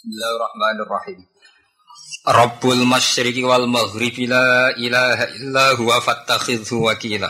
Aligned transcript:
Bismillahirrahmanirrahim. 0.00 1.28
Rabbul 2.24 2.88
masyriqi 2.88 3.44
wal 3.44 3.68
maghribi 3.68 4.24
la 4.24 4.72
ilaha 4.72 5.28
illa 5.36 5.76
huwa 5.76 6.00
fattakhidhu 6.00 6.88
wakila. 6.88 7.28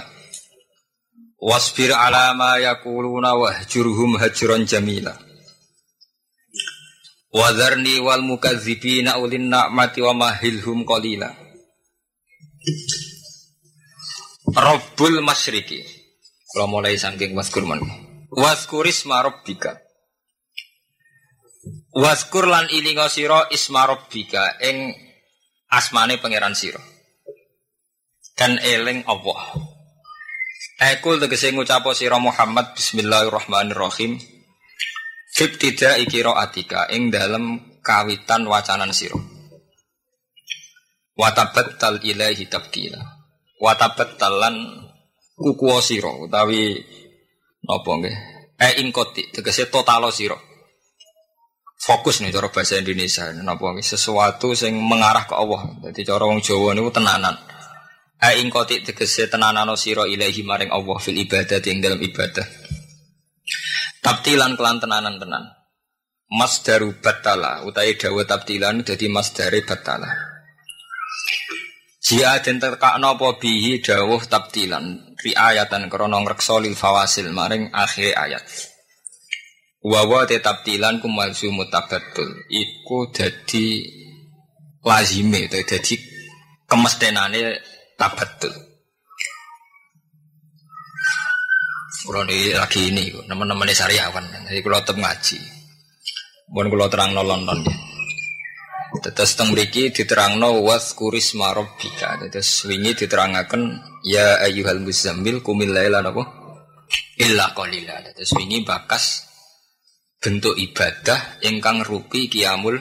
Wasbir 1.43 1.91
ala 1.91 2.31
ma 2.39 2.63
yakuluna 2.63 3.35
wahjurhum 3.35 4.23
hajran 4.23 4.71
jamila. 4.71 5.19
Wadharni 7.35 7.99
wal 7.99 8.23
mukadzibina 8.23 9.19
ulin 9.19 9.51
na'mati 9.51 10.07
wa 10.07 10.15
mahilhum 10.15 10.87
qalila. 10.87 11.27
Rabbul 14.55 15.19
masyriqi. 15.27 15.83
Kalau 16.55 16.71
mulai 16.71 16.95
saking 16.95 17.35
waskurman. 17.35 17.83
Waskurisma 18.31 19.27
rabbika. 19.27 19.90
Waskur 21.93 22.49
lan 22.49 22.73
ilinga 22.73 23.13
sira 23.13 23.45
isma 23.53 23.85
rabbika 23.85 24.57
ing 24.65 24.97
asmane 25.69 26.17
pangeran 26.17 26.57
sira. 26.57 26.81
Dan 28.33 28.57
eling 28.57 29.05
Allah. 29.05 29.61
Ekul 30.81 31.21
tegese 31.21 31.53
ngucapo 31.53 31.93
sira 31.93 32.17
Muhammad 32.17 32.73
bismillahirrahmanirrahim. 32.73 34.17
Fibtida 35.37 36.01
atika 36.41 36.89
ing 36.89 37.13
dalem 37.13 37.77
kawitan 37.85 38.49
wacanan 38.49 38.97
sira. 38.97 39.21
Watabattal 41.13 42.01
ilahi 42.01 42.49
tabdila. 42.49 43.05
Watabattalan 43.61 44.57
kukuwa 45.37 45.85
sira 45.85 46.09
utawi 46.09 46.81
napa 47.69 47.93
nggih? 48.01 48.17
E 48.57 48.81
ing 48.81 48.89
koti 48.89 49.29
tegese 49.29 49.69
totalo 49.69 50.09
sira 50.09 50.49
fokus 51.81 52.21
nih 52.21 52.29
cara 52.29 52.53
bahasa 52.53 52.77
Indonesia. 52.77 53.33
Napa 53.33 53.73
sesuatu 53.81 54.53
yang 54.53 54.77
mengarah 54.77 55.25
ke 55.25 55.35
Allah. 55.35 55.65
Jadi 55.89 56.01
cara 56.05 56.29
wong 56.29 56.45
Jawa 56.45 56.77
niku 56.77 56.93
tenanan. 56.93 57.35
Aing 58.21 58.53
koti 58.53 58.85
tegese 58.85 59.33
tenanano 59.33 59.81
sira 59.81 60.05
ilahi 60.05 60.45
maring 60.45 60.69
Allah 60.69 60.97
fil 61.01 61.17
ibadah 61.17 61.57
yang 61.65 61.81
dalam 61.81 62.01
ibadah. 62.05 62.45
Tabtilan 64.05 64.61
kelan 64.61 64.77
tenanan 64.77 65.17
tenan. 65.17 65.45
Daru 66.63 66.95
batala 67.03 67.67
utai 67.67 67.99
dawa 67.99 68.23
tabtilan 68.23 68.87
dadi 68.87 69.09
dari 69.35 69.61
batala. 69.67 70.11
Jia 72.01 72.39
den 72.39 72.63
terkakno 72.63 73.19
apa 73.19 73.35
bihi 73.41 73.83
dawuh 73.83 74.23
tabtilan 74.25 75.17
riayatan 75.21 75.91
krana 75.91 76.23
ngreksa 76.23 76.61
fawasil 76.73 77.29
maring 77.35 77.73
akhir 77.75 78.17
ayat 78.17 78.43
Wawa 79.81 80.29
tetap 80.29 80.61
tilan 80.61 81.01
kumalsu 81.01 81.49
mutabatul 81.49 82.29
Iku 82.53 83.09
jadi 83.09 83.67
lazime 84.85 85.49
Jadi 85.49 85.97
kemestinane 86.69 87.57
tabatul 87.97 88.53
ini 92.11 92.53
lagi 92.53 92.93
ini 92.93 93.09
Teman-teman 93.25 93.73
sariawan 93.73 94.25
Jadi 94.45 94.61
kalau 94.61 94.85
tetap 94.85 95.01
ngaji 95.01 95.41
Bukan 96.51 96.67
kalau 96.67 96.91
terang 96.91 97.15
no 97.15 97.23
London 97.23 97.63
ya. 97.63 97.91
Tetes 98.91 99.39
teng 99.39 99.55
was 99.55 100.99
kuris 100.99 101.39
marobika. 101.39 102.19
Tetes 102.19 102.67
wingi 102.67 102.99
diterangaken 102.99 103.79
ya 104.03 104.43
ayyuhal 104.43 104.83
muzammil 104.83 105.47
kumil 105.47 105.71
laila 105.71 106.03
napa? 106.03 106.27
Illa. 107.23 107.55
Tetes 107.55 108.35
wingi 108.35 108.67
bakas 108.67 109.30
bentuk 110.21 110.53
ibadah 110.55 111.41
ingkang 111.41 111.81
rupi 111.81 112.29
kiamul 112.29 112.77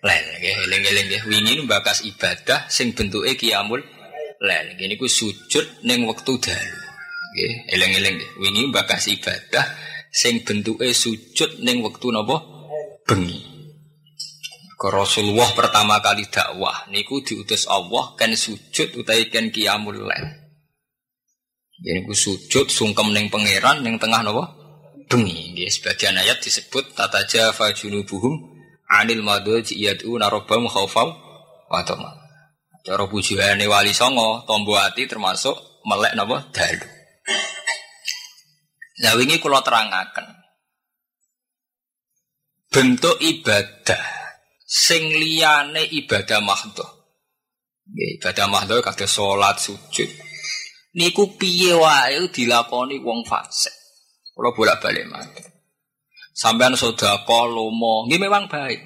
lel. 0.00 0.26
Nggih 0.40 0.56
eling-eling 0.66 1.06
nggih. 1.12 1.22
Wingi 1.28 1.54
bakas 1.68 2.02
ibadah 2.08 2.66
sing 2.72 2.96
bentuke 2.96 3.36
kiamul 3.36 3.84
lel. 4.40 4.66
Gini 4.80 4.96
ku 4.96 5.04
sujud 5.06 5.84
ning 5.84 6.08
wektu 6.08 6.40
dalu. 6.40 6.80
Nggih 7.36 7.52
eling-eling 7.76 8.14
nggih. 8.16 8.30
Wingi 8.40 8.62
bakas 8.72 9.12
ibadah 9.12 9.64
sing 10.08 10.40
bentuke 10.42 10.88
sujud 10.96 11.60
ning 11.60 11.84
wektu 11.84 12.08
napa? 12.08 12.40
Bengi. 13.04 13.54
Ke 14.76 14.92
Rasulullah 14.92 15.56
pertama 15.56 16.04
kali 16.04 16.28
dakwah 16.28 16.84
niku 16.92 17.24
diutus 17.24 17.64
Allah 17.64 18.12
kan 18.16 18.32
sujud 18.32 18.96
utawi 18.96 19.28
kan 19.28 19.52
kiamul 19.52 20.08
lel. 20.08 20.24
Gini 21.76 22.00
ku 22.08 22.16
sujud 22.16 22.72
sungkem 22.72 23.12
ning 23.12 23.28
pangeran 23.28 23.84
ning 23.84 24.00
tengah 24.00 24.24
napa 24.24 24.65
bengi. 25.06 25.54
Nggih, 25.54 25.70
sebagian 25.70 26.18
ayat 26.18 26.42
disebut 26.42 26.94
tata 26.94 27.26
jafa 27.26 27.72
junubuhum 27.72 28.58
anil 28.90 29.22
madhaji 29.22 29.78
yad'una 29.78 30.30
rabbahum 30.30 30.70
khaufan 30.70 31.08
wa 31.70 31.82
tama. 31.82 32.12
Cara 32.86 33.02
bujane 33.10 33.66
wali 33.66 33.90
songo, 33.90 34.46
tombo 34.46 34.78
ati 34.78 35.10
termasuk 35.10 35.82
melek 35.82 36.14
napa 36.14 36.46
dalu. 36.54 36.86
Lah 39.02 39.12
wingi 39.18 39.42
kula 39.42 39.60
terangaken. 39.60 40.26
Bentuk 42.70 43.18
ibadah 43.18 44.02
sing 44.62 45.10
liyane 45.10 45.84
ibadah. 45.90 46.40
Nggih, 47.86 48.18
ibadah 48.18 48.46
mahdhah 48.50 48.82
kados 48.82 49.14
salat, 49.14 49.56
sujud. 49.62 50.10
Niku 50.96 51.36
piye 51.36 51.76
wae 51.76 52.24
dilakoni 52.32 52.98
wong 53.04 53.22
fasik. 53.28 53.75
Kalau 54.36 54.52
bolak-balik 54.52 55.08
mati. 55.08 55.40
Sampean 56.36 56.76
sodako, 56.76 57.48
lomo, 57.48 58.04
ini 58.04 58.20
memang 58.20 58.44
baik. 58.52 58.80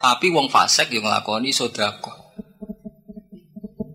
Tapi 0.00 0.32
wong 0.32 0.48
fasek 0.48 0.96
yang 0.96 1.04
ngelakoni 1.04 1.52
sodako. 1.52 2.32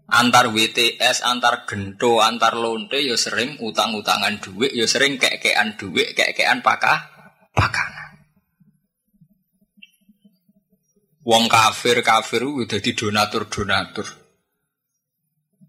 Antar 0.06 0.54
WTS, 0.54 1.26
antar 1.26 1.66
gento, 1.66 2.22
antar 2.22 2.54
lonte, 2.54 3.02
ya 3.02 3.18
sering 3.18 3.58
utang-utangan 3.58 4.38
duit, 4.38 4.78
ya 4.78 4.86
sering 4.86 5.18
kek-kekan 5.18 5.74
duit, 5.74 6.14
kek-kekan 6.14 6.62
pakah, 6.62 7.10
pakanan. 7.58 8.22
Wong 11.26 11.50
kafir 11.50 12.06
kafir 12.06 12.46
udah 12.46 12.78
di 12.78 12.94
donatur 12.94 13.50
donatur. 13.50 14.25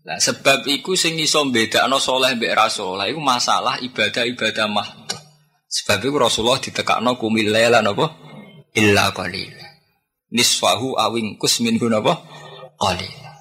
Nah, 0.06 0.22
sebab 0.22 0.71
iku 0.71 0.94
sing 0.94 1.19
iso 1.19 1.43
mbedakno 1.43 1.99
saleh 1.99 2.39
mbek 2.39 2.55
ra 2.55 2.71
saleh 2.71 3.11
iku 3.11 3.19
masalah 3.19 3.83
ibadah-ibadah 3.83 4.71
mahdhah. 4.71 5.22
Sebab 5.67 5.99
itu 5.99 6.15
Rasulullah 6.15 6.62
ditekakno 6.62 7.19
kumil 7.19 7.50
laila 7.50 7.83
napa? 7.83 8.15
Illa 8.78 9.11
qalila. 9.11 9.67
Nisfahu 10.31 10.94
awing 10.94 11.34
kus 11.43 11.59
minhu 11.59 11.91
napa? 11.91 12.22
Qalila. 12.78 13.34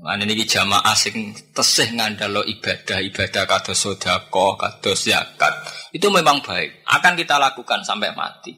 Mana 0.00 0.24
niki 0.24 0.48
jamaah 0.48 0.96
sing 0.96 1.36
tesih 1.52 1.92
ngandalo 1.92 2.40
ibadah, 2.40 3.04
ibadah 3.04 3.44
kados 3.44 3.84
sedekah, 3.84 4.56
kados 4.56 5.12
zakat. 5.12 5.52
Itu 5.92 6.08
memang 6.08 6.40
baik, 6.40 6.88
akan 6.88 7.12
kita 7.20 7.36
lakukan 7.36 7.84
sampai 7.84 8.16
mati. 8.16 8.56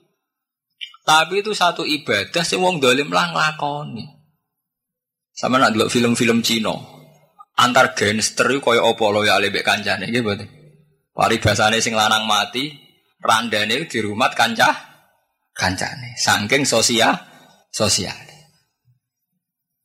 Tapi 1.02 1.42
itu 1.42 1.50
satu 1.50 1.82
ibadah 1.82 2.46
sing 2.46 2.62
wong 2.62 2.78
dolim 2.78 3.10
lah 3.10 3.34
nglakoni. 3.34 4.21
Sama 5.32 5.56
nak 5.56 5.72
delok 5.72 5.88
film-film 5.88 6.44
Cina. 6.44 6.76
Antar 7.56 7.96
gangster 7.96 8.48
iku 8.52 8.72
koyo 8.72 8.84
apa 8.88 9.04
lo 9.12 9.20
ya 9.24 9.36
lebek 9.40 9.64
kancane 9.64 10.08
nggih 10.08 10.22
mboten. 10.24 10.48
Paribasane 11.12 11.84
sing 11.84 11.92
lanang 11.92 12.24
mati, 12.24 12.72
randane 13.20 13.84
di 13.84 13.98
rumah 14.00 14.32
kancah 14.32 14.72
kancane. 15.52 16.16
Saking 16.16 16.64
sosial 16.64 17.12
sosial. 17.68 18.16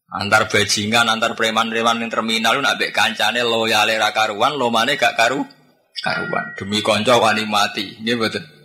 Antar 0.08 0.48
bajingan, 0.48 1.12
antar 1.12 1.36
preman-preman 1.36 2.00
yang 2.00 2.08
terminal 2.08 2.64
nak 2.64 2.80
bek 2.80 2.96
kancane 2.96 3.44
loyale 3.44 4.00
ra 4.00 4.16
karuan, 4.16 4.56
lomane 4.56 4.96
gak 4.96 5.20
karu 5.20 5.44
karuan. 6.00 6.56
Demi 6.56 6.80
konco 6.80 7.20
wani 7.20 7.44
mati. 7.44 8.00
Nggih 8.00 8.16
mboten. 8.16 8.57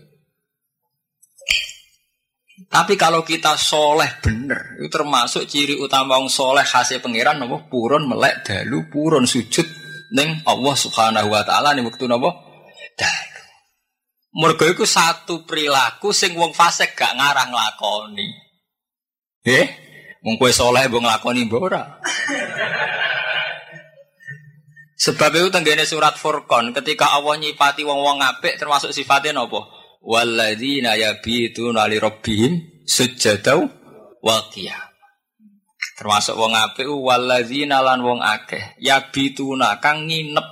Tapi 2.72 2.96
kalau 2.96 3.20
kita 3.20 3.52
soleh 3.60 4.08
bener, 4.24 4.80
itu 4.80 4.88
termasuk 4.88 5.44
ciri 5.44 5.76
utama 5.76 6.16
wong 6.16 6.32
soleh 6.32 6.64
hasil 6.64 7.04
pangeran 7.04 7.36
nopo 7.36 7.68
purun 7.68 8.08
melek 8.08 8.48
dalu 8.48 8.88
purun 8.88 9.28
sujud 9.28 9.68
neng 10.16 10.40
Allah 10.48 10.72
Subhanahu 10.72 11.28
wa 11.28 11.44
taala 11.44 11.76
nih 11.76 11.84
waktu 11.84 12.08
nopo 12.08 12.32
dalu. 12.96 13.40
Mergo 14.40 14.64
iku 14.64 14.88
satu 14.88 15.44
perilaku 15.44 16.16
sing 16.16 16.32
wong 16.32 16.56
fasik 16.56 16.96
gak 16.96 17.12
ngarang 17.12 17.52
nglakoni. 17.52 18.28
Eh, 19.44 19.66
wong 20.24 20.40
soleh 20.48 20.88
mbok 20.88 21.04
nglakoni 21.04 21.40
mbok 21.44 21.60
ora. 21.68 22.00
Sebab 24.96 25.34
itu 25.34 25.52
tenggene 25.52 25.84
surat 25.84 26.16
Furqan 26.16 26.72
ketika 26.72 27.12
Allah 27.12 27.36
nyipati 27.36 27.84
wong-wong 27.84 28.22
apik 28.22 28.56
termasuk 28.56 28.96
sifatnya 28.96 29.36
nopo? 29.36 29.81
Walladzina 30.02 30.98
yabituna 30.98 31.86
li 31.86 31.96
rabbihim 32.02 32.84
sujadau 32.84 33.70
wa. 34.22 34.36
Termasuk 35.98 36.34
wong 36.34 36.52
apik 36.58 36.90
walladzina 36.90 37.78
lan 37.78 38.02
wong 38.02 38.18
akeh 38.18 38.74
yabituna 38.82 39.78
kang 39.78 40.10
nginep 40.10 40.46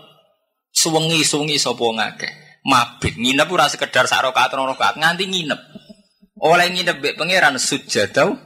suwengi-suwengi 0.70 1.58
sapa 1.58 1.82
wong 1.82 1.98
akeh. 1.98 2.30
Mabit 2.60 3.16
nginep 3.18 3.48
ora 3.50 3.66
sekedar 3.66 4.06
sak 4.06 4.20
rakaat 4.30 4.54
rakaat 4.54 4.94
nganti 5.00 5.26
nginep. 5.26 5.60
Oleh 6.40 6.70
nginep 6.70 6.96
mbek 7.02 7.16
pangeran 7.18 7.58
sujudau 7.58 8.36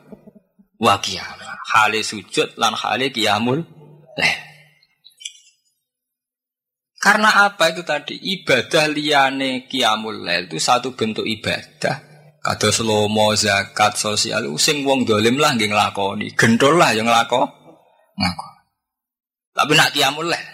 wa 0.81 0.95
qiyam. 1.03 1.37
Hale 1.75 2.07
sujud 2.07 2.55
lan 2.55 2.79
hale 2.79 3.11
qiyamul 3.11 3.61
lail. 4.15 4.54
Karena 7.05 7.53
apa 7.53 7.69
itu 7.69 7.85
tadi? 7.85 8.17
Ibadah 8.17 8.89
liane 8.89 9.69
lail 9.69 10.49
itu 10.49 10.56
satu 10.56 10.97
bentuk 10.97 11.29
ibadah. 11.29 12.01
Kados 12.41 12.81
lomo, 12.81 13.37
zakat, 13.37 14.01
sosial, 14.01 14.49
sing 14.56 14.89
wong 14.89 15.05
dolim 15.05 15.37
lah 15.37 15.53
nggih 15.53 15.69
nglakoni. 15.69 16.33
Gendol 16.33 16.81
lah 16.81 16.97
yang 16.97 17.05
nglako. 17.05 17.45
Ngako. 18.17 18.49
Tapi 19.53 19.73
nak 19.77 19.93
qiyamul 19.93 20.33
lail. 20.33 20.49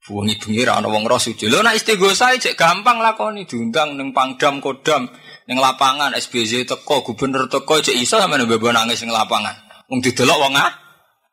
Buang 0.00 0.32
bengi 0.32 0.64
ra 0.64 0.80
ana 0.80 0.88
wong 0.88 1.04
roh 1.04 1.20
sujud. 1.20 1.52
Lho 1.52 1.60
istighosa 1.70 2.32
cek 2.34 2.56
gampang 2.56 3.04
lakoni 3.04 3.44
diundang 3.44 4.00
ning 4.00 4.16
Pangdam 4.16 4.58
Kodam 4.58 5.06
ning 5.44 5.60
lapangan 5.60 6.16
SBZ 6.16 6.66
teko 6.66 7.04
gubernur 7.04 7.46
teko 7.46 7.78
cek 7.78 7.94
iso 7.94 8.16
sampeyan 8.16 8.48
mbebo 8.48 8.72
nangis 8.72 9.04
ning 9.04 9.12
lapangan. 9.12 9.54
Wong 9.92 10.00
didelok 10.00 10.40
wong 10.40 10.56
ah 10.56 10.89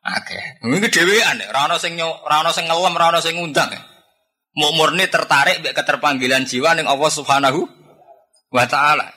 Oke, 0.08 0.40
Mungkin 0.64 0.88
dhewean 0.88 1.36
ora 1.52 1.68
ana 1.68 1.76
sing 1.76 2.00
ora 2.00 2.40
ana 2.40 2.48
sing 2.48 2.64
ngelem, 2.64 2.96
ora 2.96 3.12
ana 3.12 3.20
sing 3.20 3.36
ngundang. 3.36 3.68
Mau 4.56 4.72
murni 4.72 5.04
tertarik 5.06 5.60
mbek 5.60 5.76
keterpanggilan 5.76 6.48
jiwa 6.48 6.72
ning 6.72 6.88
Allah 6.88 7.10
Subhanahu 7.12 7.68
wa 8.48 8.64
taala. 8.64 9.12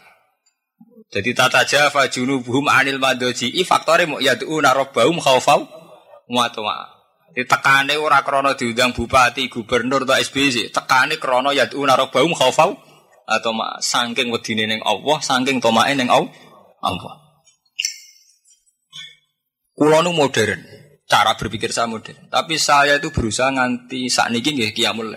Jadi 1.11 1.31
tata 1.35 1.63
jafa 1.67 2.07
junubuhum 2.07 2.71
anil 2.71 2.99
madoji 2.99 3.51
i 3.51 3.63
faktore 3.67 4.07
mau 4.07 4.19
yadu 4.19 4.47
narobahum 4.59 5.19
khaufau 5.19 5.67
wa 6.31 6.47
ta'a. 6.47 6.87
Ditekane 7.31 7.95
ora 7.95 8.23
krana 8.23 8.55
diundang 8.59 8.91
bupati, 8.91 9.47
gubernur 9.47 10.03
atau 10.03 10.19
SBC, 10.19 10.75
tekane 10.75 11.15
krana 11.19 11.55
yadu 11.55 11.83
narobahum 11.83 12.35
khaufau 12.35 12.75
atau 13.27 13.51
mak 13.55 13.79
saking 13.79 14.27
wedine 14.31 14.67
ning 14.67 14.83
Allah, 14.83 15.19
saking 15.23 15.63
tomae 15.63 15.95
ning 15.95 16.11
Allah. 16.11 16.31
Kulo 19.75 19.99
nu 20.03 20.11
modern 20.15 20.80
cara 21.11 21.35
berpikir 21.35 21.75
saya 21.75 21.91
modern. 21.91 22.31
Tapi 22.31 22.55
saya 22.55 22.95
itu 22.95 23.11
berusaha 23.11 23.51
nganti 23.51 24.07
saat 24.07 24.31
ini 24.31 24.39
nggih 24.39 24.71
kiamul. 24.71 25.11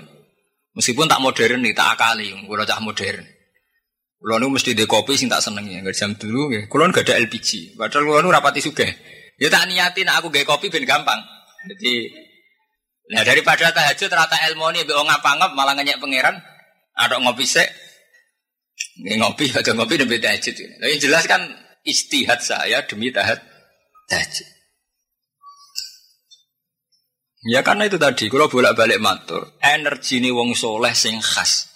Meskipun 0.75 1.06
tak 1.06 1.23
modern 1.23 1.62
nih, 1.62 1.70
tak 1.70 1.94
akali, 1.94 2.35
kulo 2.50 2.67
cah 2.67 2.82
modern. 2.82 3.23
Kulo 4.19 4.35
nu 4.43 4.50
mesti 4.50 4.75
di 4.75 4.82
kopi 4.91 5.14
sing 5.14 5.31
tak 5.31 5.38
seneng 5.38 5.70
ya, 5.70 5.79
nggak 5.79 5.94
jam 5.94 6.19
dulu 6.19 6.50
ya. 6.50 6.67
Kulo 6.67 6.91
gak 6.91 7.06
ada 7.06 7.23
LPG, 7.23 7.79
padahal 7.79 8.02
kulo 8.11 8.19
nu 8.26 8.35
rapati 8.35 8.58
suge. 8.58 8.88
Ya 9.38 9.46
tak 9.46 9.70
niatin 9.70 10.11
aku 10.11 10.35
gak 10.35 10.43
kopi 10.50 10.67
ben 10.75 10.82
gampang. 10.82 11.23
Jadi, 11.70 12.11
nah 13.14 13.23
daripada 13.23 13.70
tahajud 13.70 14.11
ternyata 14.11 14.37
ilmu 14.50 14.75
ini 14.75 14.82
be 14.82 14.93
ngap 14.99 15.23
malah 15.55 15.79
ngenyek 15.79 16.02
pangeran, 16.02 16.43
ada 16.99 17.17
ngopi 17.23 17.46
sek, 17.46 17.70
ngopi 19.14 19.55
atau 19.55 19.79
ngopi 19.79 19.94
demi 19.94 20.19
tahajud. 20.19 20.55
Tapi 20.58 20.94
jelas 20.99 21.25
kan 21.31 21.44
istihad 21.87 22.43
saya 22.43 22.82
demi 22.82 23.14
tahajud. 23.14 23.43
tahajud. 24.11 24.53
Ya 27.44 27.61
karena 27.61 27.85
itu 27.85 28.00
tadi, 28.00 28.32
kalau 28.32 28.49
bolak-balik 28.49 29.05
matur, 29.05 29.61
energi 29.61 30.17
ini 30.17 30.32
wong 30.32 30.56
soleh 30.56 30.96
sing 30.96 31.20
khas. 31.20 31.69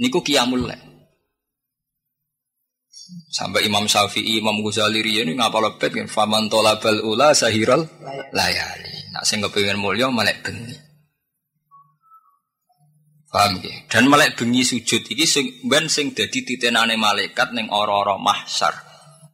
Niku 0.00 0.24
kiamul 0.24 0.64
Sampai 3.28 3.66
Imam 3.66 3.84
Syafi'i, 3.84 4.40
Imam 4.40 4.62
Ghazali 4.64 5.02
ini 5.02 5.36
ngapa 5.36 5.58
lepet 5.60 5.92
kan 5.92 6.08
faman 6.08 6.48
tolabal 6.48 7.04
ula 7.04 7.34
sahiral 7.34 7.84
layali. 8.32 8.94
Nak 9.10 9.26
sing 9.26 9.42
kepengin 9.42 9.78
mulya 9.78 10.08
melek 10.08 10.40
bengi. 10.46 10.74
Paham 13.30 13.62
ya? 13.62 13.74
Dan 13.86 14.10
melek 14.10 14.34
bengi 14.38 14.66
sujud 14.66 15.06
iki 15.06 15.26
sing 15.26 15.46
ben 15.66 15.86
sing 15.86 16.14
dadi 16.14 16.42
titenane 16.42 16.98
malaikat 16.98 17.54
ning 17.54 17.70
ora-ora 17.70 18.18
mahsyar. 18.18 18.74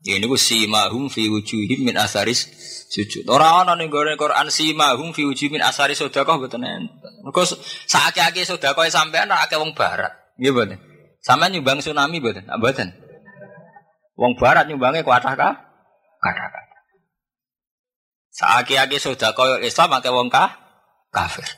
Ya 0.04 0.20
niku 0.20 0.36
simahum 0.36 1.08
fi 1.08 1.28
wujuhim 1.32 1.88
min 1.88 1.96
asaris 1.96 2.48
sujud. 2.90 3.24
Ora 3.26 3.62
ana 3.62 3.74
ning 3.74 3.90
gone 3.90 4.14
Quran 4.14 4.48
simahum 4.48 5.10
fi 5.10 5.26
ujimin 5.26 5.62
asari 5.62 5.94
sedekah 5.98 6.38
mboten 6.38 6.62
enten. 6.62 7.12
Mergo 7.22 7.42
sakake-ake 7.86 8.46
sedekah 8.46 8.86
sampean 8.88 9.30
ora 9.30 9.46
akeh 9.46 9.58
wong 9.58 9.74
barat. 9.74 10.12
Nggih 10.38 10.52
mboten. 10.54 10.78
Sampeyan 11.20 11.58
nyumbang 11.58 11.82
tsunami 11.82 12.22
mboten? 12.22 12.44
Mboten. 12.46 12.88
Wong 14.16 14.32
barat 14.38 14.64
nyumbange 14.70 15.02
kuatah 15.02 15.34
ka? 15.34 15.50
Kathah. 16.22 16.64
Saaki-aki 18.36 19.00
sedekah 19.00 19.64
Islam 19.64 19.96
akeh 19.96 20.12
wong 20.12 20.28
kah? 20.28 20.54
Kafir. 21.10 21.48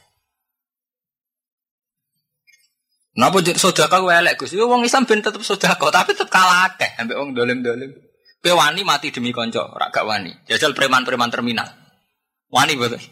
Napa 3.19 3.43
sedekah 3.43 3.99
elek 3.99 4.39
Gus? 4.39 4.55
Wong 4.55 4.87
Islam 4.87 5.03
ben 5.03 5.19
tetep 5.19 5.43
sedekah, 5.43 5.91
tapi 5.91 6.15
tetep 6.15 6.31
kalah 6.31 6.71
akeh 6.71 6.87
ambek 7.03 7.19
wong 7.19 7.35
dolim-dolim. 7.35 8.08
Kowe 8.39 8.55
wani 8.55 8.87
mati 8.87 9.11
demi 9.11 9.35
konco, 9.35 9.67
ora 9.67 9.91
gak 9.91 10.07
wani. 10.07 10.31
Jajal 10.47 10.71
preman-preman 10.71 11.31
terminal. 11.31 11.67
Wani 12.49 12.79
betul. 12.79 13.03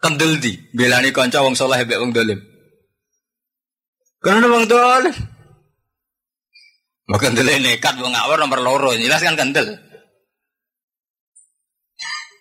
Kendel 0.00 0.42
di, 0.42 0.58
belani 0.74 1.14
konco 1.14 1.38
wong 1.44 1.54
soleh 1.54 1.86
mbek 1.86 2.00
wong 2.02 2.10
dolim. 2.10 2.40
Karena 4.18 4.50
wong 4.50 4.66
dolim. 4.66 5.14
Mau 7.06 7.18
kendel 7.18 7.46
nekat 7.62 7.94
wong 8.02 8.10
ngawur 8.10 8.38
nomor 8.42 8.60
loro, 8.62 8.90
jelas 8.98 9.22
kan 9.22 9.38
kendel. 9.38 9.78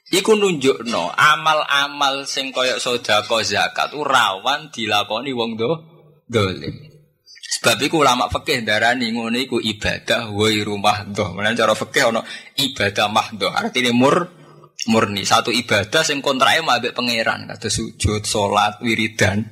Iku 0.10 0.34
nunjuk 0.34 0.90
no 0.90 1.14
amal-amal 1.14 2.26
sing 2.26 2.50
koyok 2.50 2.82
sodako 2.82 3.46
zakat 3.46 3.94
rawan 3.94 4.74
dilakoni 4.74 5.38
wong 5.38 5.54
do 5.54 5.70
dolim. 6.26 6.89
Sebab 7.50 7.82
itu 7.82 7.98
ulama 7.98 8.30
fikih 8.30 8.62
darani 8.62 9.10
ngono 9.10 9.34
iku 9.42 9.58
ibadah 9.58 10.30
wa 10.30 10.50
rumah 10.62 11.02
doh. 11.10 11.34
Menan 11.34 11.58
cara 11.58 11.74
fikih 11.74 12.14
ono 12.14 12.22
ibadah 12.54 13.10
mahdoh. 13.10 13.50
Artinya 13.50 13.90
mur 13.90 14.30
murni 14.86 15.26
satu 15.26 15.50
ibadah 15.50 16.06
sing 16.06 16.22
kontrake 16.22 16.62
mbek 16.62 16.94
pangeran 16.94 17.50
kata 17.50 17.68
sujud, 17.74 18.22
salat, 18.22 18.78
wiridan. 18.86 19.50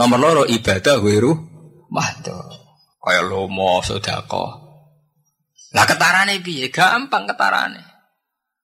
Nomor 0.00 0.18
loro 0.18 0.42
ibadah 0.48 0.96
rumah 0.98 2.08
doh. 2.24 2.64
Kaya 3.04 3.20
lomo, 3.20 3.84
sedekah. 3.84 4.64
Lah 5.76 5.84
ketarane 5.84 6.40
piye? 6.40 6.72
Gampang 6.72 7.28
ketarane. 7.28 7.84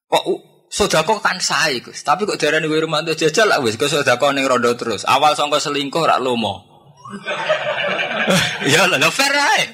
Kok 0.09 0.25
sedekah 0.73 1.21
kan 1.21 1.37
sae. 1.45 1.85
Tapi 1.85 2.25
kok 2.25 2.41
darani 2.41 2.65
wa 2.73 2.81
rumah 2.81 3.05
doh 3.05 3.13
jajal 3.13 3.53
lah 3.53 3.61
wis 3.61 3.77
kok 3.77 3.93
sedekah 3.93 4.33
ning 4.33 4.49
rondo 4.49 4.73
terus. 4.81 5.05
Awal 5.05 5.37
sangka 5.37 5.61
selingkuh 5.61 6.09
rak 6.09 6.25
lomo. 6.25 6.70
ya 8.73 8.87
lah 8.87 9.11
fair 9.11 9.35
ae. 9.35 9.65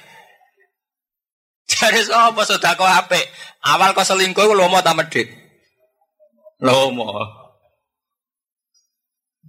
Jadi 1.67 2.09
apa 2.15 2.41
sedekah 2.47 3.05
apik? 3.05 3.27
Awal 3.67 3.93
kau 3.93 4.06
selingkuh 4.06 4.55
lomo 4.55 4.79
ta 4.81 4.94
medhit? 4.94 5.29
Lomo. 6.63 7.10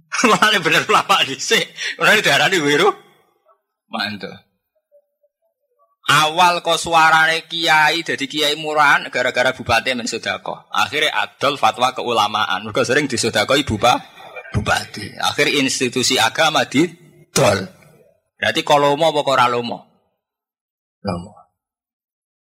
Mana 0.30 0.58
bener 0.58 0.82
pelapa 0.84 1.22
dhisik. 1.22 1.62
Ora 2.02 2.18
diarani 2.18 2.58
wiru. 2.58 2.90
Mantu. 3.88 4.28
Awal 6.08 6.64
kau 6.64 6.74
suarane 6.74 7.46
kiai 7.46 8.02
jadi 8.02 8.24
kiai 8.24 8.54
murahan 8.58 9.06
gara-gara 9.12 9.54
bupati 9.54 9.94
men 9.94 10.10
sedekah. 10.10 10.66
Akhirnya 10.74 11.14
adol 11.14 11.54
fatwa 11.54 11.94
keulamaan. 11.94 12.66
Mereka 12.66 12.82
sering 12.82 13.06
disodakoi 13.06 13.62
bupa 13.62 14.00
bupati. 14.50 15.14
Akhir 15.22 15.52
institusi 15.54 16.18
agama 16.18 16.66
didol. 16.66 17.77
Berarti 18.38 18.62
kalau 18.62 18.94
mau 18.94 19.10
apa 19.10 19.30
ora 19.34 19.50
lomo? 19.50 19.82
Lomo. 21.02 21.34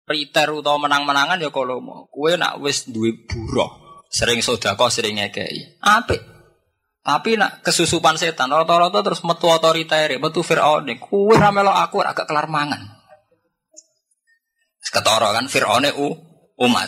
Riter 0.06 0.54
utawa 0.54 0.86
menang-menangan 0.86 1.40
ya 1.40 1.50
kalau 1.50 1.80
mau. 1.82 2.06
Kue 2.12 2.36
nak 2.36 2.60
wis 2.62 2.86
duwe 2.92 3.26
buruh, 3.26 4.04
sering 4.12 4.44
kok 4.44 4.92
sering 4.92 5.18
ngekei. 5.18 5.80
Apik. 5.82 6.22
Tapi 7.06 7.38
nak 7.38 7.62
kesusupan 7.62 8.18
setan, 8.18 8.50
rata-rata 8.50 9.02
terus 9.06 9.22
metu 9.24 9.46
otoriter, 9.50 10.18
metu 10.18 10.42
Fir'aun. 10.44 10.90
Kue 11.00 11.38
ramelo 11.38 11.74
aku 11.74 12.04
agak 12.04 12.28
kelar 12.28 12.52
mangan. 12.52 12.82
Ketara 14.86 15.36
kan 15.36 15.52
Fir'aun 15.52 15.92
u 16.00 16.08
umat. 16.64 16.88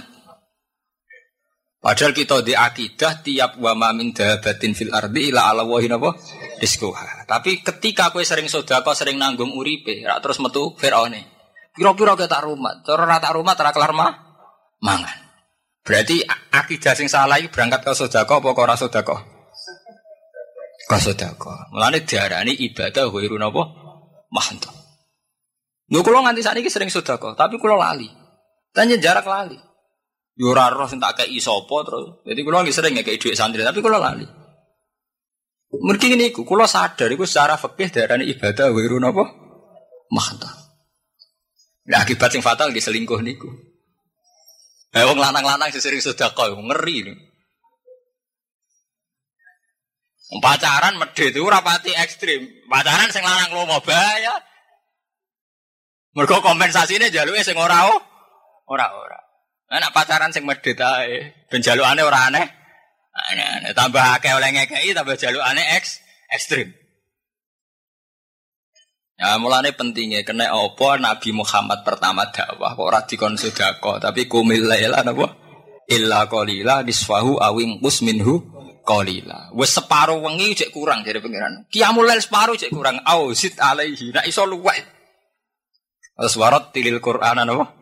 Padahal 1.83 2.15
kita 2.15 2.39
di 2.39 2.55
akidah 2.55 3.19
tiap 3.19 3.59
wa 3.59 3.75
min 3.91 4.15
dabatin 4.15 4.71
fil 4.71 4.95
ardi 4.95 5.31
ila 5.31 5.51
ala 5.51 5.67
wahin 5.67 5.95
apa 5.95 6.15
rizquha. 6.59 7.25
Tapi 7.25 7.61
ketika 7.61 8.09
kue 8.09 8.25
sering 8.25 8.49
kau 8.49 8.93
sering 8.93 9.17
nanggung 9.17 9.53
uripe, 9.53 10.01
terus 10.03 10.37
metu 10.41 10.73
Firaune. 10.77 11.25
Piro-piro 11.77 12.17
kita 12.17 12.41
rumah, 12.41 12.81
cara 12.81 13.05
rata 13.05 13.29
rumah 13.29 13.53
tera 13.53 13.69
kelar 13.69 13.93
mah 13.93 14.13
mangan. 14.81 15.17
Berarti 15.85 16.19
akidah 16.51 16.97
sing 16.97 17.07
salah 17.07 17.39
iki 17.39 17.53
berangkat 17.53 17.85
ke 17.85 17.93
sodako 17.93 18.41
apa 18.43 18.49
ke 18.51 18.61
ora 18.65 18.75
sodako? 18.75 19.15
Ke 20.89 20.97
sodako. 20.99 21.53
Mulane 21.71 22.03
diarani 22.03 22.51
ibadah 22.57 23.07
ghairun 23.07 23.45
apa? 23.45 23.63
Mahantu. 24.33 24.73
Lho 25.87 26.03
kula 26.03 26.27
nganti 26.27 26.43
sakniki 26.43 26.67
sering 26.67 26.91
sodako, 26.91 27.37
tapi 27.39 27.55
kula 27.55 27.79
lali. 27.79 28.09
Tanya 28.75 28.99
jarak 28.99 29.23
lali. 29.23 29.55
Yo 30.35 30.51
ora 30.51 30.67
roh 30.69 30.85
sing 30.85 30.99
tak 30.99 31.23
kei 31.23 31.39
sapa 31.39 31.77
terus. 31.87 32.21
Jadi 32.27 32.39
kula 32.43 32.65
nggih 32.65 32.75
sering 32.75 32.93
ngekei 32.99 33.15
dhuwit 33.15 33.37
santri, 33.39 33.63
tapi 33.63 33.79
kula 33.79 33.95
lali. 33.95 34.27
Mergi 35.67 36.15
ini 36.15 36.31
iku 36.31 36.47
kula 36.47 36.63
sadar 36.63 37.11
iku 37.11 37.27
secara 37.27 37.59
fikih 37.59 37.91
darane 37.91 38.23
ibadah 38.23 38.71
wiru 38.71 39.03
napa? 39.03 39.27
Mahta. 40.07 40.47
Nah, 41.91 42.03
akibat 42.03 42.31
sing 42.31 42.39
fatal 42.39 42.71
di 42.71 42.79
selingkuh 42.79 43.19
niku. 43.19 43.51
Eh 44.95 45.03
wong 45.03 45.19
lanang-lanang 45.19 45.67
sering 45.75 45.99
sedekah 45.99 46.55
ngeri 46.55 47.11
nih. 47.11 47.17
Pacaran 50.39 50.99
medhe 50.99 51.31
itu 51.31 51.39
rapati 51.43 51.95
ekstrim. 51.95 52.47
Pacaran 52.67 53.11
sing 53.11 53.23
lanang 53.23 53.51
mau 53.55 53.79
bahaya. 53.79 54.43
Mergo 56.15 56.43
kompensasine 56.43 57.11
jaluke 57.11 57.43
sing 57.43 57.55
ora 57.55 57.87
ora 58.67 58.87
ora. 58.91 59.19
Nah, 59.71 59.91
pacaran 59.91 60.31
sing 60.31 60.43
medhe 60.47 60.75
ae, 60.75 61.47
ben 61.51 61.63
jalukane 61.63 62.03
ora 62.03 62.31
aneh. 62.31 62.56
Aneh, 63.17 63.73
tambah 63.73 64.03
akeh 64.21 64.29
oleh 64.37 64.53
ngekeki 64.53 64.93
tambah 64.93 65.17
jalukane 65.17 65.63
eks 65.81 66.05
ekstrim. 66.29 66.69
Ya 69.17 69.41
mulane 69.41 69.73
pentingnya 69.73 70.21
kena 70.21 70.53
opo 70.53 70.93
Nabi 70.93 71.33
Muhammad 71.33 71.81
pertama 71.81 72.29
dakwah 72.29 72.77
kok 72.77 72.85
ora 72.85 73.01
dikon 73.01 73.33
sedekah 73.33 73.97
tapi 73.97 74.29
kumil 74.29 74.69
laila 74.69 75.01
napa 75.01 75.33
illa 75.89 76.29
qalila 76.29 76.85
nisfahu 76.85 77.41
awing 77.41 77.81
minhu 77.81 78.45
qalila. 78.85 79.49
Wis 79.57 79.73
separo 79.73 80.21
wengi 80.21 80.53
cek 80.63 80.69
kurang 80.69 81.01
dari 81.01 81.17
pangeran. 81.17 81.65
Qiyamul 81.73 82.05
lail 82.05 82.21
separo 82.21 82.53
cek 82.53 82.69
kurang. 82.69 83.01
Au 83.03 83.33
zid 83.35 83.59
alaihi. 83.59 84.13
Nak 84.13 84.29
iso 84.29 84.45
luwek. 84.45 84.85
Terus 86.13 86.37
warat 86.37 86.69
tilil 86.69 87.01
Qur'an 87.01 87.41
napa? 87.41 87.73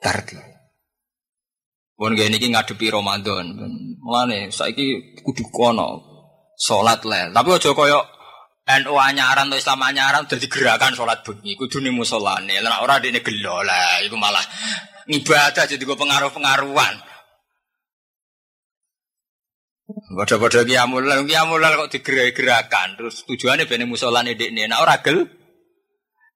Tarti. 0.00 0.47
Pun 1.98 2.14
gini 2.14 2.38
iki 2.38 2.54
ngadepi 2.54 2.94
Ramadan. 2.94 3.58
Mulane 3.98 4.54
saiki 4.54 5.18
kudu 5.26 5.50
kono 5.50 5.98
salat 6.54 7.02
lel. 7.02 7.34
Tapi 7.34 7.48
aja 7.50 7.74
koyo 7.74 8.00
NU 8.68 8.94
anyaran 9.00 9.48
atau 9.48 9.56
Islam 9.56 9.80
anyaran 9.80 10.28
udah 10.28 10.38
gerakan 10.44 10.92
sholat 10.92 11.24
bengi, 11.24 11.56
kudu 11.56 11.80
nih 11.80 11.88
musolane. 11.88 12.60
Lah 12.60 12.84
ora 12.84 13.00
dene 13.00 13.24
gelo 13.24 13.64
lah, 13.64 14.04
itu 14.04 14.12
malah 14.12 14.44
ibadah 15.08 15.64
jadi 15.64 15.80
gue 15.80 15.96
pengaruh-pengaruhan. 15.96 16.94
Bodoh-bodoh 19.88 20.68
kiamulal, 20.68 21.24
kiamulal 21.24 21.72
kok 21.80 21.96
digerak-gerakan, 21.96 23.00
terus 23.00 23.24
tujuannya 23.24 23.64
bene 23.64 23.88
musolane 23.88 24.36
dekne, 24.36 24.68
nah 24.68 24.84
ora 24.84 25.00
gel, 25.00 25.24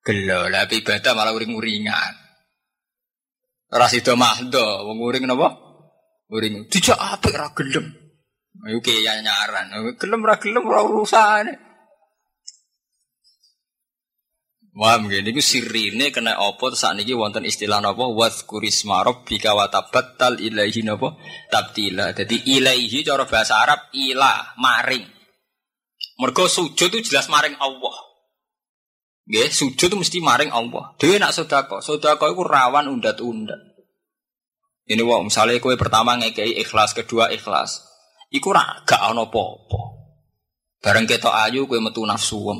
gelo 0.00 0.49
lah, 0.49 0.64
ibadah 0.64 1.12
malah 1.12 1.37
uring-uringan. 1.37 2.22
Ora 3.73 3.88
sida 3.88 4.12
mahdo, 4.12 4.85
wong 4.85 5.00
uring 5.00 5.25
napa? 5.25 5.49
Uring. 6.29 6.69
Dijak 6.69 7.00
apik 7.00 7.33
ra 7.33 7.49
gelem. 7.57 7.88
Ayo 8.69 8.85
ki 8.85 9.00
nyaran. 9.00 9.73
Gelem 9.97 10.21
ra 10.21 10.37
gelem. 10.37 10.61
Wah, 14.73 14.97
mungkin 14.97 15.29
itu 15.29 15.45
sirine 15.45 16.09
kena 16.09 16.41
opo 16.41 16.73
saat 16.73 16.97
ini 16.97 17.12
wonten 17.12 17.45
istilah 17.45 17.85
nopo 17.85 18.17
was 18.17 18.41
kurisma 18.49 19.05
bika 19.21 19.52
watabatal 19.52 20.41
ilaihi 20.41 20.81
nopo 20.81 21.21
tabtila. 21.52 22.17
Jadi 22.17 22.57
ilaihi 22.57 23.05
cara 23.05 23.29
bahasa 23.29 23.61
Arab 23.61 23.93
ilah 23.93 24.57
maring. 24.57 25.05
Mergo 26.21 26.49
sujud 26.49 26.88
itu 26.88 27.12
jelas 27.12 27.29
maring 27.29 27.57
Allah. 27.61 28.12
Nggih, 29.29 29.50
sujud 29.55 29.95
mesti 29.95 30.19
maring 30.19 30.50
Allah. 30.50 30.99
Dhewe 30.99 31.19
nak 31.23 31.35
sedekah, 31.37 31.79
sedekah 31.79 32.29
itu 32.31 32.43
rawan 32.43 32.91
undat-undat. 32.91 33.61
Ini 34.87 35.02
wong 35.07 35.31
misalnya 35.31 35.62
kue 35.62 35.79
pertama 35.79 36.19
ngekei 36.19 36.59
ikhlas, 36.59 36.93
kedua 36.93 37.31
ikhlas. 37.31 37.87
Iku 38.35 38.50
rak 38.50 38.83
gak 38.83 39.14
ono 39.14 39.31
apa-apa. 39.31 39.81
Bareng 40.83 41.07
ketok 41.07 41.31
ayu 41.31 41.71
kue 41.71 41.79
metu 41.79 42.02
nafsu 42.02 42.50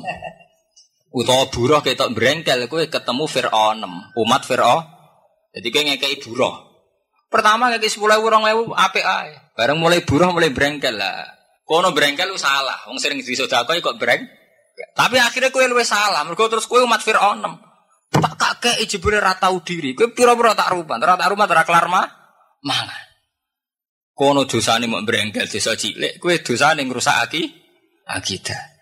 utawa 1.13 1.45
buruh 1.53 1.79
ketok 1.85 2.09
brengkel 2.11 2.65
kowe 2.65 2.81
ketemu 2.89 3.25
Firaun 3.29 3.85
umat 4.17 4.41
Firaun 4.49 4.81
jadi 5.53 5.67
kayak 5.69 5.85
ngekei 5.93 6.17
buruh 6.25 6.57
pertama 7.29 7.69
ngekei 7.69 8.01
orang 8.01 8.49
ewu 8.49 8.73
apik 8.73 9.05
ae 9.05 9.53
bareng 9.53 9.77
mulai 9.77 10.01
buruh 10.01 10.33
mulai 10.33 10.49
brengkel 10.49 10.97
lah 10.97 11.21
kono 11.69 11.93
brengkel 11.93 12.33
lu 12.33 12.37
salah 12.41 12.89
wong 12.89 12.97
sering 12.97 13.21
disodakoi 13.21 13.77
kok 13.85 14.01
breng 14.01 14.25
tapi 14.97 15.21
akhirnya 15.21 15.53
kue 15.53 15.65
luwe 15.69 15.85
salah 15.85 16.25
mereka 16.25 16.49
terus 16.49 16.65
kue 16.65 16.81
umat 16.81 17.01
Firaun 17.01 17.45
tak 18.13 18.33
kakek 18.37 18.77
ijibule 18.85 19.17
ratau 19.21 19.61
diri 19.61 19.93
kue 19.93 20.09
piro-piro 20.13 20.53
tak 20.53 20.73
rumah 20.73 20.97
tak 20.97 21.29
rumah 21.29 21.45
tak 21.49 21.65
kelar 21.65 21.85
mah 21.89 22.05
mangan 22.65 23.03
kono 24.13 24.45
dosane 24.45 24.85
mau 24.85 25.01
brengkel 25.01 25.49
dosa 25.49 25.73
cilik 25.77 26.17
kue 26.17 26.41
dosane 26.41 26.85
ngerusak 26.85 27.17
aki 27.29 27.41
akidah 28.09 28.73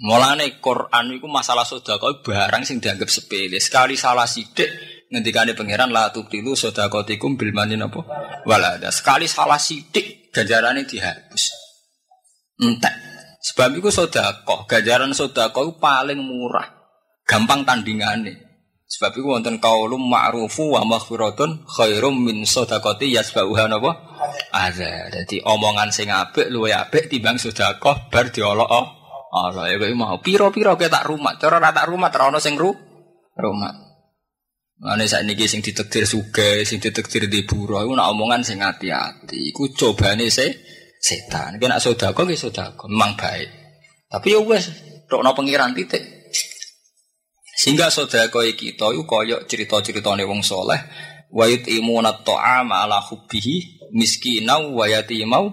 Mulane 0.00 0.56
Quran 0.64 1.12
itu 1.12 1.28
masalah 1.28 1.68
sedekah 1.68 2.24
barang 2.24 2.64
sing 2.64 2.80
dianggap 2.80 3.12
sepele. 3.12 3.60
Sekali 3.60 4.00
salah 4.00 4.24
sidik 4.24 4.72
ngendikane 5.12 5.52
pangeran 5.52 5.92
la 5.92 6.08
tubtilu 6.08 6.56
sedekatikum 6.56 7.36
bil 7.36 7.52
manin 7.52 7.84
apa? 7.84 8.00
Walada. 8.48 8.88
Sekali 8.88 9.28
salah 9.28 9.60
sidik 9.60 10.32
ganjarane 10.32 10.88
dihapus. 10.88 11.59
Entek. 12.60 12.94
Sebab 13.40 13.72
itu 13.80 13.88
sedekah, 13.88 14.68
ganjaran 14.68 15.16
sedekah 15.16 15.64
itu 15.64 15.72
paling 15.80 16.20
murah. 16.20 16.68
Gampang 17.24 17.64
tandingane. 17.64 18.36
Sebab 18.90 19.16
itu 19.16 19.26
wonten 19.26 19.56
kaulum 19.62 20.02
ma'rufu 20.02 20.76
wa 20.76 20.82
maghfiratun 20.84 21.64
khairum 21.64 22.20
min 22.20 22.44
sedekati 22.44 23.16
yasbauha 23.16 23.70
napa? 23.70 23.96
Ada. 24.52 25.08
Jadi 25.08 25.40
omongan 25.46 25.88
sing 25.94 26.12
apik 26.12 26.50
luwe 26.52 26.74
apik 26.74 27.08
timbang 27.08 27.40
sedekah 27.40 28.10
bar 28.10 28.28
diolok 28.28 29.00
Allah 29.30 29.70
ya 29.70 29.78
kayak 29.78 29.94
mau 29.94 30.18
piro-piro 30.18 30.74
kayak 30.74 30.90
tak 30.90 31.06
rumah, 31.06 31.38
cara 31.38 31.62
rata 31.62 31.86
rumah 31.86 32.10
terono 32.10 32.42
sing 32.42 32.58
ru 32.58 32.74
rumah. 33.38 33.70
Mana 34.80 35.06
saat 35.06 35.22
ini 35.22 35.38
sing 35.46 35.62
ditektir 35.62 36.02
suge, 36.02 36.66
sing 36.66 36.82
ditektir 36.82 37.30
di 37.30 37.46
buro, 37.46 37.78
itu 37.84 37.94
nak 37.94 38.10
omongan 38.10 38.42
sing 38.42 38.58
hati-hati. 38.58 39.54
Iku 39.54 39.70
coba 39.76 40.18
nih 40.18 40.32
se 40.32 40.50
setan. 41.00 41.56
Kena 41.56 41.80
sodako, 41.80 42.28
kena 42.28 42.36
sodako, 42.36 42.84
memang 42.92 43.16
baik. 43.16 43.48
Tapi 44.12 44.36
ya 44.36 44.40
wes, 44.44 44.68
dok 45.08 45.24
no 45.24 45.32
pengiran 45.32 45.72
titik. 45.72 46.04
Sehingga 47.56 47.88
sodako 47.88 48.44
kita 48.52 48.92
itu 48.92 49.02
koyok 49.08 49.48
cerita-cerita 49.48 50.12
nih 50.12 50.28
wong 50.28 50.44
soleh. 50.44 50.80
Wayut 51.30 51.64
imunat 51.70 52.26
to'ama 52.26 52.84
ala 52.84 53.00
hubbihi 53.00 53.88
miskinau 53.96 54.76
wayatimau 54.76 55.46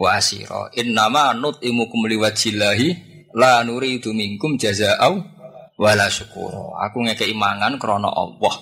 wa 0.00 0.08
asiro. 0.16 0.72
Innama 0.72 1.36
nut 1.36 1.60
imukum 1.60 2.08
liwajillahi 2.08 2.88
la 3.36 3.60
nuri 3.60 4.00
minkum 4.08 4.56
jazaau 4.56 5.20
wala 5.76 6.08
syukur. 6.08 6.74
Aku 6.80 7.04
ngekei 7.04 7.36
mangan 7.36 7.76
krono 7.76 8.08
Allah. 8.08 8.54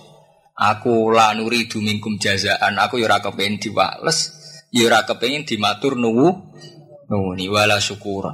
Aku 0.57 1.12
la 1.12 1.37
nuri 1.37 1.69
minkum 1.78 2.19
jazaan. 2.19 2.81
Aku 2.81 2.99
yura 2.99 3.21
kepengen 3.21 3.61
diwales, 3.61 4.33
yura 4.76 5.09
kepengen 5.09 5.49
dimatur 5.49 5.97
nuwu 5.97 6.28
nuwuni 7.09 7.49
wala 7.49 7.80
syukur. 7.80 8.28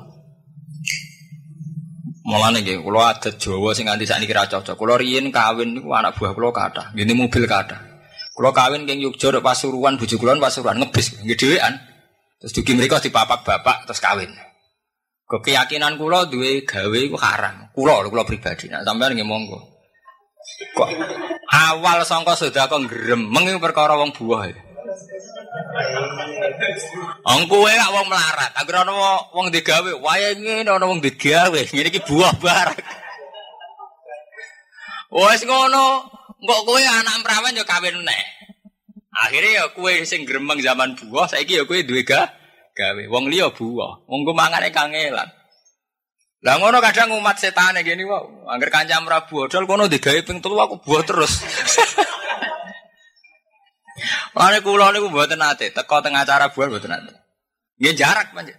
Mulane 2.22 2.62
nggih, 2.62 2.86
kula 2.86 3.18
adat 3.18 3.34
Jawa 3.34 3.74
sing 3.74 3.90
nganti 3.90 4.06
sakniki 4.06 4.30
ra 4.30 4.46
cocok. 4.46 4.78
Kula 4.78 4.94
riyen 4.94 5.34
kawin 5.34 5.74
niku 5.74 5.90
anak 5.90 6.14
buah 6.14 6.32
kula 6.32 6.54
kathah. 6.54 6.94
Ngene 6.94 7.18
mobil 7.18 7.50
kathah. 7.50 7.82
Kula 8.32 8.54
kawin 8.54 8.86
king 8.86 9.02
Yogya 9.02 9.42
Pasuruan, 9.42 9.98
bojo 9.98 10.16
kula 10.22 10.38
Pasuruan 10.38 10.78
ngebis 10.78 11.18
nggih 11.18 11.34
dhewean. 11.34 11.74
Terus 12.38 12.54
dugi 12.54 12.78
mereka 12.78 13.02
dipapak 13.02 13.42
bapak 13.42 13.90
terus 13.90 13.98
kawin. 13.98 14.30
Keyakinan 15.26 15.98
kula 15.98 16.30
duwe 16.30 16.62
gawe 16.62 16.98
iku 17.02 17.18
haram. 17.18 17.74
Kula 17.74 18.06
kula 18.06 18.22
pribadi. 18.22 18.70
Nah, 18.70 18.86
sampean 18.86 19.18
nggih 19.18 19.26
monggo. 19.26 19.58
Kok 20.78 20.88
awal 21.50 22.06
sangka 22.06 22.38
sedekah 22.38 22.86
gremeng 22.86 23.58
perkara 23.58 23.98
wong 23.98 24.14
buah. 24.14 24.71
Wong 27.22 27.42
kowe 27.44 27.68
gak 27.68 27.92
wong 27.92 28.06
melarat. 28.08 28.52
Agar 28.56 28.88
ana 28.88 28.92
wong 29.36 29.52
digawe, 29.52 29.92
wae 30.00 30.28
ngene 30.40 30.68
ana 30.68 30.86
wong 30.88 31.04
digawe. 31.04 31.60
Ngene 31.68 31.88
iki 31.92 32.00
buah 32.00 32.32
barang. 32.40 32.80
Wes 35.12 35.44
ngono, 35.44 36.08
kok 36.40 36.60
kowe 36.64 36.80
anak 36.80 37.20
perawan 37.20 37.58
yo 37.58 37.64
kawin 37.68 38.00
neh. 38.00 38.24
Akhirnya 39.12 39.50
ya 39.52 39.64
kue 39.76 40.08
sing 40.08 40.24
gremeng 40.24 40.64
zaman 40.64 40.96
buah, 40.96 41.28
saiki 41.28 41.60
ya 41.60 41.68
kue 41.68 41.84
duwe 41.84 42.00
gawe. 42.08 43.02
Wong 43.12 43.28
liya 43.28 43.52
buah, 43.52 44.08
wong 44.08 44.24
ku 44.24 44.32
mangane 44.32 44.72
kangelan. 44.72 45.28
Lah 46.42 46.58
ngono 46.58 46.80
kadang 46.80 47.12
umat 47.20 47.36
setan 47.36 47.76
gini 47.84 48.08
wae. 48.08 48.48
Angger 48.48 48.72
kancam 48.72 49.04
ra 49.04 49.28
bodol 49.28 49.68
kono 49.68 49.84
digawe 49.86 50.24
ping 50.24 50.40
telu 50.40 50.56
aku 50.58 50.80
buah 50.80 51.04
terus. 51.04 51.44
Mane 54.34 54.58
kula 54.62 54.90
niku 54.90 55.08
mboten 55.08 55.38
nate, 55.38 55.70
teko 55.70 56.02
tengah 56.02 56.26
acara 56.26 56.50
buah 56.50 56.68
mboten 56.68 56.90
nate. 56.90 57.12
Nggih 57.78 57.94
jarak 57.94 58.34
panjen. 58.34 58.58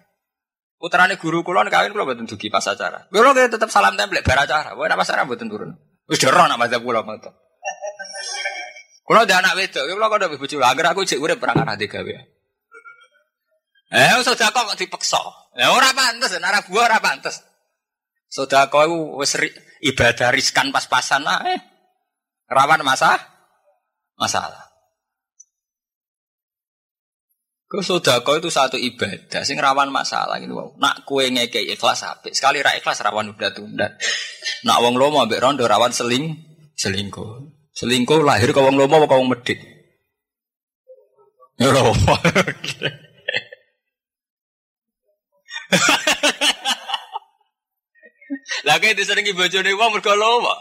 Putrane 0.79 1.15
guru 1.15 1.43
kula 1.47 1.63
kawin 1.67 1.95
kula 1.95 2.03
mboten 2.07 2.27
dugi 2.27 2.51
pas 2.51 2.63
acara. 2.63 3.07
Kula 3.07 3.35
tetep 3.35 3.69
salam 3.71 3.95
templek 3.95 4.23
bar 4.23 4.43
acara. 4.43 4.75
Wae 4.75 4.91
pas 4.91 5.07
acara 5.07 5.27
mboten 5.27 5.47
turun. 5.51 5.71
Wis 6.07 6.19
dero 6.19 6.43
nak 6.47 6.59
mazhab 6.59 6.83
kula 6.83 7.03
mboten. 7.03 7.33
Kula 9.03 9.27
ada 9.27 9.35
anak 9.43 9.59
wedok, 9.59 9.83
kula 9.83 10.07
kok 10.07 10.17
ndek 10.23 10.39
bojo. 10.39 10.55
Angger 10.63 10.87
aku 10.87 11.03
cek 11.03 11.19
urip 11.19 11.37
perang 11.39 11.59
ana 11.59 11.75
digawe. 11.75 12.13
Eh, 13.93 14.09
sedekah 14.23 14.63
kok 14.71 14.79
dipeksa. 14.79 15.19
Ya 15.59 15.75
ora 15.75 15.91
pantes, 15.91 16.31
ora 16.39 16.63
buah 16.63 16.83
ora 16.87 16.97
pantes. 17.03 17.43
Sedekah 18.31 18.87
iku 18.87 19.19
wis 19.19 19.35
ibadah 19.83 20.31
riskan 20.31 20.71
pas-pasan 20.71 21.27
eh. 21.51 21.59
Rawan 22.47 22.81
masa 22.87 23.19
masalah. 24.15 24.62
Ke 27.73 27.81
sodako 27.81 28.37
itu 28.37 28.53
satu 28.53 28.77
ibadah, 28.77 29.41
sing 29.41 29.57
rawan 29.57 29.89
masalah 29.89 30.37
gitu. 30.37 30.53
Nak 30.77 31.09
kue 31.09 31.25
ngeke 31.33 31.57
ikhlas 31.73 32.05
ape, 32.05 32.29
sekali 32.29 32.61
ra 32.61 32.77
ikhlas 32.77 33.01
rawan 33.01 33.33
udah 33.33 33.49
tunda. 33.49 33.97
Nak 34.61 34.77
wong 34.77 34.93
lomo 34.93 35.25
ambek 35.25 35.41
rondo 35.41 35.65
rawan 35.65 35.89
seling 35.89 36.37
selingkuh. 36.77 37.49
Selingkuh 37.73 38.21
lahir 38.21 38.53
ke 38.53 38.61
wong 38.61 38.77
lomo 38.77 39.01
apa 39.01 39.17
wong 39.17 39.25
medit. 39.25 39.57
Ya 41.57 41.73
lomo. 41.73 41.97
Lagi 48.69 48.93
diseringi 48.93 49.33
bojone 49.33 49.73
wong 49.73 49.97
mergo 49.97 50.13
lomo. 50.13 50.53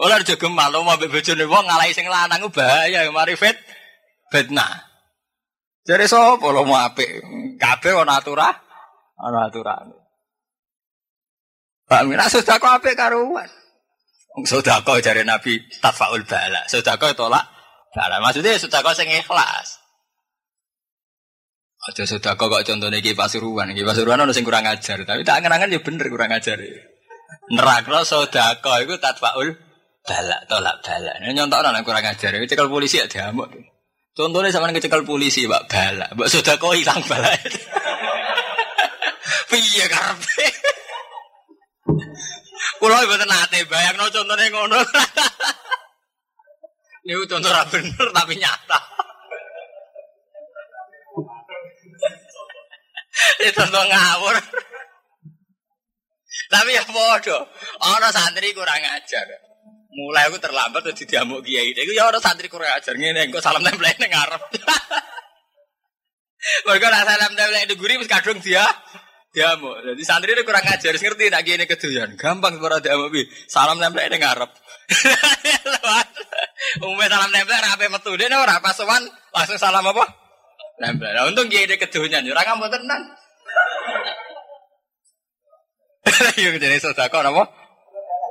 Ora 0.00 0.24
aja 0.24 0.40
gemal 0.40 0.72
lomo 0.72 0.88
ambek 0.88 1.12
bojone 1.12 1.44
wong 1.44 1.68
ngalahi 1.68 1.92
sing 1.92 2.08
lanang 2.08 2.48
bahaya 2.48 3.12
mari 3.12 3.36
fit 3.36 3.60
fitnah. 4.32 4.95
Jadi 5.86 6.04
sapa 6.10 6.46
lo 6.50 6.66
mau 6.66 6.82
apik? 6.82 7.22
Kabeh 7.62 7.94
ana 7.94 8.18
aturan, 8.18 8.54
ana 9.22 9.46
aturan. 9.46 9.94
Pak 11.86 12.02
Mina 12.10 12.26
sudah 12.26 12.58
kok 12.58 12.82
apik 12.82 12.98
karuan. 12.98 13.46
Sudah 14.42 14.82
kok 14.82 14.98
jare 14.98 15.22
Nabi 15.22 15.62
tafaul 15.78 16.26
bala. 16.26 16.66
Sudah 16.66 16.98
kok 16.98 17.14
tolak 17.14 17.46
bala. 17.94 18.18
Maksudnya 18.18 18.58
sudah 18.58 18.82
kok 18.82 18.98
sing 18.98 19.06
ikhlas. 19.06 19.78
Aja 21.86 22.02
sudah 22.02 22.34
kok 22.34 22.50
kok 22.50 22.66
contohnya 22.66 22.98
ki 22.98 23.14
Pasuruan. 23.14 23.70
Ki 23.70 23.86
Pasuruan 23.86 24.18
ono 24.18 24.34
sing 24.34 24.42
kurang 24.42 24.66
ajar, 24.66 25.06
tapi 25.06 25.22
tak 25.22 25.38
angen-angen 25.38 25.70
ya 25.70 25.78
bener 25.78 26.10
kurang 26.10 26.34
ajar. 26.34 26.58
Nerakno 27.54 28.02
sedekah 28.02 28.82
iku 28.82 28.98
tatfaul 28.98 29.54
bala, 30.02 30.42
tolak 30.50 30.82
bala. 30.82 31.14
Nyontokno 31.22 31.70
kurang 31.86 32.02
ajar. 32.02 32.34
Cekel 32.42 32.66
polisi 32.66 32.98
ya 32.98 33.06
diamuk. 33.06 33.54
Contohnya 34.16 34.48
sama 34.48 34.72
ngecekel 34.72 35.04
polisi, 35.04 35.44
Mbak 35.44 35.68
Bala. 35.68 36.08
Mbak 36.16 36.28
sudah 36.32 36.56
kau 36.56 36.72
hilang 36.72 37.04
bala. 37.04 37.36
Piye 39.52 39.84
karpe? 39.92 40.46
Kulo 42.80 42.96
mboten 42.96 43.28
nate 43.28 43.68
bayangno 43.68 44.08
contohnya 44.08 44.48
ngono. 44.48 44.80
Niku 47.06 47.28
contoh 47.28 47.52
bener 47.68 48.06
tapi 48.16 48.34
nyata. 48.40 48.80
Itu 53.44 53.52
contoh 53.52 53.84
ngawur. 53.84 54.36
Tapi 56.50 56.70
ya 56.72 56.82
bodoh. 56.88 57.44
Orang 57.84 58.12
santri 58.16 58.56
kurang 58.56 58.80
ajar. 58.80 59.45
Mulai 59.96 60.28
aku 60.28 60.36
terlambat 60.36 60.84
tuh 60.84 60.92
diamuk 61.08 61.40
kiai. 61.40 61.72
Iku 61.72 61.96
ya 61.96 62.04
orang 62.04 62.20
santri 62.20 62.52
kurang 62.52 62.68
ajar 62.76 63.00
ngene 63.00 63.32
engko 63.32 63.40
salam 63.40 63.64
tempel 63.64 63.88
ning 63.96 64.12
ngarep. 64.12 64.44
Mergo 66.68 66.86
nak 66.92 67.08
salam 67.08 67.32
tempel 67.32 67.64
di 67.64 67.74
guri 67.80 67.96
wis 67.96 68.04
kadung 68.04 68.36
dia 68.44 68.60
diamuk. 69.32 69.72
Jadi 69.88 70.04
santri 70.04 70.36
itu 70.36 70.44
kurang 70.44 70.68
ajar, 70.68 70.92
ngerti 70.92 71.32
nak 71.32 71.48
kiai 71.48 71.64
kedoyan. 71.64 72.12
Gampang 72.20 72.60
ora 72.60 72.76
diamuk 72.76 73.08
bi. 73.08 73.24
Salam 73.48 73.80
tempel 73.80 74.04
ning 74.12 74.20
ngarep. 74.20 74.52
Umumnya 76.84 77.16
salam 77.16 77.32
tempel 77.32 77.56
ora 77.56 77.72
ape 77.72 77.88
metu 77.88 78.12
dene 78.20 78.36
ora 78.36 78.60
pas 78.60 78.76
sowan 78.76 79.00
langsung 79.32 79.56
salam 79.56 79.80
apa? 79.80 80.04
Tempel. 80.76 81.08
Nah, 81.08 81.24
untung 81.24 81.48
kiai 81.48 81.72
kedoyan, 81.72 82.20
ora 82.28 82.44
ngambek 82.44 82.68
tenan. 82.68 83.00
Yo 86.44 86.52
jadi 86.60 86.76
sedekah 86.76 87.32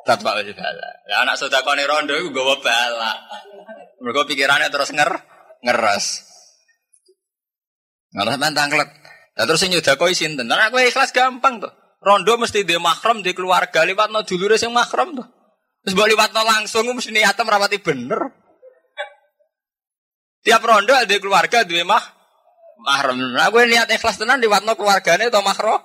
napa? 0.05 0.37
Tatba 0.37 0.53
bala. 0.53 0.89
Ya 1.09 1.15
anak 1.25 1.35
sedekah 1.41 1.73
rondo 1.89 2.13
iku 2.13 2.29
gawa 2.29 2.61
bala. 2.61 3.13
Mereka 4.01 4.29
pikirannya 4.29 4.69
terus 4.69 4.93
nger 4.93 5.11
ngeras. 5.65 6.05
Ngeras 8.13 8.37
tantang 8.37 8.69
klep. 8.69 8.89
Nah 9.35 9.43
terus 9.43 9.59
sing 9.59 9.73
nyedakoi 9.73 10.13
sinten? 10.13 10.45
Nah 10.45 10.69
aku 10.69 10.77
ikhlas 10.79 11.09
gampang 11.09 11.59
tuh. 11.59 11.73
Rondo 12.05 12.37
mesti 12.37 12.61
dia 12.61 12.77
mahram 12.77 13.25
di 13.25 13.33
keluarga 13.33 13.81
liwat 13.81 14.13
no 14.13 14.21
dulure 14.21 14.61
sing 14.61 14.69
mahram 14.69 15.17
tuh. 15.17 15.27
Terus 15.81 15.95
boleh 15.97 16.13
liwat 16.13 16.31
no 16.37 16.45
langsung 16.45 16.85
mesti 16.93 17.09
niatnya 17.09 17.41
merawati 17.41 17.81
bener. 17.81 18.21
Tiap 20.45 20.61
rondo 20.61 20.93
ada 20.93 21.15
keluarga 21.17 21.65
dua 21.65 21.81
mah 21.81 22.03
mahram. 22.85 23.17
Nah 23.17 23.49
gue 23.49 23.63
niat 23.65 23.89
ikhlas 23.89 24.21
tenan 24.21 24.37
liwat 24.37 24.61
no 24.61 24.77
keluarganya 24.77 25.33
atau 25.33 25.41
mahram. 25.41 25.81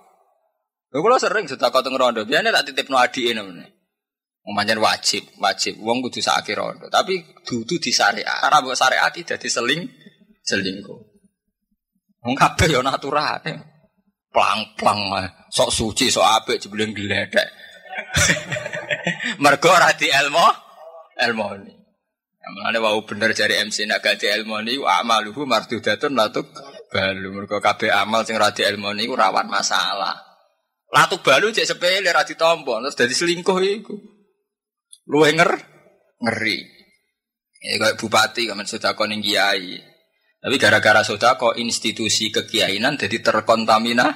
Gue 0.93 1.01
kalau 1.01 1.23
sering 1.23 1.47
kau 1.47 1.81
rondo, 1.97 2.27
biasanya 2.27 2.51
tak 2.51 2.75
titip 2.75 2.91
no 2.91 2.99
adi 2.99 3.31
ini. 3.31 3.80
Umpamanya 4.51 4.83
wajib, 4.83 5.31
wajib. 5.39 5.79
Wong 5.79 6.03
kudu 6.03 6.19
sakit 6.19 6.59
rondo. 6.59 6.91
Tapi 6.91 7.23
dudu 7.47 7.79
di 7.79 7.95
syariat. 7.95 8.43
Karena 8.43 8.59
buat 8.59 8.75
syariat 8.75 9.15
tidak 9.15 9.39
diseling, 9.39 9.87
selingkuh. 10.43 11.01
Wong 12.27 12.35
kabeh 12.35 12.75
yo 12.75 12.83
naturane. 12.83 13.71
Plang-plang 14.35 15.07
sok 15.55 15.71
suci, 15.71 16.11
sok 16.11 16.27
apik 16.27 16.59
jebuleng 16.59 16.91
gledek. 16.91 17.47
Mergo 19.43 19.71
ora 19.71 19.95
di 19.95 20.11
ilmu, 20.11 20.47
ilmu 21.15 21.47
ini. 21.63 21.75
Mulane 22.51 22.79
wau 22.83 23.07
bener 23.07 23.31
jari 23.31 23.55
MC 23.63 23.87
nak 23.87 24.03
ganti 24.03 24.27
ilmu 24.27 24.67
ini 24.67 24.83
amaluhu 24.83 25.47
mardudatun 25.47 26.19
latuk 26.19 26.51
balu. 26.91 27.39
Mergo 27.39 27.63
kabeh 27.63 27.95
amal 27.95 28.27
sing 28.27 28.35
ora 28.35 28.51
di 28.51 28.67
ilmu 28.67 28.91
ini 28.99 29.07
rawan 29.07 29.47
masalah. 29.47 30.19
Latuk 30.91 31.23
balu 31.23 31.55
cek 31.55 31.71
sepele 31.71 32.11
ra 32.11 32.27
ditampa 32.27 32.83
terus 32.83 32.99
dadi 32.99 33.15
selingkuh 33.15 33.59
iku. 33.63 33.95
Luwe 35.09 35.33
nger 35.33 35.53
ngeri. 36.21 36.59
Ya 37.61 37.77
kayak 37.77 37.97
bupati 38.01 38.49
kamen 38.49 38.65
sodako 38.65 39.05
ning 39.05 39.21
kiai. 39.21 39.77
Tapi 40.41 40.57
gara-gara 40.57 41.05
sodako 41.05 41.57
institusi 41.61 42.33
kekiainan 42.33 42.97
jadi 42.97 43.21
terkontamina. 43.21 44.09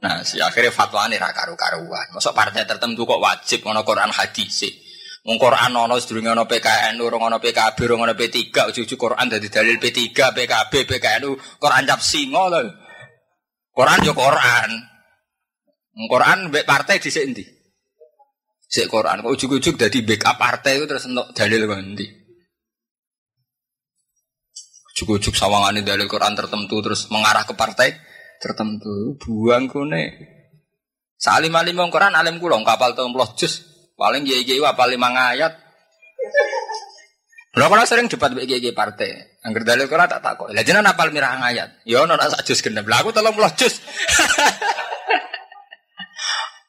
Nah, 0.00 0.24
si 0.24 0.40
akhirnya 0.40 0.72
fatwa 0.72 1.06
ini 1.06 1.20
karu-karuan. 1.20 2.16
Masuk 2.16 2.32
partai 2.32 2.64
tertentu 2.64 3.04
kok 3.04 3.20
wajib 3.20 3.62
ngono 3.62 3.84
Quran 3.84 4.10
hadis 4.10 4.50
sih. 4.50 4.72
Wong 5.20 5.36
Quran 5.36 5.76
ono 5.76 6.00
sedurunge 6.00 6.32
ono 6.32 6.48
PKN, 6.48 6.96
urung 6.96 7.28
ono 7.28 7.36
PKB, 7.36 7.76
urung 7.84 8.08
ono 8.08 8.16
P3, 8.16 8.72
ujug 8.72 8.96
Quran 8.96 9.28
dadi 9.28 9.52
dalil 9.52 9.76
P3, 9.76 10.16
PKB, 10.16 10.72
PKN, 10.88 11.22
Quran 11.60 11.84
cap 11.84 12.00
singo 12.00 12.48
lho. 12.48 12.64
Quran 13.68 14.00
yo 14.00 14.16
Quran. 14.16 14.70
Quran 16.08 16.48
mbek 16.48 16.64
partai 16.64 16.96
dhisik 16.96 17.28
endi? 17.28 17.44
Sik 18.70 18.86
Quran 18.86 19.26
kok 19.26 19.34
ujuk-ujuk 19.34 19.74
dadi 19.74 20.06
backup 20.06 20.38
partai 20.38 20.78
itu 20.78 20.86
terus 20.86 21.10
entuk 21.10 21.34
dalil 21.34 21.66
ngendi. 21.66 22.06
Ujuk-ujuk 24.94 25.34
sawangane 25.34 25.82
dalil 25.82 26.06
Quran 26.06 26.38
tertentu 26.38 26.78
terus 26.78 27.10
mengarah 27.10 27.42
ke 27.42 27.58
partai 27.58 27.98
tertentu. 28.38 29.18
Buang 29.18 29.66
kune. 29.66 30.14
Salim 31.18 31.50
alim 31.58 31.82
wong 31.82 31.90
Quran 31.90 32.14
alim 32.14 32.38
kula 32.38 32.62
kapal 32.62 32.94
30 32.94 33.10
juz. 33.34 33.66
Paling 33.98 34.22
kiai-kiai 34.22 34.62
apal 34.62 34.94
5 34.94 35.02
ayat. 35.34 35.52
Lha 37.58 37.66
kalau 37.66 37.82
sering 37.82 38.06
debat 38.06 38.30
mbek 38.30 38.46
kiai 38.46 38.70
partai. 38.70 39.42
Angger 39.42 39.66
dalil 39.66 39.90
Quran 39.90 40.06
tak 40.06 40.22
takok. 40.22 40.54
Lah 40.54 40.62
jenengan 40.62 40.94
apal 40.94 41.10
mirah 41.10 41.42
ayat. 41.42 41.82
Ya 41.82 42.06
ono 42.06 42.14
sak 42.14 42.46
juz 42.46 42.62
genep. 42.62 42.86
Lah 42.86 43.02
aku 43.02 43.10
30 43.10 43.34
juz. 43.58 43.82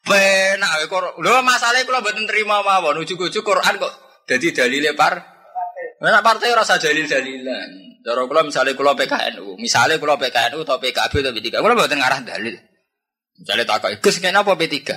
Penak 0.02 0.90
kok. 0.90 1.22
Lho 1.22 1.32
masalahe 1.46 1.86
kula 1.86 2.02
mboten 2.02 2.26
terima 2.26 2.62
mawon. 2.62 2.98
Ujug-ujug 3.02 3.46
Quran 3.46 3.74
kok 3.78 3.92
dadi 4.26 4.50
dalile 4.50 4.98
par. 4.98 5.14
Nek 6.02 6.22
partai 6.26 6.50
ora 6.50 6.66
usah 6.66 6.82
dalil-dalilan. 6.82 7.92
Cara 8.02 8.26
kula 8.26 8.42
misale 8.42 8.74
kula 8.74 8.98
PKNU, 8.98 9.54
misale 9.62 10.02
kula 10.02 10.18
PKNU 10.18 10.66
atau 10.66 10.82
PKB 10.82 11.12
atau 11.22 11.30
P3, 11.30 11.62
kula 11.62 11.78
mboten 11.78 12.02
ngarah 12.02 12.18
dalil. 12.26 12.58
Misale 13.38 13.62
takoki, 13.62 14.02
"Gus 14.02 14.18
kenapa 14.18 14.58
P3?" 14.58 14.90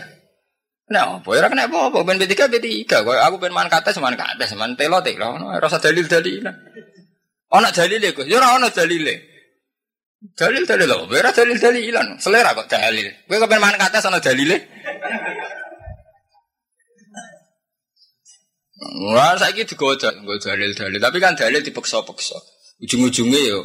Nah, 0.89 1.21
apa 1.21 1.29
ora 1.29 1.49
kena 1.49 1.69
apa-apa 1.69 2.01
ben 2.01 2.17
P3 2.17 2.49
P3. 2.49 2.89
Kok 2.89 3.05
aku 3.05 3.37
ben 3.37 3.53
man 3.53 3.69
kate 3.69 3.93
seman 3.93 4.17
kate, 4.17 4.49
seman 4.49 4.73
telo 4.73 5.05
telo. 5.05 5.37
Ora 5.37 5.61
usah 5.69 5.77
dalil-dalilan. 5.77 6.55
Ana 7.53 7.69
dalile 7.69 8.09
Gus, 8.17 8.25
ya 8.25 8.41
ora 8.41 8.57
ana 8.57 8.73
dalile. 8.73 9.34
Dalil 10.23 10.63
dalil 10.65 10.87
loh, 10.89 11.05
berat 11.05 11.35
dalil 11.37 11.59
dalilan. 11.59 12.17
Selera 12.17 12.55
kok 12.55 12.71
dalil. 12.71 13.05
Gue 13.27 13.37
kepen 13.37 13.61
mangan 13.61 13.77
kata 13.77 14.01
sana 14.01 14.17
dalile. 14.17 14.57
Wah, 19.11 19.37
saya 19.37 19.53
gitu 19.53 19.75
gue 19.77 20.37
dalil 20.41 20.71
dalil. 20.73 20.99
Tapi 21.03 21.17
kan 21.21 21.37
dalil 21.37 21.61
dipeksa-peksa. 21.61 22.37
Ujung-ujungnya 22.81 23.41
yo 23.43 23.59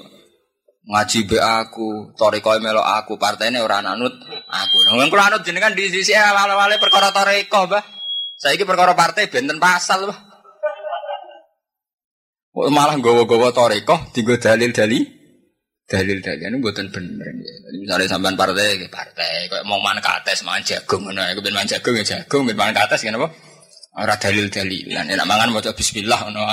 ngaji 0.90 1.28
be 1.28 1.38
aku, 1.38 2.16
toriko 2.16 2.56
melo 2.58 2.82
aku, 2.82 3.20
partainya 3.20 3.62
orang 3.62 3.86
anut 3.96 4.14
aku. 4.48 4.76
Nah, 4.84 5.06
kalau 5.06 5.24
anut 5.28 5.42
jenengan 5.44 5.76
di 5.76 5.92
sisi 5.92 6.16
awal-awalnya 6.16 6.80
perkara 6.80 7.12
toriko, 7.14 7.68
bah. 7.68 7.84
Saya 8.40 8.56
ini 8.56 8.64
perkara 8.64 8.96
partai 8.96 9.28
benten 9.28 9.60
pasal, 9.60 10.08
bah. 10.08 10.18
Malah 12.54 12.96
gowo-gowo 12.98 13.52
toriko, 13.52 14.12
tiga 14.16 14.40
dalil 14.40 14.72
dalil 14.72 15.19
dalil-dalil 15.90 16.46
ini 16.46 16.62
buatan 16.62 16.86
bener. 16.94 17.26
Misalnya 17.74 18.06
sampean 18.06 18.38
partai, 18.38 18.86
partai, 18.86 19.50
kayak 19.50 19.66
mau 19.66 19.82
mana 19.82 19.98
kates, 19.98 20.46
mangan 20.46 20.62
jagung, 20.62 21.02
mana, 21.02 21.34
aku 21.34 21.42
mangan 21.50 21.66
jagung 21.66 21.98
ya 21.98 22.04
jagung, 22.06 22.46
ben 22.46 22.54
mangan 22.54 22.86
kates, 22.86 23.02
kenapa? 23.02 23.26
Ora 23.98 24.14
dalil-dalilan, 24.14 25.10
enak 25.10 25.26
mangan 25.26 25.50
mau 25.50 25.58
Bismillah, 25.58 26.30
no. 26.30 26.46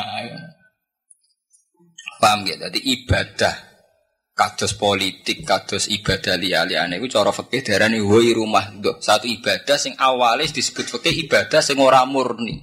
Paham 2.17 2.49
gitu? 2.49 2.65
Jadi 2.65 2.81
ibadah 2.81 3.55
kados 4.33 4.73
politik, 4.73 5.45
kados 5.45 5.85
ibadah 5.85 6.33
liya-liyane 6.33 6.97
iku 6.97 7.05
cara 7.05 7.29
fikih 7.29 7.61
darani 7.61 8.01
woi 8.01 8.33
rumah 8.33 8.73
do. 8.81 8.97
Satu 8.97 9.29
ibadah 9.29 9.77
sing 9.77 9.93
awalnya 10.01 10.49
disebut 10.49 10.97
fikih 10.97 11.29
ibadah 11.29 11.61
sing 11.61 11.77
ora 11.77 12.05
murni. 12.09 12.57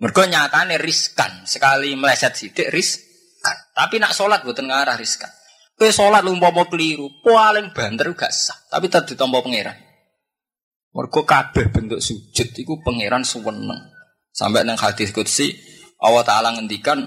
Mergo 0.00 0.24
nyatane 0.24 0.80
riskan, 0.80 1.44
sekali 1.44 1.92
meleset 2.00 2.32
sidik 2.32 2.72
riskan. 2.72 3.56
Tapi 3.76 4.00
nak 4.00 4.16
sholat 4.16 4.40
buatan 4.40 4.72
ngarah 4.72 4.96
riskan. 4.96 5.28
Kowe 5.78 5.90
salat 5.90 6.22
umpama 6.28 6.68
keliru, 6.68 7.08
paling 7.24 7.72
banter 7.72 8.12
gak 8.14 8.30
sah, 8.30 8.56
tapi 8.68 8.86
tetep 8.86 9.16
ditampa 9.16 9.42
pangeran. 9.42 9.74
Mergo 10.92 11.24
kabeh 11.24 11.72
bentuk 11.72 12.04
sujud 12.04 12.52
iku 12.52 12.84
pangeran 12.84 13.24
suweneng. 13.24 13.80
Sampai 14.32 14.64
nang 14.64 14.76
hadis 14.76 15.12
qudsi 15.12 15.56
Allah 16.00 16.24
taala 16.24 16.52
ngendikan 16.52 17.00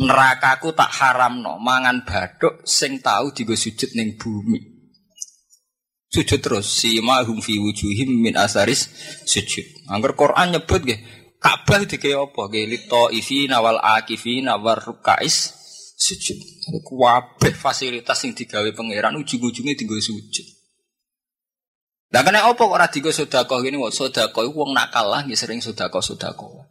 nerakaku 0.00 0.72
tak 0.72 0.92
haramno 0.92 1.60
mangan 1.60 2.04
baduk 2.04 2.64
sing 2.64 3.00
tahu 3.00 3.32
digo 3.32 3.56
sujud 3.56 3.96
ning 3.96 4.16
bumi. 4.20 4.60
Sujud 6.08 6.40
terus 6.40 6.68
si 6.68 7.00
mahum 7.04 7.40
fi 7.40 7.60
wujuhim 7.60 8.24
min 8.24 8.36
asaris 8.36 8.88
sujud. 9.28 9.64
Angger 9.92 10.16
Quran 10.16 10.56
nyebut 10.56 10.80
nggih 10.84 11.00
Ka'bah 11.38 11.86
dike 11.86 12.12
apa? 12.18 12.50
Nggih 12.50 12.64
lito 12.66 13.12
ifina 13.14 13.62
wal 13.62 13.78
akifina 13.78 14.58
war 14.58 14.82
rukais 14.82 15.54
sujud. 15.98 16.38
Kuwabe 16.86 17.50
fasilitas 17.50 18.22
yang 18.22 18.32
digawe 18.38 18.70
pangeran 18.70 19.18
ujung-ujungnya 19.18 19.74
tinggal 19.74 19.98
sujud. 19.98 20.46
Lah 22.08 22.24
kena 22.24 22.40
apa 22.48 22.56
kok 22.56 22.72
ora 22.72 22.88
digo 22.88 23.12
sedekah 23.12 23.60
ngene 23.60 23.76
kok 23.84 23.92
sedekah 23.92 24.42
iku 24.46 24.64
wong 24.64 24.72
nakal 24.72 25.12
lah 25.12 25.26
nggih 25.26 25.36
sering 25.36 25.60
sedekah 25.60 26.00
sedekah. 26.00 26.64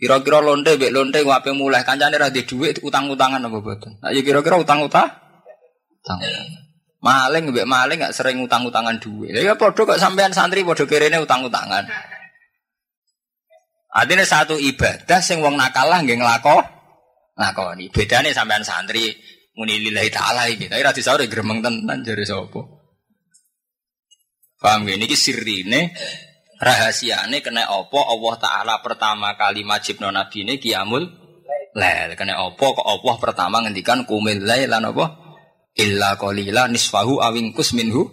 Kira-kira 0.00 0.40
lonte 0.40 0.74
mbek 0.74 0.90
lonte 0.90 1.20
wape 1.22 1.52
mulai 1.52 1.84
kancane 1.84 2.16
ra 2.16 2.32
di 2.32 2.42
dhuwit 2.42 2.82
utang-utangan 2.82 3.44
apa 3.46 3.58
boten? 3.60 4.00
Nah 4.00 4.10
ya 4.10 4.24
kira-kira 4.24 4.56
utang-utang? 4.58 5.06
Utang. 6.00 6.18
Maling 7.04 7.52
mbek 7.52 7.68
maling 7.68 8.00
gak 8.02 8.16
sering 8.16 8.42
utang-utangan 8.42 8.98
duit. 8.98 9.36
Ya 9.36 9.54
padha 9.54 9.86
kok 9.86 10.00
sampean 10.00 10.34
santri 10.34 10.66
padha 10.66 10.88
kirene 10.88 11.20
utang-utangan. 11.22 11.86
Artinya 13.90 14.24
satu 14.26 14.58
ibadah 14.58 15.20
sing 15.22 15.44
wong 15.44 15.54
nakal 15.54 15.86
lah 15.86 16.02
nggih 16.02 16.18
nglakoni 16.18 16.79
ngakoni. 17.40 17.88
Bedane 17.88 18.36
sampean 18.36 18.60
santri 18.60 19.08
muni 19.56 19.80
lillahi 19.80 20.10
taala 20.12 20.44
iki. 20.52 20.68
Tapi 20.68 20.84
ra 20.84 20.92
disaure 20.92 21.24
gremeng 21.24 21.64
tenan 21.64 22.04
jare 22.04 22.28
sapa. 22.28 22.60
Paham 24.60 24.84
gak? 24.84 25.00
Ini 25.00 25.16
sirine 25.16 25.80
rahasiane 26.60 27.40
kena 27.40 27.72
opo 27.72 28.04
Allah 28.04 28.34
Taala 28.36 28.74
pertama 28.84 29.32
kali 29.32 29.64
majibno 29.64 30.12
nabi 30.12 30.44
ini 30.44 30.60
kiamul 30.60 31.00
lail 31.72 32.12
kena 32.20 32.44
opo 32.44 32.76
kok 32.76 32.84
Allah 32.84 33.16
pertama 33.16 33.64
ngendikan 33.64 34.04
kumil 34.04 34.44
lail 34.44 34.68
lan 34.68 34.92
opo 34.92 35.08
illa 35.80 36.20
qalila 36.20 36.68
nisfahu 36.68 37.24
awingkus 37.24 37.72
minhu 37.72 38.04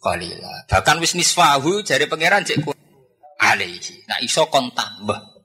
qalila 0.00 0.64
bahkan 0.64 0.96
wis 1.04 1.12
nisfahu 1.12 1.84
jari 1.84 2.08
pangeran 2.08 2.40
cek 2.40 2.64
alaihi 3.36 4.08
nah 4.08 4.16
iso 4.24 4.48
kon 4.48 4.72
tambah 4.72 5.39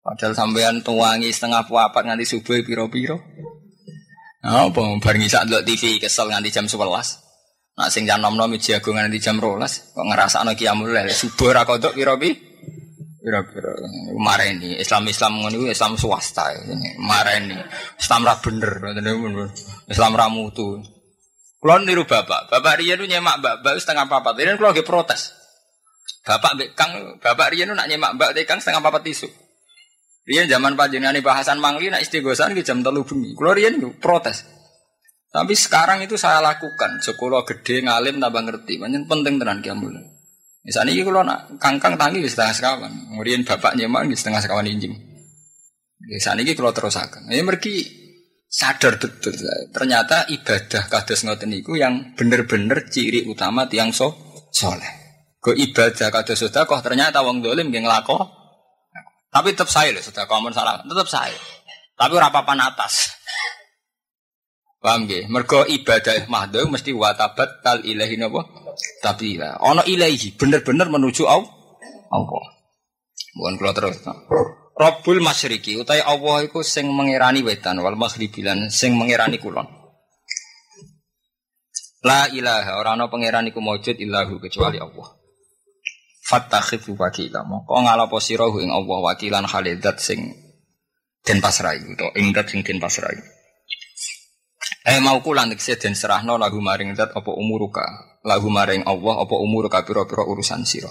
Padahal 0.00 0.32
sampean 0.32 0.80
tuangi 0.80 1.28
setengah 1.28 1.68
puapat 1.68 2.08
nganti 2.08 2.24
subuh 2.24 2.56
piro-piro. 2.64 3.20
Nah, 4.40 4.72
apa 4.72 4.80
bareng 4.96 5.28
isak 5.28 5.44
ndelok 5.44 5.68
TV 5.68 6.00
kesel 6.00 6.32
nganti 6.32 6.48
jam 6.48 6.64
11. 6.64 6.80
Nak 7.76 7.88
sing 7.92 8.08
jam 8.08 8.24
6 8.24 8.40
nom 8.40 8.52
jago 8.56 8.90
nganti 8.96 9.20
jam 9.20 9.36
12. 9.36 9.92
Kok 9.92 10.06
ngrasakno 10.08 10.56
qiyamul 10.56 10.88
lail 10.88 11.12
subuh 11.12 11.52
ra 11.52 11.68
kodok 11.68 11.92
piro-piro. 11.92 12.48
Piro-piro. 13.20 13.70
Mareni 14.16 14.80
Islam-Islam 14.80 15.44
ngono 15.44 15.68
Islam 15.68 16.00
swasta. 16.00 16.48
Mareni. 16.96 17.60
Islam 18.00 18.24
ra 18.24 18.40
bener. 18.40 18.80
Islam 19.84 20.16
ra 20.16 20.32
mutu. 20.32 20.80
Kulo 21.60 21.76
niru 21.84 22.08
bapak. 22.08 22.48
Bapak 22.48 22.80
riyen 22.80 23.04
nyemak 23.04 23.36
mbak-mbak 23.44 23.76
setengah 23.76 24.08
papat. 24.08 24.32
Riyen 24.40 24.56
kulo 24.56 24.72
ge 24.72 24.80
protes. 24.80 25.36
Bapak 26.24 26.56
mbek 26.56 26.72
Kang, 26.72 27.20
bapak 27.20 27.52
riyen 27.52 27.76
nak 27.76 27.84
nyemak 27.84 28.16
mbak 28.16 28.32
Kang 28.48 28.64
setengah 28.64 28.80
papat 28.80 29.04
isu. 29.04 29.28
Rian 30.30 30.46
zaman 30.46 30.78
panjenengan 30.78 31.18
bahasan 31.26 31.58
mangli 31.58 31.90
nak 31.90 32.06
istighosan 32.06 32.54
ke 32.54 32.62
jam 32.62 32.86
telu 32.86 33.02
bengi. 33.02 33.34
Kulo 33.34 33.50
rian 33.50 33.82
protes. 33.98 34.46
Tapi 35.26 35.58
sekarang 35.58 36.06
itu 36.06 36.14
saya 36.14 36.38
lakukan. 36.38 37.02
Sekolah 37.02 37.42
gede 37.42 37.82
ngalim 37.82 38.22
tambah 38.22 38.38
ngerti. 38.46 38.78
Banyak 38.78 39.10
penting 39.10 39.42
tenan 39.42 39.58
kiamul. 39.58 39.90
Misalnya 40.62 40.94
ini 40.94 41.02
kalau 41.02 41.26
nak 41.26 41.58
kangkang 41.58 41.98
tangi 41.98 42.22
di 42.22 42.30
setengah 42.30 42.54
sekawan. 42.54 42.92
Kemudian 43.10 43.42
bapak 43.42 43.74
nyemak 43.74 44.06
di 44.06 44.14
setengah 44.14 44.38
sekawan 44.38 44.70
injing. 44.70 44.94
Misalnya 46.06 46.46
ini 46.46 46.54
kalau 46.54 46.70
terus 46.70 46.94
akan. 46.94 47.26
Ini 47.26 47.42
mereka 47.42 47.74
sadar 48.46 49.02
betul. 49.02 49.34
Ternyata 49.74 50.30
ibadah 50.30 50.86
kados 50.86 51.26
ngoten 51.26 51.50
niku 51.50 51.74
yang 51.74 52.14
bener-bener 52.14 52.86
ciri 52.86 53.26
utama 53.26 53.66
tiang 53.66 53.90
so 53.90 54.14
soleh. 54.54 54.94
Ke 55.42 55.58
ibadah 55.58 56.14
kados 56.14 56.38
sedekah 56.38 56.78
ternyata 56.86 57.18
wong 57.26 57.42
dolim 57.42 57.74
nggih 57.74 57.82
nglakoni 57.82 58.39
tapi 59.30 59.54
tetap 59.54 59.70
saya 59.70 59.94
loh, 59.94 60.02
sudah 60.02 60.26
kamu 60.26 60.50
salah, 60.50 60.82
tetap 60.82 61.06
saya. 61.06 61.38
Tapi 61.94 62.14
rapapan 62.18 62.66
atas. 62.66 63.14
Paham 64.82 65.06
gak? 65.06 65.30
Mergo 65.30 65.62
ibadah 65.68 66.26
mahdoh 66.26 66.66
mesti 66.66 66.90
watabat 66.90 67.62
tal 67.62 67.84
ilahi 67.86 68.18
napa? 68.18 68.42
Tapi 69.04 69.38
lah, 69.38 69.62
ono 69.62 69.86
ilahi 69.86 70.34
bener-bener 70.34 70.90
menuju 70.90 71.28
Allah. 71.28 71.52
Allah. 72.10 72.44
Bukan 73.36 73.54
keluar 73.60 73.74
terus. 73.76 74.02
Rabbul 74.80 75.20
Masyriki 75.20 75.76
utai 75.76 76.00
Allah 76.00 76.40
iku 76.48 76.64
sing 76.64 76.88
mengirani 76.88 77.44
wetan 77.44 77.78
wal 77.84 78.00
maghribilan 78.00 78.72
sing 78.72 78.96
mengirani 78.96 79.36
kulon. 79.36 79.68
La 82.00 82.32
ilaha 82.32 82.80
ora 82.80 82.96
ana 82.96 83.12
pangeran 83.12 83.52
iku 83.52 83.60
maujud 83.60 83.92
illahu 84.00 84.40
kecuali 84.40 84.80
Allah. 84.80 85.19
Fattakhidhu 86.30 86.94
wakila. 86.94 87.42
Moko 87.42 87.74
ngalapo 87.82 88.22
sira 88.22 88.46
ing 88.46 88.70
Allah 88.70 88.98
wakilan 89.02 89.50
khalidat 89.50 89.98
sing 89.98 90.30
den 91.26 91.42
pasrai 91.42 91.82
to 91.98 92.06
ing 92.14 92.30
dat 92.30 92.46
sing 92.46 92.62
den 92.62 92.78
pasrai. 92.78 93.18
Eh 94.86 95.02
mau 95.02 95.18
kula 95.18 95.42
nek 95.50 95.58
den 95.58 95.98
serahno 95.98 96.38
lagu 96.38 96.62
maring 96.62 96.94
dat 96.94 97.10
apa 97.18 97.34
umuruka. 97.34 97.82
Lagu 98.22 98.46
maring 98.46 98.86
Allah 98.86 99.26
apa 99.26 99.34
umuruka 99.34 99.82
pira-pira 99.82 100.22
urusan 100.22 100.62
sira. 100.62 100.88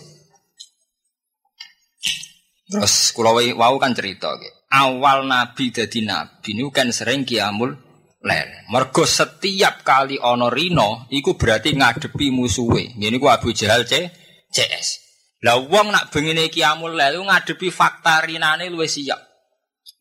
Terus 2.67 3.15
kula 3.15 3.32
wau 3.34 3.75
kan 3.80 3.95
cerita 3.95 4.36
Awal 4.69 5.25
nabi 5.25 5.73
dadi 5.73 6.06
nabi 6.06 6.54
niku 6.54 6.69
kan 6.69 6.93
sering 6.93 7.25
kiamul 7.25 7.73
lail. 8.21 8.49
Mergo 8.69 9.08
setiap 9.08 9.82
kali 9.82 10.21
ana 10.21 10.52
rino 10.52 11.10
iku 11.10 11.34
berarti 11.34 11.73
ngadepi 11.73 12.30
musuhe. 12.30 12.93
Ngene 12.99 13.17
ku 13.17 13.25
Abu 13.32 13.56
Jahal 13.56 13.88
CS. 13.89 15.09
Lah 15.39 15.56
wong 15.56 15.95
nak 15.95 16.12
bengine 16.12 16.52
kiamul 16.52 16.99
lail 16.99 17.23
ngadepi 17.23 17.71
fakta 17.71 18.28
rinane 18.28 18.67
luwih 18.67 18.91
siap. 18.91 19.19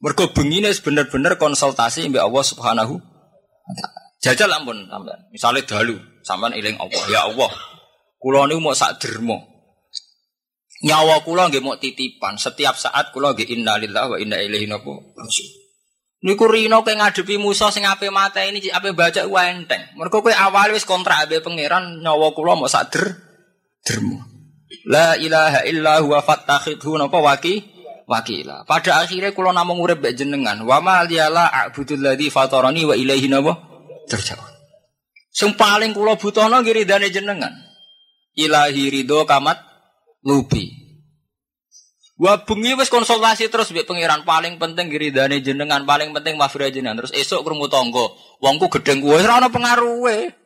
Mergo 0.02 0.30
bengine 0.34 0.70
bener-bener 0.74 1.38
konsultasi 1.38 2.06
mbek 2.10 2.22
Allah 2.22 2.44
Subhanahu 2.44 2.94
Jajal 4.18 4.50
ampun 4.50 4.90
sampean. 4.90 5.20
Misale 5.30 5.62
dalu, 5.62 5.94
sampean 6.26 6.50
eling 6.50 6.74
Allah, 6.82 7.02
ya 7.06 7.20
Allah. 7.30 7.50
Kula 8.18 8.50
niku 8.50 8.58
mau 8.58 8.74
sak 8.74 8.98
derma. 8.98 9.38
Nyawa 10.82 11.22
kula 11.22 11.46
nggih 11.50 11.62
mau 11.62 11.78
titipan. 11.78 12.34
Setiap 12.34 12.74
saat 12.74 13.14
kula 13.14 13.34
nggih 13.34 13.46
innalillahi 13.54 14.08
wa 14.10 14.18
inna 14.18 14.42
ilaihi 14.42 14.66
raji'un. 14.66 15.50
Niku 16.18 16.50
rino 16.50 16.82
kowe 16.82 16.90
ngadepi 16.90 17.38
Musa 17.38 17.70
sing 17.70 17.86
ape 17.86 18.10
mata 18.10 18.42
ini 18.42 18.58
ape 18.74 18.90
baca 18.90 19.22
ku 19.22 19.38
enteng. 19.38 19.94
Mergo 19.94 20.18
kowe 20.18 20.34
awal 20.34 20.74
wis 20.74 20.82
kontrak 20.82 21.30
abe 21.30 21.38
pangeran 21.38 22.02
nyawa 22.02 22.34
kula 22.34 22.58
mau 22.58 22.66
sak 22.66 22.90
der 22.90 23.06
derma. 23.86 24.27
La 24.86 25.18
ilaha 25.18 25.66
illa 25.66 25.98
huwa 25.98 26.22
fattakhidhu 26.22 26.94
napa 26.94 27.18
waki 27.18 27.64
wakila. 28.06 28.62
Pada 28.64 29.02
akhirnya 29.02 29.34
kula 29.34 29.50
namung 29.50 29.82
urip 29.82 29.98
mbek 29.98 30.14
jenengan. 30.14 30.62
Wa 30.62 30.78
ma 30.78 31.02
liyala 31.02 31.50
a'budul 31.50 31.98
ladzi 31.98 32.30
fatarani 32.30 32.86
wa 32.86 32.94
ilaihi 32.94 33.26
napa 33.26 33.58
terjauh. 34.06 34.46
Sing 35.34 35.58
paling 35.58 35.92
kula 35.92 36.14
butuhno 36.16 36.62
nggih 36.62 36.84
ridane 36.84 37.10
jenengan. 37.10 37.52
Ilahi 38.38 38.90
ridho 38.90 39.26
kamat 39.26 39.58
lubi. 40.22 40.70
Wa 42.18 42.42
bengi 42.42 42.74
wis 42.74 42.90
konsultasi 42.90 43.46
terus 43.46 43.70
mbek 43.70 43.86
pangeran 43.86 44.26
paling 44.26 44.58
penting 44.58 44.90
ridane 44.90 45.38
jenengan, 45.38 45.86
paling 45.86 46.10
penting 46.10 46.34
mafirah 46.34 46.70
jenengan. 46.70 47.02
Terus 47.02 47.14
esuk 47.14 47.46
krungu 47.46 47.70
tangga, 47.70 48.10
wongku 48.42 48.70
gedeng 48.78 49.02
kuwe 49.02 49.22
ora 49.22 49.42
ana 49.42 49.50
pengaruhe. 49.50 50.37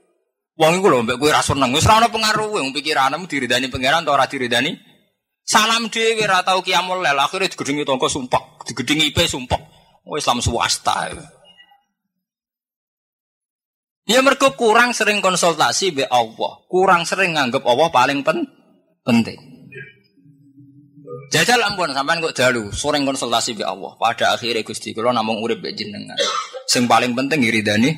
Wong 0.53 0.85
iku 0.85 0.87
lho 0.93 1.01
mbek 1.01 1.17
kowe 1.17 1.33
ra 1.33 1.41
seneng, 1.41 1.73
wis 1.73 1.89
ra 1.89 1.97
ono 1.97 2.13
pengaruh 2.13 2.53
wong 2.61 2.77
pikiranmu 2.77 3.25
diridani 3.25 3.73
pangeran 3.73 4.05
ta 4.05 4.13
ora 4.13 4.29
diridani. 4.29 4.77
Salam 5.43 5.89
dhewe 5.89 6.23
ra 6.29 6.45
tau 6.45 6.61
kiamul 6.61 7.03
lel, 7.03 7.19
akhire 7.19 7.49
digedhingi 7.49 7.83
tangga 7.89 8.07
sumpah, 8.07 8.63
digedhingi 8.69 9.11
IP 9.11 9.25
sumpah. 9.27 9.59
Oh 10.07 10.15
Islam 10.21 10.45
swasta. 10.45 11.09
Ya 14.07 14.19
mergo 14.21 14.53
kurang 14.59 14.93
sering 14.93 15.25
konsultasi 15.25 15.95
be 15.95 16.05
Allah, 16.07 16.63
kurang 16.69 17.09
sering 17.09 17.39
nganggep 17.39 17.63
Allah 17.65 17.89
paling 17.89 18.21
pen 18.21 18.45
penting. 19.07 19.39
Jajal 21.33 21.65
ampun 21.65 21.97
sampean 21.97 22.21
kok 22.21 22.37
dalu 22.37 22.69
sering 22.77 23.09
konsultasi 23.09 23.57
be 23.57 23.65
Allah. 23.65 23.97
Pada 23.97 24.37
akhirnya 24.37 24.61
Gusti 24.67 24.93
kula 24.93 25.17
namung 25.17 25.41
urip 25.41 25.65
be 25.65 25.73
jenengan. 25.73 26.19
Sing 26.69 26.85
paling 26.85 27.17
penting 27.17 27.41
iridani 27.41 27.95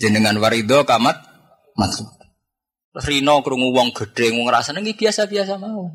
jenengan 0.00 0.34
warido 0.42 0.82
kamat 0.82 1.31
maksud. 1.76 2.06
Rino 2.92 3.40
krungu 3.40 3.72
wong 3.72 3.96
gedhe 3.96 4.36
ngrasane 4.36 4.84
iki 4.84 5.04
biasa-biasa 5.04 5.56
mau. 5.56 5.88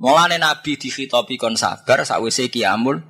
Mulane 0.00 0.40
Nabi 0.40 0.80
dikhitabi 0.80 1.36
kon 1.36 1.54
sabar 1.54 2.02
sakwise 2.02 2.48
kiamul 2.48 3.04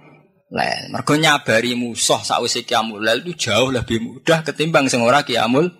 lail. 0.51 0.91
Mergo 0.93 1.15
nyabari 1.17 1.79
musuh 1.79 2.21
sakwise 2.21 2.67
kiamul 2.67 3.01
lail 3.01 3.25
itu 3.25 3.49
jauh 3.49 3.71
lebih 3.71 4.03
mudah 4.03 4.43
ketimbang 4.45 4.91
sing 4.91 5.01
ora 5.01 5.23
kiamul 5.23 5.71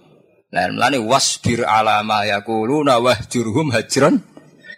lail. 0.55 0.71
Mulane 0.73 1.03
wasbir 1.03 1.67
ala 1.67 2.01
ma 2.07 2.25
yaquluna 2.25 3.03
wahjurhum 3.03 3.75
hajran 3.75 4.23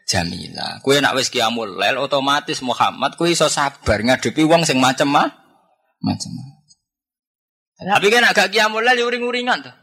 jamila. 0.09 0.83
Kowe 0.83 0.99
nak 0.99 1.15
wis 1.15 1.31
kiamul 1.31 1.79
lail 1.79 2.01
otomatis 2.01 2.65
Muhammad 2.65 3.15
kowe 3.15 3.29
iso 3.31 3.47
sabar 3.47 4.03
ngadepi 4.03 4.43
wong 4.43 4.67
sing 4.67 4.81
macem 4.83 5.07
mah 5.07 5.31
macem. 6.03 6.33
Tapi 7.77 8.09
kan 8.09 8.25
agak 8.25 8.51
kiamul 8.51 8.83
lail 8.83 9.05
uring-uringan 9.05 9.63
tuh. 9.63 9.75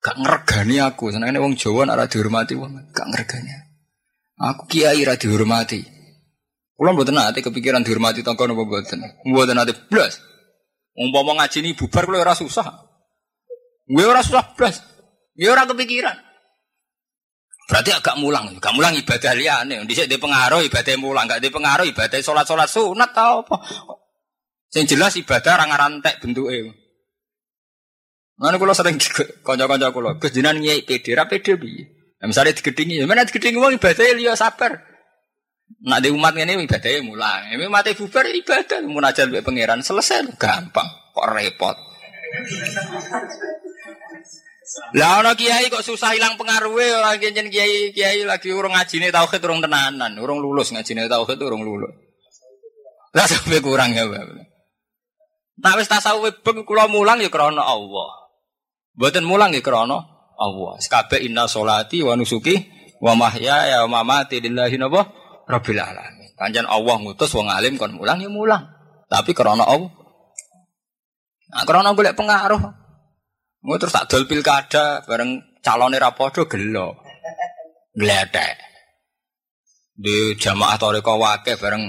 Gak 0.00 0.16
ngergani 0.16 0.80
aku, 0.80 1.12
senengane 1.12 1.36
wong 1.36 1.60
Jawa 1.60 1.84
ora 1.84 2.08
dihormati 2.08 2.56
wong, 2.56 2.88
gak 2.92 3.08
ngergani. 3.12 3.52
Aku 4.40 4.64
kiai 4.64 5.04
ra 5.04 5.20
dihormati. 5.20 5.84
Kulo 6.72 6.96
mboten 6.96 7.12
nate 7.12 7.44
kepikiran 7.44 7.84
dihormati 7.84 8.24
tangga 8.24 8.48
napa 8.48 8.64
mboten. 8.64 9.04
Mboten 9.28 9.52
nate 9.52 9.76
blas. 9.92 10.16
Umpama 10.96 11.36
ngaji 11.36 11.60
ini 11.60 11.76
bubar 11.76 12.08
kulo 12.08 12.24
ora 12.24 12.32
susah. 12.32 12.64
Gue 13.84 14.08
ora 14.08 14.24
susah 14.24 14.56
blas. 14.56 14.80
Ya 15.36 15.52
ora 15.52 15.68
kepikiran. 15.68 16.16
Berarti 17.68 17.92
agak 17.92 18.16
mulang, 18.16 18.56
agak 18.56 18.72
mulang 18.72 18.96
ibadah 18.96 19.36
liyane. 19.36 19.84
Dhisik 19.84 20.08
di 20.08 20.16
pengaruh 20.16 20.64
ibadah 20.66 20.96
mulang, 20.96 21.28
gak 21.28 21.38
di 21.44 21.52
pengaruh 21.52 21.86
ibadah 21.86 22.18
salat-salat 22.18 22.66
sunat 22.66 23.12
tau 23.12 23.46
apa. 23.46 23.56
Sing 24.72 24.88
jelas 24.88 25.14
ibadah 25.20 25.54
ra 25.60 25.64
ngarantek 25.68 26.18
bentuke. 26.18 26.74
Mana 28.40 28.56
kulo 28.56 28.72
sering 28.72 28.96
kulo, 29.44 30.16
Gus 30.16 30.32
jenengan 30.32 30.56
nyai 30.56 30.80
PD, 30.88 31.12
ra 31.12 31.28
PD 31.28 31.60
piye? 31.60 31.84
Nah, 32.20 32.28
misalnya 32.28 32.56
digedingi, 32.56 33.00
ya 33.00 33.08
mana 33.08 33.24
digedingi 33.24 33.56
wong 33.56 33.80
ibadah 33.80 34.16
liya 34.16 34.36
sabar. 34.36 34.76
Nak 35.80 36.00
di 36.04 36.12
umat 36.12 36.36
ini 36.36 36.68
ibadahnya 36.68 37.00
mulang. 37.00 37.56
Ini 37.56 37.64
mati 37.72 37.96
bubar 37.96 38.28
ibadah, 38.28 38.84
munajat 38.84 39.32
be 39.32 39.40
pangeran 39.40 39.80
selesai 39.80 40.36
gampang. 40.36 40.84
Kok 41.16 41.26
repot. 41.32 41.76
Lah 44.92 45.24
ana 45.24 45.32
kiai 45.32 45.72
kok 45.72 45.80
susah 45.80 46.12
hilang 46.12 46.36
pengaruhnya 46.36 47.00
orang 47.00 47.16
kiai 47.16 47.48
kiai 47.48 47.96
kiai 47.96 48.20
lagi 48.28 48.52
urung 48.52 48.76
ngajine 48.76 49.08
tauhid 49.08 49.40
urung 49.40 49.64
tenanan, 49.64 50.12
urung 50.20 50.44
lulus 50.44 50.76
ngajine 50.76 51.08
tauhid 51.08 51.40
urung 51.40 51.64
lulus. 51.64 51.96
Lah 53.16 53.24
sampe 53.24 53.64
kurang 53.64 53.96
ya, 53.96 54.04
Pak. 54.04 55.72
Wis 55.80 55.88
tasawuf 55.88 56.44
beng 56.44 56.68
kula 56.68 56.84
mulang 56.92 57.24
ya 57.24 57.32
krana 57.32 57.64
Allah. 57.64 58.19
Mboten 59.00 59.24
mulang 59.24 59.56
ya 59.56 59.64
krana 59.64 59.96
Allah. 60.36 60.72
Sekabe 60.76 61.24
inna 61.24 61.48
solati 61.48 62.04
wa 62.04 62.12
nusuki 62.20 62.52
wa 63.00 63.16
mahya 63.16 63.64
ya 63.64 63.76
wa 63.88 64.04
mamati 64.04 64.44
lillahi 64.44 64.76
napa 64.76 65.08
Rabbil 65.48 65.80
alamin. 65.80 66.36
Kanjan 66.36 66.68
Allah 66.68 67.00
ngutus 67.00 67.32
wong 67.32 67.48
alim 67.48 67.80
kon 67.80 67.96
mulang 67.96 68.20
ya 68.20 68.28
mulang. 68.28 68.60
Tapi 69.08 69.32
karena 69.32 69.64
Allah. 69.64 69.88
Nah, 71.50 71.64
karena 71.66 71.96
golek 71.96 72.14
pengaruh. 72.14 72.60
Mau 73.64 73.76
terus 73.80 73.92
tak 73.92 74.06
dol 74.12 74.28
pilkada 74.28 75.02
bareng 75.08 75.60
calon 75.64 75.96
era 75.96 76.12
podo 76.12 76.44
gelo. 76.44 77.00
Gledek. 77.96 78.56
Di 79.96 80.36
jamaah 80.36 80.76
toriko 80.76 81.16
wake 81.16 81.56
bareng 81.56 81.82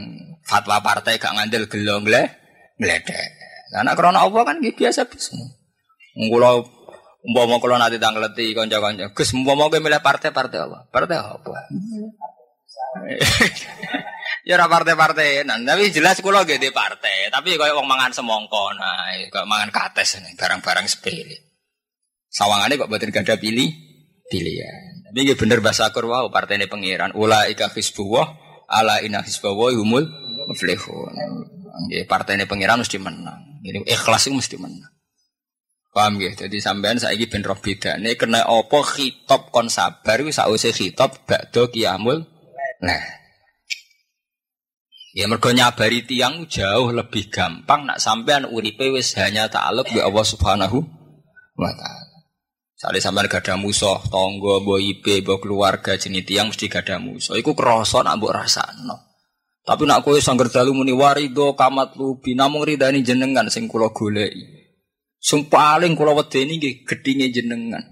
fatwa 0.48 0.80
partai 0.80 1.20
gak 1.22 1.36
ngandel 1.38 1.68
gelo 1.68 2.02
gleh 2.02 2.28
gledek. 2.80 3.30
Karena 3.72 3.94
karena 3.94 4.20
Allah 4.26 4.42
kan 4.48 4.58
biasa 4.64 5.06
biasa. 5.06 5.32
Ngulau 6.18 6.81
umpama 7.22 7.62
kalau 7.62 7.78
nanti 7.78 8.02
tanggleti 8.02 8.54
konco-konco. 8.58 9.14
Gus 9.14 9.30
umpama 9.38 9.70
gue 9.70 9.80
milih 9.82 10.02
partai-partai 10.02 10.58
apa? 10.58 10.80
Partai 10.90 11.18
apa? 11.22 11.54
ya 14.48 14.60
ora 14.60 14.68
partai-partai 14.68 15.48
nah, 15.48 15.56
tapi 15.62 15.94
jelas 15.94 16.20
kula 16.20 16.44
nggih 16.44 16.60
di 16.60 16.70
partai. 16.74 17.30
Tapi 17.30 17.56
kaya 17.56 17.78
wong 17.78 17.88
mangan 17.88 18.12
semongko 18.12 18.74
nah 18.76 19.14
kaya 19.30 19.46
mangan 19.46 19.70
kates 19.70 20.18
nih 20.20 20.34
barang-barang 20.36 20.86
sepele. 20.90 21.38
Sawangane 22.32 22.80
kok 22.80 22.90
boten 22.90 23.12
gada 23.14 23.38
pilih 23.38 23.70
pilihan. 24.28 25.12
Tapi 25.12 25.18
nggih 25.28 25.38
bener 25.38 25.60
bahasa 25.62 25.92
akur 25.92 26.10
wow 26.10 26.28
partene 26.34 26.66
pangeran. 26.66 27.14
Ulaika 27.14 27.70
hizbullah 27.70 28.28
ala 28.66 29.04
inna 29.06 29.22
hizbawa 29.22 29.72
humul 29.78 30.10
muflihun. 30.50 31.16
Nggih 31.88 32.10
partene 32.10 32.50
pangeran 32.50 32.82
mesti 32.82 32.98
menang. 32.98 33.62
Ini 33.62 33.86
ikhlas 33.86 34.26
itu 34.26 34.34
mesti 34.34 34.58
menang 34.58 35.01
Paham 35.92 36.24
ya? 36.24 36.32
Jadi 36.32 36.64
sampean 36.64 36.96
saiki 36.96 37.28
ben 37.28 37.44
roh 37.44 37.60
bedane 37.60 38.16
kena 38.16 38.48
apa 38.48 38.80
khitab 38.80 39.52
kon 39.52 39.68
sabar 39.68 40.24
iku 40.24 40.32
sause 40.32 40.72
khitab 40.72 41.28
bakdo 41.28 41.68
kiamul 41.68 42.32
Nah, 42.82 42.98
ya 45.14 45.30
mergo 45.30 45.54
nyabari 45.54 46.02
tiang 46.02 46.50
jauh 46.50 46.90
lebih 46.90 47.30
gampang 47.30 47.86
nak 47.86 48.02
sampean 48.02 48.50
uripe 48.50 48.90
wis 48.90 49.14
hanya 49.22 49.46
takluk 49.54 49.86
bi 49.94 50.02
Allah 50.02 50.26
Subhanahu 50.26 50.82
wa 51.62 51.72
taala. 51.78 52.18
Sale 52.74 52.98
sampean 52.98 53.30
gada 53.30 53.54
musuh, 53.54 54.02
tangga, 54.10 54.66
mbok 54.66 54.82
ipe, 54.82 55.22
mbok 55.22 55.46
keluarga 55.46 55.94
jenis 55.94 56.26
tiang 56.26 56.50
mesti 56.50 56.66
gada 56.66 56.98
musuh. 56.98 57.38
Iku 57.38 57.54
krasa 57.54 58.02
nak 58.02 58.18
mbok 58.18 58.34
rasakno. 58.34 58.98
Tapi 59.62 59.86
nak 59.86 60.02
kowe 60.02 60.18
sangger 60.18 60.50
dalu 60.50 60.74
muni 60.74 60.90
warido 60.90 61.54
kamat 61.54 61.94
lubi 61.94 62.34
namung 62.34 62.66
ridani 62.66 63.06
jenengan 63.06 63.46
sing 63.54 63.70
kula 63.70 63.94
goleki. 63.94 64.61
Sing 65.22 65.46
paling 65.46 65.94
kula 65.94 66.18
wedeni 66.18 66.58
nggih 66.58 66.82
gedhinge 66.82 67.30
jenengan. 67.30 67.86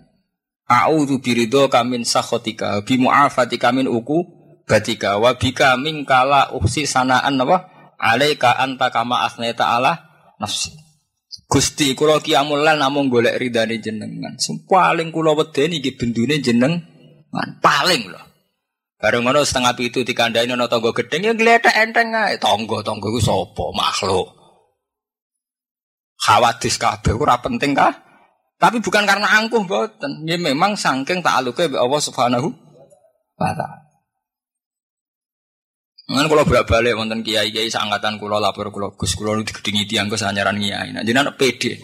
A'udzu 0.66 1.22
birido 1.22 1.70
kamin 1.70 2.02
sakhotika 2.02 2.82
bi 2.82 2.98
mu'afatika 2.98 3.70
min 3.70 3.86
uku 3.86 4.26
batika 4.66 5.22
wa 5.22 5.38
bika 5.38 5.78
kala 6.10 6.50
uksi 6.58 6.90
sanaan 6.90 7.38
apa? 7.38 7.70
Alaika 8.02 8.58
anta 8.58 8.90
kama 8.90 9.30
asneta 9.30 9.78
ala 9.78 10.10
nafsi. 10.42 10.74
Gusti 11.46 11.94
kula 11.94 12.18
kiamul 12.18 12.66
lan 12.66 12.82
namung 12.82 13.14
golek 13.14 13.38
ridane 13.38 13.78
jenengan. 13.78 14.34
Sing 14.42 14.66
paling 14.66 15.14
kula 15.14 15.38
wedeni 15.38 15.78
iki 15.78 15.94
bendune 15.94 16.42
jenengan. 16.42 16.82
Paling 17.62 18.10
lho. 18.10 18.22
Bareng 18.98 19.22
ngono 19.22 19.46
setengah 19.46 19.78
pitu 19.78 20.02
dikandani 20.02 20.50
ana 20.50 20.66
tangga 20.66 20.90
gedeng 20.98 21.30
ya 21.30 21.34
gletek 21.38 21.78
enteng 21.78 22.10
ae. 22.10 22.42
Tangga-tangga 22.42 23.08
ku 23.08 23.22
sapa? 23.22 23.70
Makhluk 23.72 24.39
Khawatis 26.20 26.76
kabeh 26.76 27.16
ora 27.16 27.40
penting 27.40 27.72
kah 27.72 27.96
tapi 28.60 28.84
bukan 28.84 29.08
karena 29.08 29.40
angkuh 29.40 29.64
mboten 29.64 30.28
ya 30.28 30.36
memang 30.36 30.76
saking 30.76 31.24
ta'aluke 31.24 31.72
Allah 31.72 32.02
Subhanahu 32.04 32.52
wa 33.40 33.52
taala 33.56 33.90
Ngan 36.10 36.26
kalau 36.26 36.42
bolak 36.42 36.66
balik 36.66 36.98
wonten 36.98 37.22
kiai 37.22 37.54
kiai 37.54 37.70
seangkatan 37.70 38.18
kulo 38.18 38.42
lapor 38.42 38.74
kulo 38.74 38.98
gus 38.98 39.14
kulo 39.14 39.38
nu 39.38 39.46
digedingi 39.46 39.86
tiang 39.86 40.10
gus 40.10 40.26
anyaran 40.26 40.58
kiai. 40.58 40.90
Nah 40.90 41.06
anak 41.06 41.38
pede. 41.38 41.78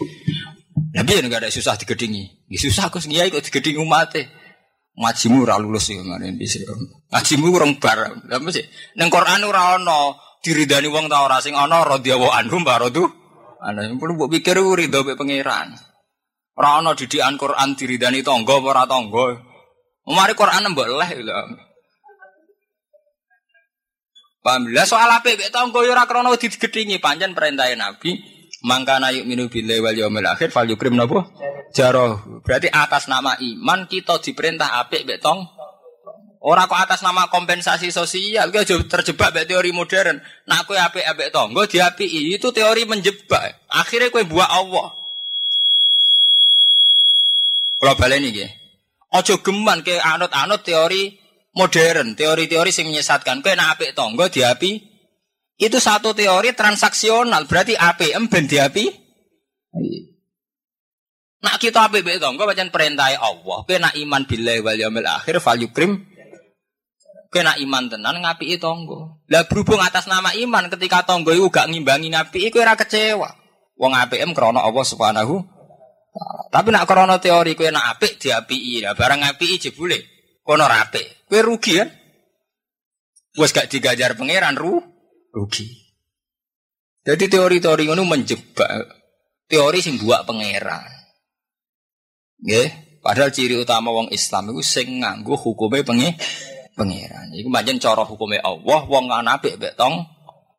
Tapi 0.90 1.10
ya 1.14 1.22
nggak 1.22 1.46
ada 1.46 1.50
susah 1.54 1.78
digedingi. 1.78 2.50
Ya 2.50 2.58
susah 2.58 2.90
gus 2.90 3.06
kiai 3.06 3.30
kok 3.30 3.46
digedingi 3.46 3.78
umatnya. 3.78 4.26
Ngajimu 4.98 5.46
ora 5.46 5.62
lulus 5.62 5.94
ya 5.94 6.02
di 6.18 6.42
sini. 6.42 6.66
Ngajimu 7.14 7.46
kurang 7.54 7.78
bar. 7.78 8.18
Apa 8.26 8.50
sih? 8.50 8.66
Neng 8.98 9.14
Quran 9.14 9.46
ora 9.46 9.78
ono 9.78 10.18
diridani 10.42 10.90
wong 10.90 11.06
ta 11.06 11.22
ora 11.22 11.38
sing 11.38 11.54
ono 11.54 11.86
radhiyallahu 11.86 12.34
anhum 12.34 12.66
barodu. 12.66 13.06
Ana 13.66 13.82
perlu 13.98 14.14
mbok 14.14 14.30
pikir 14.30 14.62
ridho 14.62 15.02
mek 15.02 15.18
pangeran. 15.18 15.74
Ora 16.54 16.78
ono 16.78 16.94
didikan 16.94 17.34
Quran 17.34 17.74
diridani 17.74 18.22
tangga 18.22 18.62
apa 18.62 18.68
ora 18.70 18.84
tangga. 18.86 19.26
Mari 20.06 20.34
Quran 20.38 20.70
mbok 20.70 20.86
leh 20.86 21.10
lho. 21.18 21.34
Paham? 24.38 24.70
Lah 24.70 24.86
soal 24.86 25.10
apa 25.10 25.34
mek 25.34 25.50
tangga 25.50 25.82
yo 25.82 25.90
ora 25.90 26.06
krana 26.06 26.30
digedhingi 26.38 27.02
pancen 27.02 27.34
perintah 27.34 27.66
Nabi 27.74 28.14
mangkana 28.62 29.10
yuk 29.10 29.26
minu 29.26 29.50
billahi 29.50 29.82
wal 29.82 29.98
yaumil 29.98 30.30
akhir 30.30 30.54
fal 30.54 30.70
yukrim 30.70 30.94
napa? 30.94 31.26
Jaro. 31.74 32.22
Berarti 32.46 32.70
atas 32.70 33.10
nama 33.10 33.34
iman 33.34 33.90
kita 33.90 34.22
diperintah 34.22 34.78
apik 34.78 35.10
mek 35.10 35.18
tong 35.18 35.42
Ora 36.46 36.70
kok 36.70 36.78
atas 36.78 37.02
nama 37.02 37.26
kompensasi 37.26 37.90
sosial, 37.90 38.54
gue 38.54 38.62
terjebak 38.62 39.34
mek 39.34 39.50
teori 39.50 39.74
modern. 39.74 40.22
Nak 40.46 40.70
kowe 40.70 40.78
apik 40.78 41.02
apik 41.02 41.34
tangga 41.34 41.66
diapiki, 41.66 42.38
itu 42.38 42.54
teori 42.54 42.86
menjebak. 42.86 43.66
Akhirnya 43.66 44.14
kowe 44.14 44.22
buat 44.22 44.46
Allah. 44.46 44.94
Kalau 47.82 47.94
baleni 47.98 48.30
nggih. 48.30 48.50
Ojo 49.18 49.42
geman 49.42 49.82
ke 49.82 49.98
anut-anut 49.98 50.62
teori 50.62 51.18
modern, 51.58 52.14
teori-teori 52.14 52.70
yang 52.70 52.94
menyesatkan. 52.94 53.42
Kau 53.42 53.50
nak 53.58 53.82
apik 53.82 53.98
tonggo 53.98 54.30
diapi, 54.30 54.78
itu 55.58 55.78
satu 55.82 56.14
teori 56.14 56.54
transaksional. 56.54 57.50
Berarti 57.50 57.74
api 57.74 58.14
emben 58.14 58.46
diapi. 58.46 58.86
Nak 61.42 61.58
kita 61.58 61.90
apik 61.90 62.06
mbek 62.06 62.22
tangga 62.22 62.46
pancen 62.46 62.70
perintah 62.70 63.10
Allah. 63.18 63.66
Kowe 63.66 63.76
nak 63.82 63.98
iman 63.98 64.22
billahi 64.30 64.62
wal 64.62 64.78
yaumil 64.78 65.10
akhir 65.10 65.42
fal 65.42 65.58
yukrim. 65.58 66.14
Kowe 67.36 67.44
nak 67.44 67.60
iman 67.60 67.84
tenan 67.92 68.16
ngapiki 68.24 68.56
tangga. 68.56 69.12
Lah 69.28 69.44
berhubung 69.44 69.76
atas 69.84 70.08
nama 70.08 70.32
iman 70.32 70.72
ketika 70.72 71.04
tangga 71.04 71.36
iku 71.36 71.52
gak 71.52 71.68
ngimbangi 71.68 72.16
ngapiki 72.16 72.48
kowe 72.48 72.64
ora 72.64 72.72
kecewa. 72.80 73.28
Wong 73.76 73.92
apik 73.92 74.24
em 74.24 74.32
krana 74.32 74.64
Allah 74.64 74.80
Subhanahu 74.80 75.44
Tapi 76.48 76.72
nak 76.72 76.88
krana 76.88 77.20
teori 77.20 77.52
kowe 77.52 77.68
nak 77.68 77.92
apik 77.92 78.16
diapiki. 78.16 78.80
Lah 78.80 78.96
barang 78.96 79.20
apiki 79.20 79.68
jebule 79.68 80.00
kono 80.40 80.64
ora 80.64 80.80
apik. 80.80 81.28
Kowe 81.28 81.44
rugi 81.44 81.76
kan? 81.76 81.92
Wes 83.36 83.52
gak 83.52 83.68
digajar 83.68 84.16
pangeran 84.16 84.56
ru 84.56 84.80
rugi. 85.36 85.68
Jadi 87.04 87.28
teori-teori 87.28 87.84
ngono 87.84 88.08
menjebak 88.08 88.64
teori 89.44 89.84
sing 89.84 90.00
buak 90.00 90.24
pangeran. 90.24 90.88
Nggih, 92.40 92.68
padahal 93.04 93.28
ciri 93.28 93.60
utama 93.60 93.92
wong 93.92 94.08
Islam 94.08 94.56
itu 94.56 94.64
sing 94.64 95.04
nganggo 95.04 95.36
hukume 95.36 95.84
pengi 95.84 96.16
pangeran. 96.76 97.32
Iku 97.32 97.48
pancen 97.48 97.80
cara 97.80 98.04
hukume 98.04 98.36
Allah 98.38 98.84
wong 98.84 99.08
ana 99.08 99.40
apik 99.40 99.56
mek 99.56 99.74
tong. 99.74 100.04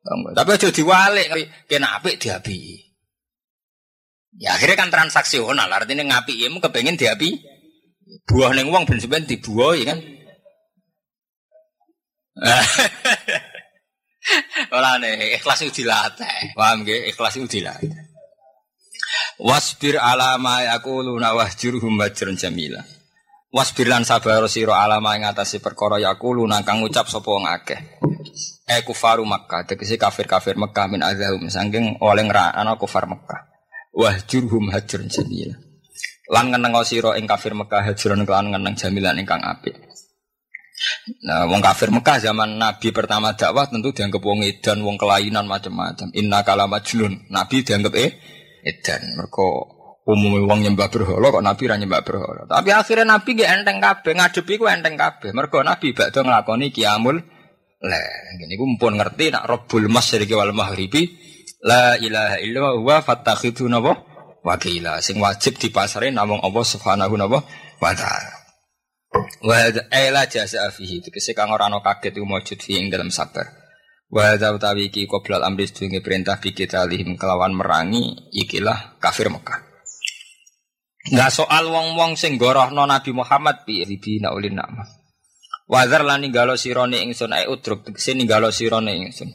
Tapi 0.08 0.50
aja 0.56 0.72
diwalik 0.74 1.28
kena 1.70 2.02
apik 2.02 2.18
diapi. 2.18 2.88
Ya 4.38 4.54
akhirnya 4.54 4.78
kan 4.78 4.94
transaksional, 4.94 5.66
artinya 5.66 6.06
ngapi 6.06 6.46
ya, 6.46 6.50
kepengen 6.50 6.98
diapi. 6.98 7.42
Buah 8.28 8.54
neng 8.54 8.72
uang 8.72 8.86
ben 8.88 9.00
sebenarnya 9.02 9.36
dibuah 9.36 9.76
ya 9.76 9.86
kan. 9.94 10.00
Ora 14.76 15.00
nih, 15.02 15.40
ikhlas 15.40 15.64
itu 15.64 15.84
dilatih. 15.84 16.54
Paham 16.54 16.84
gak? 16.84 17.02
Ikhlas 17.16 17.34
itu 17.40 17.48
dilatih. 17.60 17.92
Wasbir 19.40 19.96
alama 19.98 20.62
yaquluna 20.66 21.34
wahjurhum 21.34 21.98
wajran 21.98 22.36
jamila. 22.36 22.84
Wasbir 23.58 23.90
lan 23.90 24.06
sabar 24.06 24.46
sira 24.46 24.86
alama 24.86 25.18
ing 25.18 25.26
atase 25.26 25.58
perkara 25.58 25.98
yaquluna 25.98 26.62
kang 26.62 26.86
ngucap 26.86 27.10
sapa 27.10 27.26
wong 27.26 27.50
akeh. 27.50 27.82
E 28.70 28.86
kufaru 28.86 29.26
Makkah, 29.26 29.66
tegese 29.66 29.98
kafir-kafir 29.98 30.62
Mekah 30.62 30.86
min 30.86 31.02
azahum 31.02 31.50
saking 31.50 31.98
oleh 31.98 32.22
ngrana 32.30 32.78
kufar 32.78 33.10
Mekah. 33.10 33.50
Wahjurhum 33.98 34.70
hajran 34.70 35.10
jamila. 35.10 35.58
Lan 36.30 36.54
ngeneng 36.54 36.78
sira 36.86 37.18
ing 37.18 37.26
kafir 37.26 37.58
Mekah 37.58 37.82
hajran 37.82 38.30
kelan 38.30 38.54
ngeneng 38.54 38.78
jamilan 38.78 39.18
ingkang 39.18 39.42
apik. 39.42 39.74
Nah, 41.26 41.50
wong 41.50 41.58
kafir 41.58 41.90
Mekah 41.90 42.22
zaman 42.22 42.62
Nabi 42.62 42.94
pertama 42.94 43.34
dakwah 43.34 43.66
tentu 43.66 43.90
dianggap 43.90 44.22
wong 44.22 44.46
edan, 44.46 44.86
wong 44.86 45.02
kelainan 45.02 45.50
macam-macam. 45.50 46.14
Inna 46.14 46.46
kalama 46.46 46.78
majnun. 46.78 47.26
Nabi 47.34 47.66
dianggap 47.66 47.94
eh 47.98 48.12
edan. 48.62 49.18
Mereka 49.18 49.77
umumnya 50.08 50.48
wong 50.48 50.60
nyembah 50.64 50.88
berhala 50.88 51.28
kok 51.36 51.44
Nabi 51.44 51.64
ra 51.68 51.76
nyembah 51.76 52.02
berhala. 52.02 52.42
Tapi 52.48 52.70
akhirnya 52.72 53.06
Nabi 53.20 53.30
gak 53.36 53.52
enteng 53.60 53.78
kabeh, 53.84 54.14
ngadepi 54.16 54.54
ku 54.56 54.66
enteng 54.72 54.96
kabeh. 54.96 55.36
Mereka 55.36 55.68
Nabi 55.68 55.92
bakdo 55.92 56.24
nglakoni 56.24 56.72
kiamul 56.72 57.20
le. 57.84 58.04
Ngene 58.40 58.52
iku 58.56 58.64
mumpun 58.64 58.96
ngerti 58.96 59.36
nak 59.36 59.44
Rabbul 59.44 59.92
Masyriqi 59.92 60.32
wal 60.32 60.56
Maghribi 60.56 61.04
la 61.68 62.00
ilaha 62.00 62.40
illallah 62.40 62.80
wa 62.80 62.98
fattakhidhu 63.04 63.68
napa 63.68 64.00
wakila 64.48 65.04
sing 65.04 65.20
wajib 65.20 65.60
dipasare 65.60 66.08
namung 66.16 66.40
Allah 66.40 66.64
Subhanahu 66.64 67.16
wa 67.20 67.92
taala. 67.92 68.34
Wa 69.44 69.68
ila 69.92 70.24
jasa 70.32 70.72
fihi 70.72 71.04
tegese 71.04 71.36
kang 71.36 71.52
ora 71.52 71.68
ana 71.68 71.84
kaget 71.84 72.16
iku 72.16 72.24
maujud 72.24 72.60
fi 72.64 72.80
ing 72.80 72.88
dalam 72.88 73.12
sabar. 73.12 73.44
Wa 74.08 74.40
utawi 74.40 74.88
iki 74.88 75.04
qoblal 75.04 75.44
amri 75.44 75.68
perintah 76.00 76.40
bi 76.40 76.56
kita 76.56 76.88
lihim 76.88 77.20
kelawan 77.20 77.52
merangi 77.52 78.32
ikilah 78.32 78.96
kafir 79.04 79.28
Mekah. 79.28 79.67
Enggak 81.08 81.32
soal 81.32 81.72
wong-wong 81.72 82.20
sing 82.20 82.36
gorohno 82.36 82.84
Nabi 82.84 83.16
Muhammad 83.16 83.64
bi 83.64 83.88
ribina 83.88 84.36
ulin 84.36 84.60
nama. 84.60 84.84
Wazar 85.68 86.04
lan 86.04 86.24
ninggalo 86.24 86.56
sirone 86.56 87.04
ingsun 87.04 87.32
ae 87.32 87.48
udruk 87.48 87.88
tegese 87.88 88.16
ninggalo 88.16 88.52
sirone 88.52 88.92
ingsun. 89.08 89.28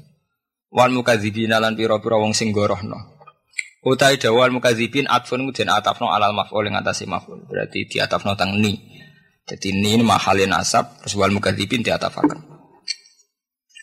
Wal 0.73 0.93
mukadzibina 0.93 1.61
lan 1.61 1.77
pira-pira 1.77 2.17
wong 2.17 2.33
sing 2.33 2.53
gorohno. 2.53 3.21
Utai 3.85 4.17
dawal 4.17 4.49
mukadzibin 4.53 5.09
atfun 5.09 5.49
den 5.53 5.69
atafno 5.69 6.09
alal 6.09 6.33
maf'ul 6.33 6.73
ing 6.73 6.77
atase 6.77 7.05
maf'ul. 7.05 7.45
Berarti 7.45 7.85
di 7.89 7.97
atafno 8.01 8.33
tang 8.33 8.57
ni. 8.57 8.77
Jadi 9.45 9.77
ni 9.77 10.01
mahalin 10.01 10.57
asap 10.57 11.05
terus 11.05 11.17
wal 11.21 11.33
mukadzibin 11.35 11.85
di 11.85 11.93
atafakan. 11.93 12.41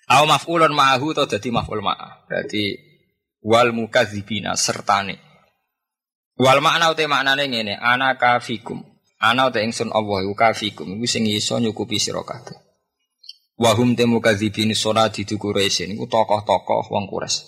Aw 0.10 0.24
maf'ulun 0.26 0.74
ma'ahu 0.74 1.14
atau 1.14 1.30
jadi 1.30 1.54
maf'ul 1.54 1.86
ma'ah. 1.86 2.26
Berarti 2.26 2.74
wal 3.46 3.70
mukadzibina 3.70 4.58
sertane. 4.58 5.29
Wal 6.40 6.64
makna 6.64 6.96
ute 6.96 7.04
maknane 7.04 7.52
ngene, 7.52 7.76
ana 7.76 8.16
kafikum. 8.16 8.80
Ana 9.20 9.52
ute 9.52 9.60
ingsun 9.60 9.92
Allah 9.92 10.24
iku 10.24 10.36
kafikum 10.40 10.88
iku 10.96 11.04
sing 11.04 11.28
iso 11.28 11.60
nyukupi 11.60 12.00
sira 12.00 12.24
kabeh. 12.24 12.56
Wa 13.60 13.76
hum 13.76 13.92
te 13.92 14.08
mukadzibin 14.08 14.72
sonadi 14.72 15.28
di 15.28 15.36
Quraisy 15.36 15.92
niku 15.92 16.08
tokoh-tokoh 16.08 16.88
wong 16.96 17.12
Quraisy. 17.12 17.44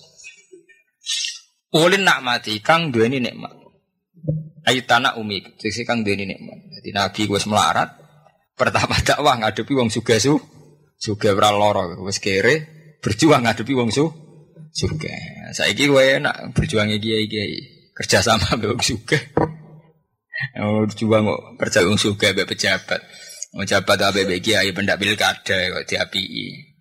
Ulin 1.72 2.04
nikmati 2.04 2.60
kang 2.60 2.92
duweni 2.92 3.24
nikmat. 3.24 3.56
Aitana 4.68 5.16
umi, 5.16 5.40
sing 5.56 5.88
kang 5.88 6.04
duweni 6.04 6.28
nikmat. 6.28 6.60
Jadi 6.76 6.90
Nabi 6.92 7.22
wis 7.32 7.48
melarat, 7.48 7.96
pertama 8.60 9.00
dakwah 9.00 9.40
ngadepi 9.40 9.72
wong 9.72 9.88
sugih-su 9.88 10.36
juga 11.02 11.34
ora 11.34 11.50
lara 11.50 11.98
wis 12.06 12.22
kere 12.22 12.54
berjuang 13.02 13.42
ngadepi 13.48 13.74
wong 13.74 13.90
su 13.90 14.06
juga 14.70 15.10
saiki 15.50 15.90
kowe 15.90 15.98
enak 15.98 16.54
berjuangnya 16.54 17.02
kiai-kiai 17.02 17.81
kerja 18.02 18.26
sama 18.26 18.50
mbek 18.58 18.74
wong 18.74 18.82
suga 18.82 19.20
oh 20.58 20.90
berjuang 20.90 21.24
kok 21.30 21.42
kerja 21.62 21.80
wong 21.86 22.02
suga 22.02 22.34
mbek 22.34 22.50
pejabat 22.50 23.02
mau 23.54 23.62
jabat 23.62 23.98
apa 24.02 24.26
mbek 24.26 24.42
kiai 24.42 24.74
pendak 24.74 24.98
pilkada 24.98 25.58
kok 25.78 25.86
diapii 25.86 26.72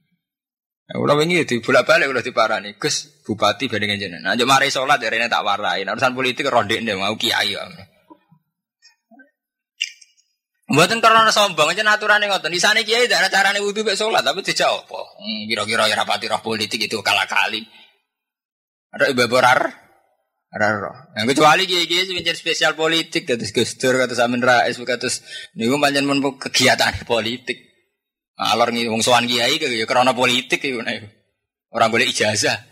Ulah 0.90 1.14
wingi 1.14 1.46
di 1.46 1.62
bolak 1.62 1.86
balik 1.86 2.10
ulah 2.10 2.18
diparani 2.18 2.74
Gus 2.74 3.22
bupati 3.22 3.70
bandingan 3.70 3.94
jenengan. 3.94 4.34
Nah, 4.34 4.42
mari 4.42 4.74
sholat 4.74 4.98
ya 4.98 5.06
rene 5.06 5.30
tak 5.30 5.46
warai. 5.46 5.86
Urusan 5.86 6.18
politik 6.18 6.50
rondik 6.50 6.82
mau 6.98 7.14
kiai. 7.14 7.54
Mboten 10.70 10.98
karena 10.98 11.30
sombong 11.30 11.70
aja 11.70 11.86
aturan 11.86 12.22
yang 12.22 12.34
ngotot. 12.34 12.50
Di 12.50 12.58
sana 12.58 12.82
kiai 12.82 13.06
ada 13.06 13.30
carane 13.30 13.62
wudhu 13.62 13.86
mek 13.86 13.94
sholat, 13.94 14.26
tapi 14.26 14.42
dijawab 14.42 14.82
apa? 14.86 15.00
Hmm, 15.18 15.46
kira-kira 15.46 15.86
ya 15.86 15.94
rapati 15.94 16.26
roh 16.26 16.42
politik 16.42 16.82
itu 16.82 16.98
kalah 17.06 17.26
kali. 17.26 17.62
Ada 18.90 19.14
ibu 19.14 19.30
borar, 19.30 19.70
ada 20.50 20.66
roh. 20.82 20.96
Yang 21.14 21.26
kecuali 21.34 21.62
kiai 21.62 21.86
kiai 21.86 22.10
sih 22.10 22.34
spesial 22.34 22.74
politik, 22.74 23.22
kata 23.22 23.46
Gus 23.46 23.78
Dur, 23.78 24.02
kata 24.02 24.18
Samin 24.18 24.42
Rais, 24.42 24.74
kata 24.74 25.06
niku 25.54 25.78
panjang 25.78 26.10
mun 26.10 26.18
kegiatan 26.38 27.02
politik. 27.10 27.70
Alor 28.34 28.74
nih 28.74 28.90
wong 28.90 29.04
sowan 29.04 29.30
kiai 29.30 29.62
ya 29.62 29.86
karena 29.86 30.10
politik 30.10 30.58
itu 30.58 30.82
nih. 30.82 31.06
Orang 31.70 31.94
boleh 31.94 32.10
ijazah. 32.10 32.66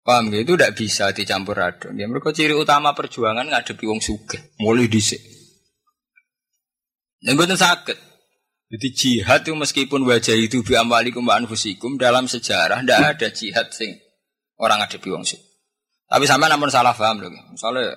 Paham 0.00 0.32
gitu? 0.32 0.40
Itu 0.40 0.52
tidak 0.56 0.72
bisa 0.72 1.12
dicampur 1.12 1.60
aduk. 1.60 1.92
Ya, 1.92 2.08
mereka 2.08 2.32
ciri 2.32 2.56
utama 2.56 2.96
perjuangan 2.96 3.44
ngadepi 3.44 3.84
wong 3.84 4.00
sugih, 4.00 4.40
mulai 4.56 4.88
dhisik. 4.88 5.20
Dan 7.20 7.36
buatan 7.36 7.60
sakit. 7.60 8.08
Jadi 8.68 8.88
jihad 8.96 9.44
itu 9.44 9.52
meskipun 9.52 10.08
wajah 10.08 10.36
itu 10.36 10.64
bi 10.64 10.76
amwalikum 10.76 11.24
wa 11.24 11.36
anfusikum 11.40 12.00
dalam 12.00 12.28
sejarah 12.28 12.84
tidak 12.84 13.00
ada 13.16 13.28
jihad 13.32 13.68
sing 13.72 13.96
orang 14.60 14.84
ada 14.84 14.96
di 14.96 15.08
wongsu. 15.08 15.47
Tapi 16.08 16.24
sampai 16.24 16.48
namun 16.48 16.72
salah 16.72 16.96
paham 16.96 17.20
loh. 17.20 17.30
Misalnya 17.52 17.94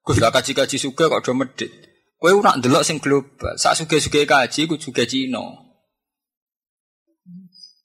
Gus 0.00 0.16
gak 0.16 0.32
kaji 0.32 0.56
kaji 0.56 0.76
suka 0.80 1.12
kok 1.12 1.20
do 1.20 1.36
medit. 1.36 1.68
Kue 2.16 2.32
nak 2.40 2.60
delok 2.60 2.84
sing 2.84 3.00
global. 3.00 3.56
Saat 3.56 3.80
suka 3.84 3.96
kaji, 4.00 4.60
gue 4.68 4.80
juga 4.80 5.04
Cina. 5.04 5.40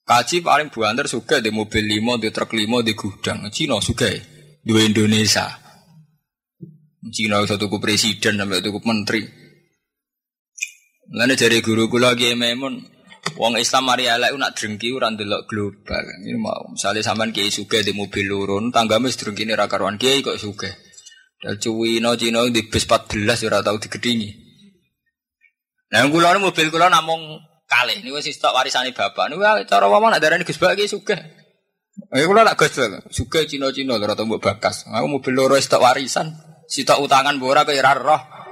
Kaji 0.05 0.43
paling 0.43 0.69
buantar 0.71 1.07
suka 1.07 1.39
di 1.41 1.49
mobil 1.49 1.83
limo, 1.87 2.15
di 2.19 2.29
truk 2.31 2.51
limo, 2.53 2.83
di 2.83 2.95
gudang. 2.95 3.47
Cina 3.51 3.79
suka 3.79 4.11
dua 4.63 4.83
Indonesia. 4.83 5.49
Cina 7.11 7.41
satu 7.47 7.69
ku 7.71 7.77
presiden 7.79 8.37
sampai 8.37 8.59
satu 8.59 8.69
ku 8.75 8.79
menteri. 8.83 9.23
Lalu 11.15 11.33
dari 11.37 11.57
guru 11.61 11.85
kula 11.85 12.17
Kiai 12.17 12.33
Maimun, 12.33 12.81
wong 13.33 13.57
Islam 13.57 13.89
mari 13.89 14.05
elek 14.05 14.37
nak 14.37 14.53
drengki 14.53 14.93
ora 14.93 15.09
ndelok 15.09 15.49
global. 15.49 16.05
Ini 16.21 16.37
mau 16.37 16.69
misalnya 16.69 17.01
sampean 17.01 17.33
Kiai 17.33 17.49
sugih 17.49 17.81
di 17.81 17.91
mobil 17.97 18.29
lurun, 18.29 18.69
tanggamu 18.69 19.09
drengki 19.09 19.49
ra 19.49 19.65
karuan 19.65 19.97
Kiai 19.97 20.21
kok 20.21 20.37
sugih. 20.37 20.71
Dal 21.41 21.57
Cina 21.59 22.15
Cina 22.15 22.41
di 22.47 22.61
bis 22.65 22.85
14 22.87 23.45
ora 23.49 23.59
tau 23.65 23.77
digedingi. 23.77 24.29
Nah 25.93 26.05
kula 26.09 26.37
mobil 26.37 26.69
kula 26.69 26.89
namung 26.89 27.41
kalih 27.65 28.01
niku 28.05 28.17
wis 28.21 28.29
stok 28.33 28.53
warisane 28.53 28.93
bapak. 28.93 29.29
Niku 29.29 29.41
cara 29.65 29.85
ngomong 29.89 30.13
nak 30.15 30.21
darani 30.21 30.45
Gus 30.45 30.61
Bak 30.61 30.77
Kiai 30.77 30.89
sugih. 30.89 31.19
Eh 32.13 32.25
kula 32.25 32.45
nak 32.45 32.55
Gus 32.57 32.77
sugih 33.11 33.49
Cina-Cina 33.49 33.97
ora 33.97 34.13
tau 34.13 34.29
mbok 34.29 34.41
bakas. 34.41 34.85
Aku 34.89 35.05
mobil 35.09 35.33
loro 35.33 35.57
stok 35.57 35.81
warisan, 35.81 36.33
sitok 36.69 37.01
utangan 37.03 37.35
mbok 37.37 37.49
ora 37.51 37.61
kaya 37.65 37.93
roh. 37.97 38.44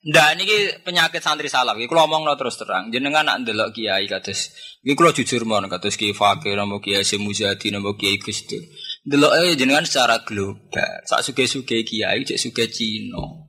Ndak 0.00 0.32
niki 0.40 0.80
penyakit 0.80 1.20
santri 1.20 1.52
salaf. 1.52 1.76
Iki 1.76 1.84
kula 1.84 2.08
omongno 2.08 2.32
terus 2.40 2.56
terang. 2.56 2.88
Jenengan 2.88 3.20
nak 3.20 3.44
ndelok 3.44 3.76
kiai 3.76 4.08
kados 4.08 4.48
iki 4.80 4.96
kula 4.96 5.12
jujur 5.12 5.44
mon 5.44 5.68
kados 5.68 6.00
Ki 6.00 6.16
Fakir 6.16 6.56
napa 6.56 6.80
Kiai 6.80 7.04
Semuzadi 7.04 7.68
napa 7.68 7.92
Kiai 8.00 8.16
Gusdur. 8.16 8.64
Delok 9.04 9.32
eh 9.36 9.52
jenengan 9.60 9.84
secara 9.84 10.24
global. 10.24 11.04
Sak 11.04 11.20
suge-suge 11.20 11.84
kiai 11.84 12.24
cek 12.24 12.40
suge 12.40 12.64
Cina. 12.72 13.44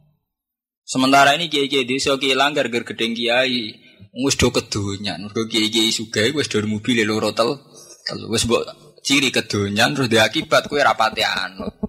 Sementara 0.84 1.40
ini 1.40 1.48
kiai-kiai 1.48 1.88
desa 1.88 2.20
kiai 2.20 2.36
langgar 2.36 2.68
ger 2.68 2.84
gedeng 2.84 3.16
kiai. 3.16 3.72
Wis 4.12 4.36
do 4.36 4.52
kedonyan. 4.52 5.24
Mergo 5.24 5.48
kiai-kiai 5.48 5.88
sugih 5.96 6.36
wis 6.36 6.52
do 6.52 6.60
mobil 6.68 7.00
loro 7.08 7.32
tel. 7.32 7.64
Wis 8.28 8.44
mbok 8.44 8.68
ciri 9.08 9.32
kedonyan 9.32 9.96
terus 9.96 10.12
diakibat 10.12 10.68
kowe 10.68 10.84
rapati 10.84 11.24
anut. 11.24 11.80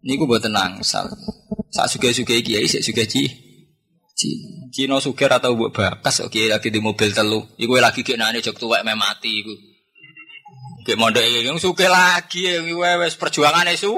Niku 0.00 0.24
mboten 0.24 0.56
angsal. 0.56 1.12
Sak 1.68 1.92
suge-suge 1.92 2.40
kiai 2.40 2.64
sik 2.64 2.80
suge 2.80 3.04
ci. 3.04 3.49
Cina. 4.20 4.68
Cina 4.68 4.96
suge 5.00 5.24
atau 5.24 5.56
mbok 5.56 5.72
bakas 5.72 6.28
kiai 6.28 6.52
lagi 6.52 6.68
di 6.68 6.76
mobil 6.76 7.16
telu. 7.16 7.40
Iku 7.56 7.80
lagi 7.80 8.04
kek 8.04 8.20
nane 8.20 8.44
jok 8.44 8.60
tuwek 8.60 8.84
me 8.84 8.92
mati 8.92 9.40
iku. 9.40 9.54
Kayak 10.84 11.00
mondok 11.00 11.24
iki 11.24 11.48
yang 11.48 11.56
suke 11.56 11.88
lagi 11.88 12.52
yang 12.52 12.68
wes 12.76 13.16
perjuangan 13.16 13.68
itu 13.72 13.96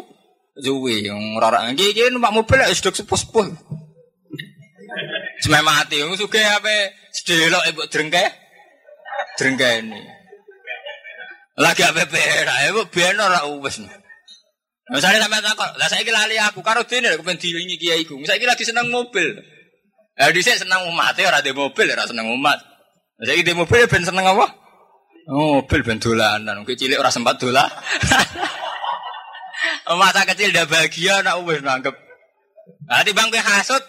Zuwi 0.53 1.09
yang 1.09 1.19
orang 1.41 1.75
iki 1.75 1.91
iki 1.91 2.15
numpak 2.15 2.31
mobil 2.31 2.63
wis 2.71 2.79
dok 2.79 2.95
sepuh-sepuh. 2.95 3.51
Cuma 5.43 5.59
mati 5.67 5.99
yang 5.99 6.15
suke 6.15 6.39
apa 6.39 6.95
sedelok 7.11 7.67
ibu 7.75 7.83
drengke. 7.91 8.25
Drengke 9.35 9.69
ini. 9.83 10.01
Lagi 11.59 11.83
apa 11.83 12.07
pera 12.07 12.63
ibu 12.71 12.87
ben 12.95 13.19
ora 13.19 13.43
wis. 13.59 13.83
Misalnya 14.93 15.25
sampai 15.25 15.41
takut, 15.41 15.73
lah 15.79 15.89
saya 15.89 16.05
lali 16.05 16.37
aku 16.37 16.61
karo 16.61 16.85
dene 16.85 17.17
aku 17.17 17.25
pengen 17.25 17.41
dilingi 17.41 17.81
kiai 17.81 18.05
iku. 18.05 18.21
Saya 18.29 18.45
lagi 18.45 18.63
seneng 18.67 18.93
mobil. 18.93 19.41
Eh 20.13 20.29
dhisik 20.37 20.61
seneng 20.61 20.93
umat 20.93 21.17
ya 21.17 21.33
ora 21.33 21.41
di 21.41 21.57
mobil 21.57 21.89
ora 21.89 22.05
seneng 22.05 22.29
umat. 22.37 22.61
Saya 23.23 23.41
di 23.41 23.55
mobil 23.57 23.89
ben 23.89 24.05
seneng 24.05 24.29
apa? 24.29 24.47
Oh, 25.33 25.63
mobil 25.65 25.81
ben 25.81 25.97
dolanan. 25.97 26.69
Kowe 26.69 26.77
cilik 26.77 27.01
ora 27.01 27.09
sempat 27.09 27.41
dolan. 27.41 27.65
Masa 29.93 30.25
kecil 30.25 30.53
udah 30.53 30.67
bahagia 30.69 31.21
nak 31.25 31.41
wis 31.45 31.61
nangkep. 31.65 31.95
Nah, 32.89 33.05
bang 33.05 33.29
kowe 33.33 33.41
hasut. 33.41 33.83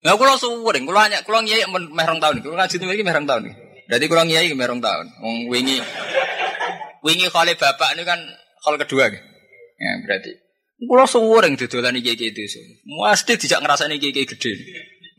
Nah, 0.00 0.16
kula 0.16 0.40
suwering, 0.40 0.88
kula 0.88 1.12
hanya 1.12 1.20
kula 1.20 1.44
ngiyai 1.44 1.68
meh 1.68 2.06
rong 2.08 2.24
tahun. 2.24 2.40
Kula 2.40 2.64
ngaji 2.64 2.76
iki 2.80 3.04
meh 3.04 3.12
rong 3.12 3.28
tahun. 3.28 3.52
Berarti 3.84 4.06
kula 4.08 4.22
ngiyai 4.24 4.48
meh 4.56 4.64
rong 4.64 4.80
tahun. 4.80 5.06
Wong 5.20 5.36
wingi 5.52 5.76
wingi 7.04 7.28
kali 7.28 7.52
bapak 7.52 7.92
ini 7.96 8.02
kan 8.08 8.16
kali 8.64 8.76
kedua. 8.80 9.12
Ya, 9.76 9.92
berarti 10.04 10.32
kula 10.80 11.04
suwering 11.04 11.60
dodolan 11.60 11.96
iki 12.00 12.16
iki 12.16 12.32
itu. 12.32 12.60
Mesti 12.88 13.36
dijak 13.36 13.60
ngrasani 13.60 14.00
iki 14.00 14.16
iki 14.16 14.24
gede. 14.36 14.52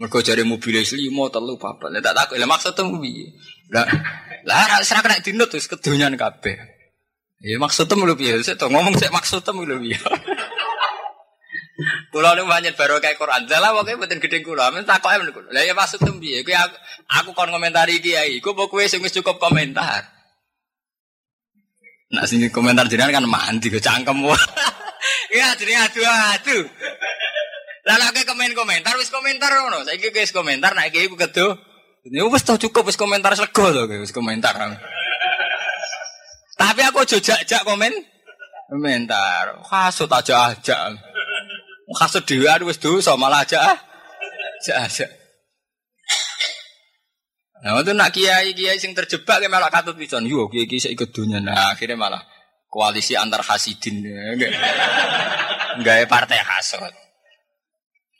Mergo 0.01 0.17
jare 0.25 0.41
mobil 0.41 0.81
limo 0.81 1.29
telu 1.29 1.61
papat. 1.61 1.93
Lah 1.93 2.01
tak 2.01 2.17
takut, 2.17 2.41
lah 2.41 2.49
maksudnya 2.49 2.81
piye? 2.97 3.29
Lah 3.69 3.85
lah 4.49 4.81
serah 4.81 5.05
kena 5.05 5.21
dinut 5.21 5.53
terus 5.53 5.69
kedonyan 5.69 6.17
kabeh. 6.17 6.57
Ya 7.41 7.61
maksudnya 7.61 7.93
mulu 7.93 8.17
piye? 8.17 8.41
Saya 8.41 8.57
tuh 8.57 8.73
ngomong 8.73 8.97
saya 8.97 9.13
maksudnya 9.13 9.53
mulu 9.53 9.77
piye. 9.77 10.01
Kula 12.09 12.37
nu 12.37 12.49
banyak 12.49 12.73
baru 12.73 12.97
kayak 12.97 13.21
Quran. 13.21 13.45
Lah 13.45 13.73
pokoke 13.77 13.97
mboten 13.97 14.17
gedhe 14.17 14.41
kula. 14.41 14.73
Men 14.73 14.89
takoke 14.89 15.21
men 15.21 15.29
kula. 15.29 15.53
Lah 15.53 15.61
ya 15.65 15.77
maksudnya 15.77 16.09
piye? 16.17 16.41
Kuwi 16.41 16.57
aku, 16.57 16.77
aku 17.05 17.29
kon 17.37 17.53
komentari 17.53 18.01
kiai. 18.01 18.41
Iku 18.41 18.57
apa 18.57 18.69
kowe 18.69 18.81
sing 18.89 19.05
wis 19.05 19.13
cukup 19.13 19.37
komentar? 19.37 20.09
Nah 22.09 22.25
sing 22.25 22.41
komentar 22.49 22.89
jenengan 22.89 23.21
kan 23.21 23.25
mandi 23.29 23.69
ke 23.69 23.77
cangkem. 23.77 24.17
ya 25.33 25.53
jadi 25.57 25.73
adu-adu. 25.87 26.67
Lah 27.81 27.97
lagi 27.97 28.21
komen 28.23 28.53
komentar 28.53 28.93
wis 29.01 29.09
komentar 29.09 29.49
ngono. 29.49 29.81
Saiki 29.85 30.13
wis 30.13 30.29
komentar 30.29 30.77
nek 30.77 30.93
iki 30.93 31.09
ku 31.09 31.17
kedo. 31.17 31.57
Ini 32.05 32.21
wis 32.29 32.45
tau 32.45 32.57
cukup 32.57 32.89
wis 32.89 32.97
komentar 32.97 33.33
sego 33.33 33.73
to 33.73 33.89
wis 33.89 34.13
komentar. 34.13 34.53
Tapi 36.57 36.81
aku 36.85 37.05
jojak-jak 37.09 37.65
komen 37.65 37.93
komentar. 38.69 39.57
Kasut 39.65 40.09
aja 40.13 40.53
aja. 40.53 40.93
Kasut 41.91 42.23
dhewe 42.23 42.69
wis 42.69 42.77
dosa 42.77 43.17
malah 43.17 43.41
aja. 43.41 43.75
Aja 44.61 44.85
aja. 44.85 45.07
Nah, 47.61 47.77
itu 47.77 47.93
nak 47.93 48.09
kiai 48.09 48.57
kiai 48.57 48.81
sing 48.81 48.97
terjebak 48.97 49.37
kayak 49.37 49.53
malah 49.53 49.69
katut 49.69 49.93
pisan. 49.93 50.25
Yo 50.25 50.49
kiai 50.49 50.65
kiai 50.65 50.81
saya 50.81 50.97
ikut 50.97 51.13
dunia. 51.13 51.37
Nah, 51.37 51.77
akhirnya 51.77 51.93
malah 51.93 52.21
koalisi 52.71 53.19
antar 53.19 53.43
hasidin. 53.43 54.07
Enggak 55.75 56.07
partai 56.07 56.39
hasut. 56.39 56.95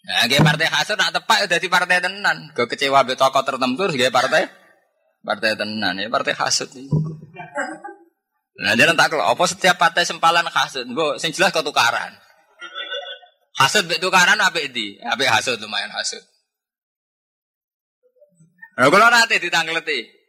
Nah, 0.02 0.26
gaya 0.26 0.42
partai 0.42 0.68
hasut 0.68 0.98
nak 0.98 1.14
tepak 1.14 1.48
udah 1.48 1.60
di 1.62 1.70
partai 1.70 2.04
tenan. 2.04 2.52
Gue 2.52 2.68
kecewa 2.68 3.06
be 3.08 3.16
tokoh 3.16 3.46
tertentu 3.46 3.88
terus 3.88 3.96
gaya 3.96 4.12
partai 4.12 4.50
partai 5.24 5.56
tenan 5.56 5.96
ya 5.96 6.12
partai 6.12 6.36
hasut. 6.36 6.68
Nah, 8.62 8.74
jangan 8.76 8.94
tak 8.98 9.08
kalau 9.16 9.26
apa 9.26 9.44
setiap 9.48 9.78
partai 9.80 10.04
sempalan 10.06 10.46
hasut, 10.52 10.86
gue 10.86 11.10
sing 11.18 11.32
jelas 11.32 11.56
kau 11.56 11.64
tukaran. 11.64 12.12
Hasut 13.58 13.88
be 13.88 14.02
tukaran 14.02 14.38
apa 14.42 14.60
di? 14.68 15.00
Apa 15.02 15.38
hasut 15.38 15.58
lumayan 15.62 15.94
hasut. 15.94 16.22
Nah, 18.78 18.90
kalau 18.90 19.08
nanti 19.08 19.38
ditangkleti. 19.38 20.21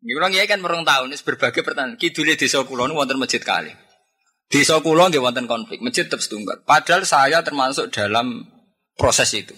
Ini 0.00 0.16
kalau 0.16 0.32
kan 0.32 0.60
merong 0.64 0.84
tahun, 0.88 1.12
ini 1.12 1.20
berbagai 1.20 1.60
pertanyaan. 1.60 2.00
Kidulnya 2.00 2.32
desa 2.40 2.64
kulon 2.64 2.96
wonten 2.96 3.20
masjid 3.20 3.40
kali. 3.44 3.68
Desa 4.48 4.80
kulon 4.80 5.12
dia 5.12 5.20
wonten 5.20 5.44
konflik, 5.44 5.84
masjid 5.84 6.08
tetap 6.08 6.24
setunggal. 6.24 6.64
Padahal 6.64 7.04
saya 7.04 7.44
termasuk 7.44 7.92
dalam 7.92 8.48
proses 8.96 9.28
itu. 9.36 9.52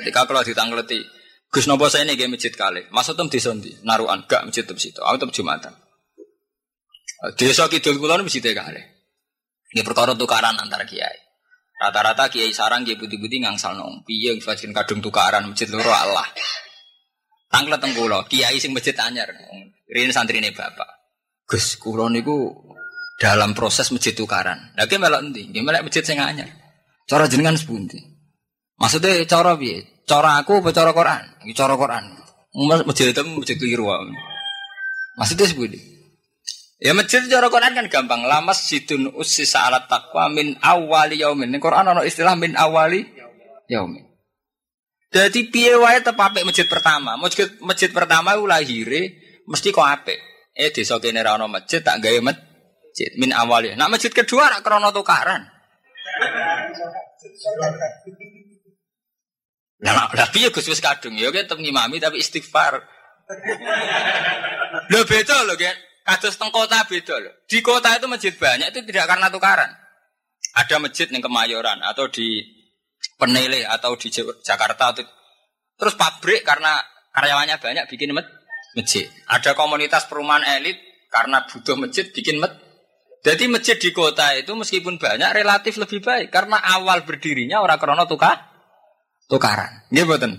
Ketika 0.00 0.24
kalau 0.24 0.40
ditangleti, 0.40 1.04
Gus 1.52 1.68
Nopo 1.68 1.92
saya 1.92 2.08
ini 2.08 2.16
game 2.16 2.40
masjid 2.40 2.52
kali, 2.52 2.88
masuk 2.88 3.20
tem 3.20 3.28
di 3.28 3.40
sondi, 3.40 3.72
naruhan, 3.84 4.24
gak 4.24 4.48
masjid 4.48 4.64
tem 4.64 4.80
situ, 4.80 5.00
aku 5.04 5.20
tem 5.20 5.30
jumatan. 5.32 5.76
Desa 7.36 7.68
kidul 7.68 8.00
kulon 8.00 8.24
masjid 8.24 8.40
kali. 8.40 8.80
Ini 9.76 9.84
perkara 9.84 10.16
tukaran 10.16 10.56
antara 10.56 10.88
kiai. 10.88 11.20
Rata-rata 11.76 12.32
kiai 12.32 12.50
sarang 12.56 12.88
kiai 12.88 12.96
putih-putih 12.96 13.44
ngangsal 13.44 13.76
nong, 13.76 14.08
piye 14.08 14.32
yang 14.34 14.72
kadung 14.72 15.04
tukaran 15.04 15.44
masjid 15.44 15.68
loro 15.68 15.92
Allah. 15.92 16.24
Tanglet 17.48 17.80
tengkulo, 17.80 18.28
kiai 18.28 18.60
sing 18.60 18.76
masjid 18.76 18.92
anyar, 19.00 19.32
ini 19.88 20.12
santri 20.12 20.36
ini 20.36 20.52
bapak. 20.52 20.88
Gus 21.48 21.80
kulon 21.80 22.12
itu 22.20 22.52
dalam 23.16 23.56
proses 23.56 23.88
masjid 23.88 24.12
tukaran. 24.12 24.76
Lagi 24.76 25.00
melok 25.00 25.24
nanti, 25.24 25.48
gimana 25.48 25.80
masjid 25.80 26.04
sing 26.04 26.20
anyar. 26.20 26.52
Cara 27.08 27.24
jenengan 27.24 27.56
sepundi. 27.56 27.96
Maksudnya 28.76 29.24
cara 29.24 29.56
piye? 29.56 30.04
Cara 30.04 30.38
aku 30.40 30.60
apa 30.60 30.70
cara 30.76 30.92
Quran? 30.92 31.24
Iki 31.48 31.54
cara 31.56 31.74
Quran. 31.74 32.04
Masjid 32.84 33.10
itu 33.10 33.22
masjid 33.24 33.56
keliru. 33.56 33.88
Maksudnya 35.16 35.48
seperti 35.50 35.80
Ya 36.78 36.94
masjid 36.94 37.26
cara 37.26 37.50
Quran 37.50 37.74
kan 37.74 37.86
gampang. 37.90 38.22
Lamas 38.22 38.62
sidun 38.62 39.10
ussisa 39.18 39.66
alat 39.66 39.90
takwa 39.90 40.30
min 40.30 40.54
awali 40.62 41.18
yaumin. 41.18 41.50
Ini 41.50 41.58
Quran 41.58 41.90
ada 41.90 42.06
istilah 42.06 42.38
min 42.38 42.54
awali 42.54 43.02
yaumin. 43.66 44.07
Jadi 45.08 45.48
piye 45.48 45.72
wae 45.80 46.04
tetep 46.04 46.44
masjid 46.44 46.68
pertama. 46.68 47.16
Masjid 47.16 47.48
masjid 47.64 47.88
pertama 47.88 48.36
ku 48.36 48.44
lahire 48.44 49.16
mesti 49.48 49.72
kok 49.72 49.88
apik. 49.88 50.20
Eh 50.52 50.68
desa 50.68 51.00
kene 51.00 51.24
ra 51.24 51.40
masjid 51.48 51.80
tak 51.80 52.04
gawe 52.04 52.20
masjid 52.20 53.10
min 53.16 53.32
awali. 53.32 53.72
Nah 53.72 53.88
masjid 53.88 54.12
kedua 54.12 54.52
rak 54.52 54.60
krana 54.60 54.92
tukaran. 54.92 55.48
Lah 59.80 60.10
lah 60.12 60.28
piye 60.28 60.52
Gus 60.52 60.68
wis 60.68 60.84
kadung 60.84 61.16
ya 61.16 61.32
tetep 61.32 61.56
ngimami 61.56 61.96
tapi 61.96 62.20
istighfar. 62.20 62.84
Lho 64.92 65.00
beda 65.08 65.48
lho 65.48 65.56
kan. 65.56 65.76
Kados 66.04 66.36
teng 66.36 66.52
kota 66.52 66.84
beda 66.84 67.16
lho. 67.16 67.32
Di 67.48 67.64
kota 67.64 67.96
itu 67.96 68.04
masjid 68.04 68.36
banyak 68.36 68.76
itu 68.76 68.80
tidak 68.92 69.08
karena 69.08 69.32
tukaran. 69.32 69.72
Ada 70.52 70.76
masjid 70.80 71.08
yang 71.08 71.24
Kemayoran 71.24 71.80
atau 71.80 72.12
di 72.12 72.57
Penele 73.18 73.66
atau 73.66 73.98
di 73.98 74.10
Jakarta 74.14 74.94
atau 74.94 75.02
terus 75.78 75.94
pabrik 75.94 76.42
karena 76.42 76.78
karyawannya 77.14 77.58
banyak 77.58 77.84
bikin 77.90 78.14
masjid. 78.14 79.06
Ada 79.26 79.54
komunitas 79.58 80.06
perumahan 80.06 80.46
elit 80.58 80.78
karena 81.10 81.42
butuh 81.46 81.74
masjid 81.78 82.06
bikin 82.10 82.38
masjid. 82.38 82.62
Jadi 83.18 83.50
masjid 83.50 83.74
di 83.74 83.90
kota 83.90 84.30
itu 84.38 84.54
meskipun 84.54 85.02
banyak 85.02 85.34
relatif 85.34 85.74
lebih 85.74 85.98
baik 85.98 86.30
karena 86.30 86.62
awal 86.62 87.02
berdirinya 87.02 87.58
orang 87.58 87.78
krono 87.82 88.06
tukar 88.06 88.38
tukaran. 89.26 89.90
Nggih 89.90 90.06
mboten. 90.06 90.32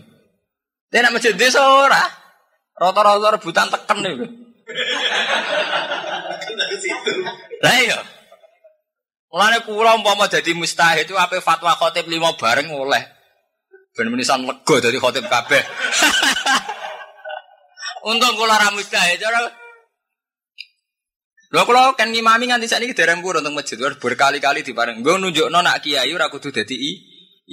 Dia 0.89 1.05
nak 1.05 1.19
masjid 1.19 1.35
desa 1.35 1.61
ora. 1.61 2.01
Rata-rata 2.79 3.35
rebutan 3.35 3.67
teken 3.67 3.97
niku. 3.99 4.25
Lah 7.59 7.75
iya. 7.83 7.99
Mulane 9.29 9.61
kula 9.61 9.93
umpama 9.93 10.25
dadi 10.25 10.57
mustahid 10.57 11.05
itu 11.05 11.13
ape 11.13 11.37
fatwa 11.37 11.77
khotib 11.77 12.09
lima 12.09 12.33
bareng 12.33 12.65
oleh. 12.73 13.03
Ben 13.93 14.09
menisan 14.09 14.41
lega 14.41 14.75
dari 14.81 14.97
khotib 14.97 15.29
kabeh. 15.29 15.61
Untung 18.09 18.33
kula 18.33 18.57
ra 18.57 18.73
mustahid 18.73 19.21
cara 19.21 19.53
Lho 21.49 21.65
kula 21.65 21.97
kan 21.97 22.13
ngimami 22.13 22.49
nganti 22.49 22.69
sakniki 22.69 22.97
dereng 22.97 23.25
purun 23.25 23.41
teng 23.41 23.57
masjid 23.57 23.77
berkali-kali 23.77 24.65
dipareng. 24.65 25.01
Nggo 25.01 25.17
nunjukno 25.17 25.61
nak 25.61 25.81
kiai 25.81 26.09
ora 26.13 26.29
kudu 26.29 26.49
dadi 26.49 26.77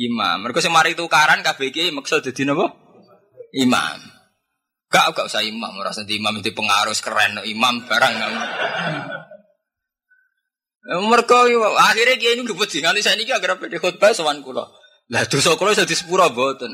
imam. 0.00 0.44
Mereka 0.44 0.60
sing 0.60 0.72
mari 0.72 0.92
tukaran 0.92 1.40
KBG 1.40 1.92
maksud 1.92 2.24
dadi 2.24 2.44
napa? 2.44 2.72
Imam. 3.56 4.00
Gak 4.92 5.16
gak 5.16 5.28
usah 5.28 5.44
imam, 5.44 5.72
ora 5.80 5.92
usah 5.92 6.08
imam 6.08 6.40
itu 6.40 6.52
pengaruh 6.52 6.96
keren 7.00 7.40
imam 7.44 7.84
barang. 7.88 8.14
Mereka 10.86 11.36
akhirnya 11.82 12.14
kiai 12.14 12.38
ini 12.38 12.46
ngebut 12.46 12.70
sih 12.70 12.78
nganti 12.78 13.02
saya 13.02 13.18
ini 13.18 13.26
agar 13.26 13.58
di 13.58 13.74
khutbah 13.82 14.14
sowan 14.14 14.38
kulo. 14.38 14.70
Lah 15.10 15.26
dosa 15.26 15.58
kulo 15.58 15.74
jadi 15.74 15.90
sepura 15.90 16.30
boten. 16.30 16.70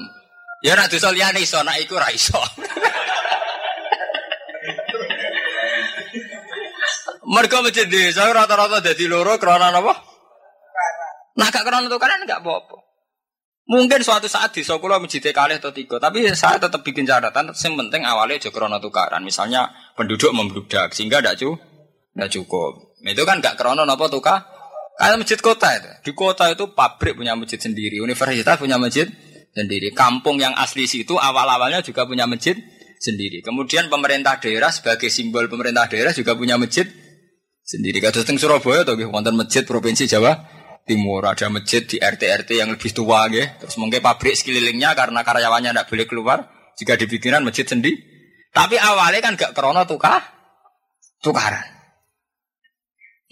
Ya 0.61 0.77
nak 0.77 0.93
dosa 0.93 1.09
liane 1.09 1.41
iso 1.41 1.57
nak 1.65 1.81
iku 1.81 1.97
ra 1.97 2.13
iso. 2.13 2.37
Mereka 7.33 7.65
masjid 7.65 7.89
desa 7.89 8.29
rata-rata 8.29 8.85
jadi 8.85 9.09
loro 9.09 9.41
kerana 9.41 9.73
apa? 9.73 9.95
Nah 11.33 11.49
gak 11.49 11.65
kerana 11.65 11.89
tukaran 11.89 12.29
gak 12.29 12.45
apa-apa. 12.45 12.77
Mungkin 13.65 14.05
suatu 14.05 14.29
saat 14.29 14.53
di 14.53 14.61
sekolah 14.61 15.01
masjid 15.01 15.25
kali 15.33 15.57
atau 15.57 15.73
tiga, 15.73 15.97
tapi 15.97 16.29
saya 16.37 16.61
tetap 16.61 16.85
bikin 16.85 17.09
catatan. 17.09 17.57
Yang 17.57 17.75
penting 17.81 18.05
awalnya 18.05 18.37
aja 18.37 18.53
tukaran. 18.53 19.25
Misalnya 19.25 19.73
penduduk 19.97 20.37
membludak 20.37 20.93
sehingga 20.93 21.25
tidak 21.25 21.41
cukup, 21.41 21.65
tidak 22.13 22.29
cukup. 22.37 22.92
Itu 23.03 23.27
kan 23.27 23.43
gak 23.43 23.59
krono 23.59 23.83
nopo 23.83 24.07
tukar. 24.07 24.47
Kayak 24.99 25.25
masjid 25.25 25.41
kota 25.41 25.69
itu. 25.75 25.91
Di 26.07 26.13
kota 26.15 26.47
itu 26.53 26.71
pabrik 26.77 27.19
punya 27.19 27.35
masjid 27.35 27.59
sendiri, 27.59 27.99
universitas 27.99 28.55
punya 28.61 28.79
masjid 28.79 29.09
sendiri. 29.51 29.91
Kampung 29.91 30.39
yang 30.39 30.55
asli 30.55 30.87
situ 30.87 31.19
awal-awalnya 31.19 31.83
juga 31.83 32.07
punya 32.07 32.29
masjid 32.29 32.55
sendiri. 33.03 33.43
Kemudian 33.43 33.91
pemerintah 33.91 34.39
daerah 34.39 34.71
sebagai 34.71 35.11
simbol 35.11 35.51
pemerintah 35.51 35.91
daerah 35.91 36.15
juga 36.15 36.39
punya 36.39 36.55
masjid 36.55 36.87
sendiri. 37.67 37.99
Kados 37.99 38.23
teng 38.23 38.39
Surabaya 38.39 38.87
atau 38.87 38.95
wonten 39.11 39.35
masjid 39.35 39.67
provinsi 39.67 40.07
Jawa 40.07 40.39
Timur 40.83 41.23
ada 41.23 41.47
masjid 41.47 41.87
di 41.87 42.03
RT-RT 42.03 42.59
yang 42.59 42.75
lebih 42.75 42.91
tua 42.91 43.31
nggih. 43.31 43.63
Terus 43.63 43.79
mungkin 43.79 44.03
pabrik 44.03 44.35
sekelilingnya 44.35 44.99
karena 44.99 45.23
karyawannya 45.23 45.71
tidak 45.71 45.87
boleh 45.87 46.07
keluar 46.11 46.39
jika 46.75 46.99
dibikinan 46.99 47.47
masjid 47.47 47.63
sendiri. 47.63 47.99
Tapi 48.53 48.77
awalnya 48.77 49.23
kan 49.25 49.39
gak 49.39 49.55
krono 49.57 49.87
tukar 49.89 50.21
tukaran. 51.23 51.72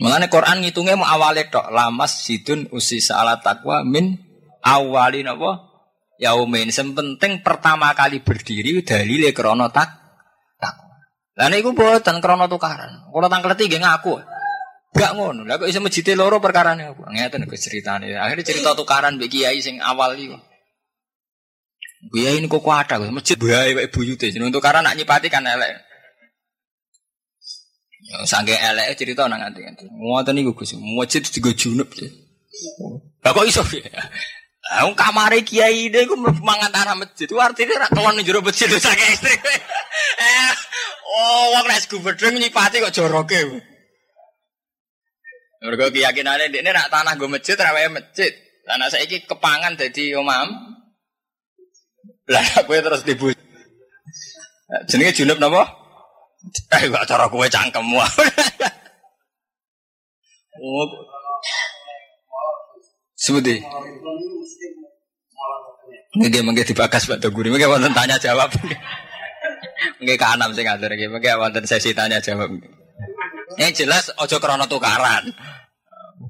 Mengenai 0.00 0.32
Quran 0.32 0.64
ngitungnya 0.64 0.96
mau 0.96 1.04
awalnya 1.04 1.44
tok 1.52 1.68
lamas 1.68 2.24
sidun 2.24 2.72
usi 2.72 3.04
ala 3.12 3.36
takwa 3.36 3.84
min 3.84 4.16
awalin 4.64 5.28
apa 5.28 5.60
yaumin. 6.16 6.72
Sepenting 6.72 7.44
pertama 7.44 7.92
kali 7.92 8.24
berdiri 8.24 8.80
dalile 8.80 9.28
krono 9.36 9.68
tak 9.68 9.92
takwa. 10.56 11.04
Lah 11.36 11.52
niku 11.52 11.76
boten 11.76 12.16
krono 12.24 12.48
tukaran. 12.48 13.12
Kalau 13.12 13.28
tanggal 13.28 13.52
tiga 13.60 13.76
ngaku. 13.76 14.24
Gak 14.96 15.12
ngono. 15.20 15.44
Lah 15.44 15.60
kok 15.60 15.68
masjid 15.84 16.16
loro 16.16 16.40
perkara 16.40 16.72
nih 16.72 16.96
aku. 16.96 17.04
Ngeten 17.04 17.44
iku 17.44 17.60
ceritane. 17.60 18.16
Akhirnya 18.16 18.48
cerita 18.48 18.72
tukaran 18.72 19.20
mbek 19.20 19.28
kiai 19.28 19.60
sing 19.60 19.84
awal 19.84 20.16
iku. 20.16 20.40
Ini 22.16 22.48
kok 22.48 22.64
kuat 22.64 22.88
masjid 23.12 23.36
bae 23.36 23.76
wae 23.76 23.92
buyute. 23.92 24.32
Jeneng 24.32 24.48
tukaran 24.48 24.80
nak 24.80 24.96
nyipati 24.96 25.28
kan 25.28 25.44
elek. 25.44 25.89
Sangke 28.26 28.58
elek 28.58 28.98
cerita 28.98 29.30
nang 29.30 29.38
nganti 29.38 29.60
nganti. 29.62 29.84
Ngoten 29.86 30.34
niku 30.34 30.52
Gus, 30.58 30.74
masjid 30.74 31.22
digo 31.22 31.54
junub 31.54 31.86
ya. 31.94 32.10
Lah 33.22 33.30
kok 33.30 33.46
iso 33.46 33.62
ya? 33.70 33.86
Lah 34.70 34.86
kamare 34.94 35.42
kiai 35.42 35.90
ini 35.90 36.06
gue 36.06 36.18
mangan 36.18 36.70
tanah 36.74 36.94
masjid. 36.98 37.26
Itu 37.30 37.38
artinya 37.38 37.86
ra 37.86 37.88
kelon 37.90 38.18
ning 38.18 38.26
jero 38.26 38.42
masjid 38.42 38.70
saking 38.70 39.10
istri. 39.14 39.34
Oh, 41.10 41.58
wong 41.58 41.66
nek 41.66 41.90
gubernur 41.90 42.38
nyipati 42.38 42.78
kok 42.78 42.94
joroke. 42.94 43.34
Mergo 45.58 45.90
keyakinane 45.90 46.54
ini 46.54 46.70
nak 46.70 46.86
tanah 46.86 47.18
gue 47.18 47.26
masjid 47.26 47.58
ra 47.58 47.74
masjid. 47.90 48.30
Tanah 48.62 48.86
saiki 48.86 49.26
kepangan 49.26 49.74
dadi 49.74 50.14
omam. 50.14 50.54
Lah 52.30 52.46
kowe 52.66 52.78
terus 52.78 53.02
dibu. 53.02 53.34
Jenenge 54.86 55.18
junub 55.18 55.42
napa? 55.42 55.66
Eh 56.48 56.88
gak 56.88 57.04
cara 57.04 57.28
kue 57.28 57.46
cangkemmu. 57.52 58.00
oh. 60.64 60.88
Sebuti. 63.20 63.60
Nggih 66.10 66.42
mengke 66.42 66.66
dibakas 66.66 67.06
Pak 67.06 67.20
Toguri, 67.22 67.52
mengke 67.52 67.68
wonten 67.68 67.92
tanya 67.92 68.16
jawab. 68.16 68.50
Mengke 70.00 70.16
kanam 70.16 70.56
sing 70.56 70.64
ngatur 70.64 70.90
iki, 70.96 71.06
mengke 71.12 71.36
wonten 71.36 71.68
sesi 71.68 71.92
tanya 71.92 72.18
jawab. 72.18 72.48
Yang 73.60 73.84
jelas 73.84 74.08
ojo 74.16 74.40
krana 74.40 74.64
tukaran. 74.64 75.28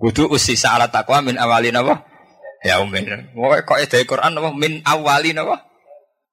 Kudu 0.02 0.26
usi 0.30 0.58
salat 0.58 0.90
takwa 0.90 1.22
min 1.22 1.38
awalin 1.38 1.78
apa? 1.78 2.02
Ya 2.66 2.82
umin. 2.82 3.32
Pokoke 3.32 3.62
kok 3.64 3.78
ede 3.80 4.04
Quran 4.04 4.36
apa 4.36 4.50
min 4.52 4.82
awalin 4.82 5.42
apa? 5.46 5.56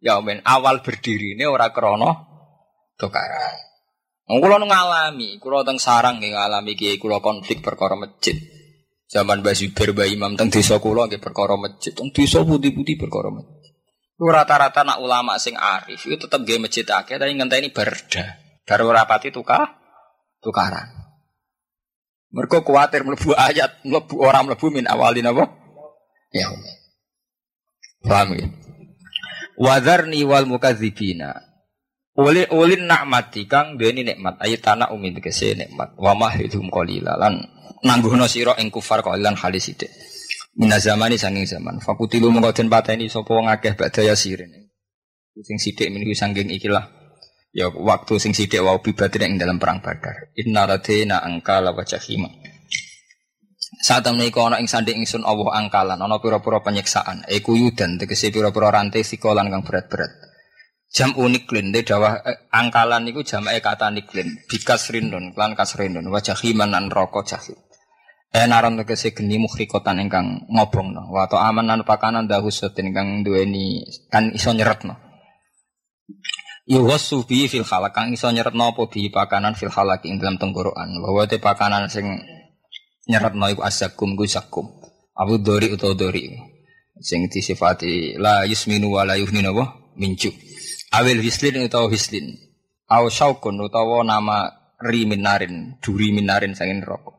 Ya 0.02 0.18
umin. 0.18 0.42
Awal 0.42 0.82
berdiri 0.82 1.38
ini 1.38 1.46
ora 1.46 1.70
krana 1.70 2.26
tukaran. 2.98 3.67
Kulo 4.28 4.60
ngalami, 4.60 5.40
kulo 5.40 5.64
teng 5.64 5.80
sarang 5.80 6.20
nggih 6.20 6.36
ngalami 6.36 6.76
kiai 6.76 7.00
kulo 7.00 7.24
konflik 7.24 7.64
perkara 7.64 7.96
masjid. 7.96 8.36
Zaman 9.08 9.40
Mbah 9.40 9.56
Zubair 9.56 9.96
Mbah 9.96 10.08
Imam 10.12 10.36
teng 10.36 10.52
desa 10.52 10.84
kulo 10.84 11.08
nggih 11.08 11.24
perkara 11.24 11.56
masjid, 11.56 11.96
teng 11.96 12.12
desa 12.12 12.44
putih-putih 12.44 13.00
perkara 13.00 13.32
masjid. 13.32 13.72
Rata-rata 14.20 14.84
nak 14.84 15.00
ulama 15.00 15.40
sing 15.40 15.56
arif 15.56 16.04
itu 16.04 16.28
tetep 16.28 16.44
nggih 16.44 16.60
masjid 16.60 16.84
akeh 16.84 17.16
tapi 17.16 17.40
ngenteni 17.40 17.72
berda. 17.72 18.36
Baru 18.68 18.92
rapati 18.92 19.32
tukar 19.32 19.80
tukaran. 20.44 20.92
Mereka 22.28 22.68
kuatir 22.68 23.08
melebu 23.08 23.32
ayat, 23.32 23.80
melebu 23.88 24.20
orang 24.20 24.52
melebu 24.52 24.68
min 24.68 24.92
awalin 24.92 25.32
apa? 25.32 25.48
Ya. 26.36 26.52
Paham 28.04 28.36
ya? 28.36 28.52
Wadharni 29.56 30.20
wal 30.28 30.44
mukadzibina 30.44 31.48
Uli 32.18 32.50
ulin 32.50 32.90
nikmati 32.90 33.46
kang 33.46 33.78
deni 33.78 34.02
nikmat. 34.02 34.42
Ayat 34.42 34.66
tanah 34.66 34.90
umin 34.90 35.14
tegese 35.14 35.54
nikmat. 35.54 35.94
Wa 36.02 36.18
mahidum 36.18 36.74
qalila 36.74 37.14
lan 37.14 37.46
nangguhno 37.86 38.26
sira 38.26 38.58
ing 38.58 38.74
kufar 38.74 39.06
qalilan 39.06 39.38
halis 39.38 39.70
sithik. 39.70 39.94
Mina 40.58 40.82
zamani 40.82 41.22
sanging 41.22 41.46
zaman. 41.46 41.78
Fakutilu 41.78 42.34
mengko 42.34 42.58
den 42.58 42.74
pateni 42.74 43.06
sapa 43.06 43.30
wong 43.30 43.54
akeh 43.54 43.78
badaya 43.78 44.18
sirin. 44.18 44.50
Sing 45.38 45.62
sithik 45.62 45.94
meniku 45.94 46.18
sanging 46.18 46.50
ikilah. 46.58 46.90
Ya 47.54 47.70
waktu 47.70 48.18
sing 48.18 48.34
sithik 48.34 48.66
wau 48.66 48.82
bibatin 48.82 49.22
ing 49.22 49.34
dalam 49.38 49.62
perang 49.62 49.86
badar. 49.86 50.34
Inna 50.42 50.66
radina 50.66 51.22
angkala 51.22 51.70
wa 51.70 51.86
jahima. 51.86 52.34
Saat 53.78 54.10
temen 54.10 54.26
iku 54.26 54.42
ana 54.42 54.58
ing 54.58 54.66
sanding 54.66 55.06
ingsun 55.06 55.22
Allah 55.22 55.54
angkalan. 55.54 56.02
Ana 56.02 56.18
pira-pira 56.18 56.66
penyiksaan. 56.66 57.30
E 57.30 57.46
kuyudan 57.46 58.02
tegese 58.02 58.34
pira-pira 58.34 58.74
rantai 58.74 59.06
sikolan 59.06 59.54
kang 59.54 59.62
berat-berat 59.62 60.27
Jam 60.88 61.12
unik 61.20 61.52
lin 61.52 61.76
de 61.76 61.84
dawah 61.84 62.24
eh, 62.24 62.48
angkalan 62.48 63.04
niku 63.04 63.20
e 63.28 63.60
kata 63.60 63.92
niklin 63.92 64.40
bikas 64.48 64.88
rindon 64.88 65.36
klan 65.36 65.52
kasrindon 65.52 66.08
wajah 66.08 66.40
himan 66.40 66.72
nan 66.72 66.88
rokok 66.88 67.28
jahil. 67.28 67.60
Eh 68.32 68.48
naron 68.48 68.80
tegese 68.80 69.12
geni 69.12 69.36
mukhrikotan 69.40 70.00
ingkang 70.04 70.48
ngobongno 70.48 71.12
wa 71.12 71.28
to 71.28 71.36
aman 71.36 71.68
nan 71.68 71.84
pakanan 71.84 72.28
dahusatin 72.32 72.92
ingkang 72.92 73.28
duweni 73.28 73.84
kan 74.08 74.32
iso 74.32 74.56
nyeretno. 74.56 74.96
Yuwasu 76.68 77.28
bi 77.28 77.48
fil 77.52 77.68
khalaq 77.68 77.92
kang 77.92 78.12
iso 78.16 78.32
nyeretno 78.32 78.72
apa 78.72 78.88
bi 78.88 79.12
pakanan 79.12 79.60
fil 79.60 79.72
khalaq 79.72 80.08
ing 80.08 80.24
dalam 80.24 80.40
tenggorokan. 80.40 80.88
Bahwa 81.04 81.28
te 81.28 81.40
pakanan 81.40 81.92
sing 81.92 82.08
nyeretno 83.12 83.44
iku 83.52 83.64
asakum 83.64 84.16
ku 84.16 84.24
sakum. 84.24 84.72
Abu 85.20 85.40
dori 85.44 85.68
utawa 85.68 85.96
dori. 86.00 86.32
Sing 87.00 87.28
disifati 87.28 88.16
la 88.16 88.48
yusminu 88.48 88.88
wa 88.88 89.04
la 89.04 89.20
yuhninu 89.20 89.52
minjuk. 90.00 90.47
Awil 90.96 91.20
hislin 91.20 91.68
utawa 91.68 91.92
hislin. 91.92 92.40
Aw 92.88 93.04
syaukun 93.12 93.60
utawa 93.60 94.08
nama 94.08 94.48
riminarin, 94.80 95.76
duri 95.84 96.16
minarin 96.16 96.56
sangin 96.56 96.80
rokok. 96.80 97.18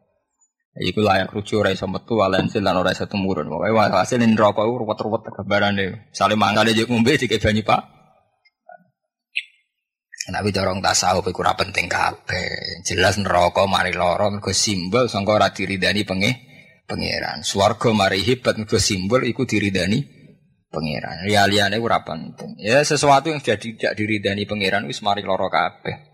Iku 0.78 1.02
layak 1.02 1.34
rujuk 1.34 1.58
ora 1.58 1.74
iso 1.74 1.90
metu 1.90 2.22
walensil 2.22 2.62
lan 2.62 2.78
ora 2.78 2.94
iso 2.94 3.04
tumurun. 3.10 3.50
Pokoke 3.50 3.92
hasil 3.98 4.22
rokok 4.22 4.64
iku 4.64 4.76
ruwet-ruwet 4.86 5.22
gambarane. 5.34 6.08
Sale 6.14 6.38
mangane 6.38 6.72
yo 6.72 6.86
ngombe 6.86 7.18
dike 7.18 7.42
banyu 7.42 7.66
Pak. 7.66 7.82
Tapi 10.28 10.52
dorong 10.52 10.84
tasawuf 10.84 11.26
iku 11.28 11.40
ora 11.42 11.58
penting 11.58 11.90
kabeh. 11.90 12.84
Jelas 12.86 13.18
neraka 13.18 13.66
mari 13.66 13.92
lara 13.96 14.30
mergo 14.30 14.54
simbol 14.54 15.10
sangka 15.10 15.34
ora 15.34 15.50
diridani 15.50 16.06
pengeh 16.06 16.34
pangeran. 16.86 17.42
Swarga 17.42 17.90
mari 17.90 18.22
hebat 18.22 18.56
mergo 18.56 18.78
simbol 18.78 19.26
iku 19.26 19.44
diridani 19.44 20.17
pangeran. 20.68 21.28
Ya 21.28 21.44
liyane 21.48 21.80
ora 21.80 22.04
penting. 22.04 22.56
Ya 22.60 22.80
sesuatu 22.84 23.32
yang 23.32 23.40
sudah 23.40 23.58
tidak 23.58 23.92
diridani 23.96 24.44
pangeran 24.44 24.84
wis 24.88 25.00
mari 25.00 25.24
lara 25.24 25.48
kabeh. 25.48 26.08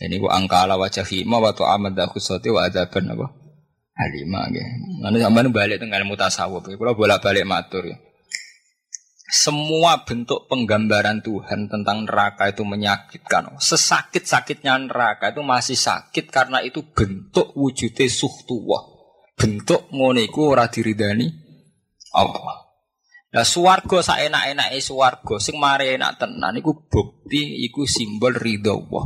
Ini 0.00 0.16
ku 0.16 0.32
angkala 0.32 0.80
wajah 0.80 1.04
hima 1.04 1.38
wa 1.40 1.52
amad 1.52 1.96
khusati 2.08 2.48
wa 2.48 2.64
adzaban 2.64 3.12
apa? 3.12 3.26
Halima 3.94 4.50
nggih. 4.50 4.66
Mana 5.06 5.16
sampean 5.22 5.54
balik 5.54 5.78
teng 5.78 5.94
ilmu 5.94 6.18
tasawuf. 6.18 6.66
Bolak-balik 6.74 7.46
matur 7.46 7.86
ya. 7.86 7.96
Semua 9.24 10.04
bentuk 10.04 10.46
penggambaran 10.46 11.24
Tuhan 11.24 11.66
tentang 11.66 12.06
neraka 12.06 12.50
itu 12.50 12.62
menyakitkan. 12.62 13.56
Sesakit-sakitnya 13.58 14.78
neraka 14.86 15.32
itu 15.32 15.42
masih 15.42 15.78
sakit 15.78 16.30
karena 16.30 16.62
itu 16.62 16.84
bentuk 16.94 17.50
wujudnya 17.56 18.06
suhtuwah. 18.06 18.84
Bentuk 19.34 19.90
ngoniku 19.90 20.54
ora 20.54 20.70
diridani 20.70 21.26
Allah. 22.14 22.63
Lah 23.34 23.42
swarga 23.42 23.98
saenak-enake 23.98 24.78
swarga 24.78 25.42
sing 25.42 25.58
mari 25.58 25.98
enak 25.98 26.22
tenan 26.22 26.54
iku 26.54 26.86
bukti 26.86 27.66
iku 27.66 27.82
simbol 27.82 28.30
ridho 28.30 28.78
Allah. 28.78 29.04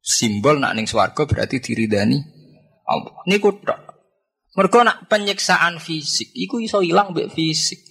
Simbol 0.00 0.56
nak 0.64 0.72
ning 0.72 0.88
swarga 0.88 1.28
berarti 1.28 1.60
diridani 1.60 2.16
Allah. 2.88 3.20
Niku 3.28 3.60
tok. 3.60 3.80
Mergo 4.56 4.80
nak 4.80 5.04
penyiksaan 5.12 5.76
fisik 5.76 6.32
iku 6.32 6.56
iso 6.64 6.80
ilang 6.80 7.12
mbek 7.12 7.28
fisik. 7.36 7.84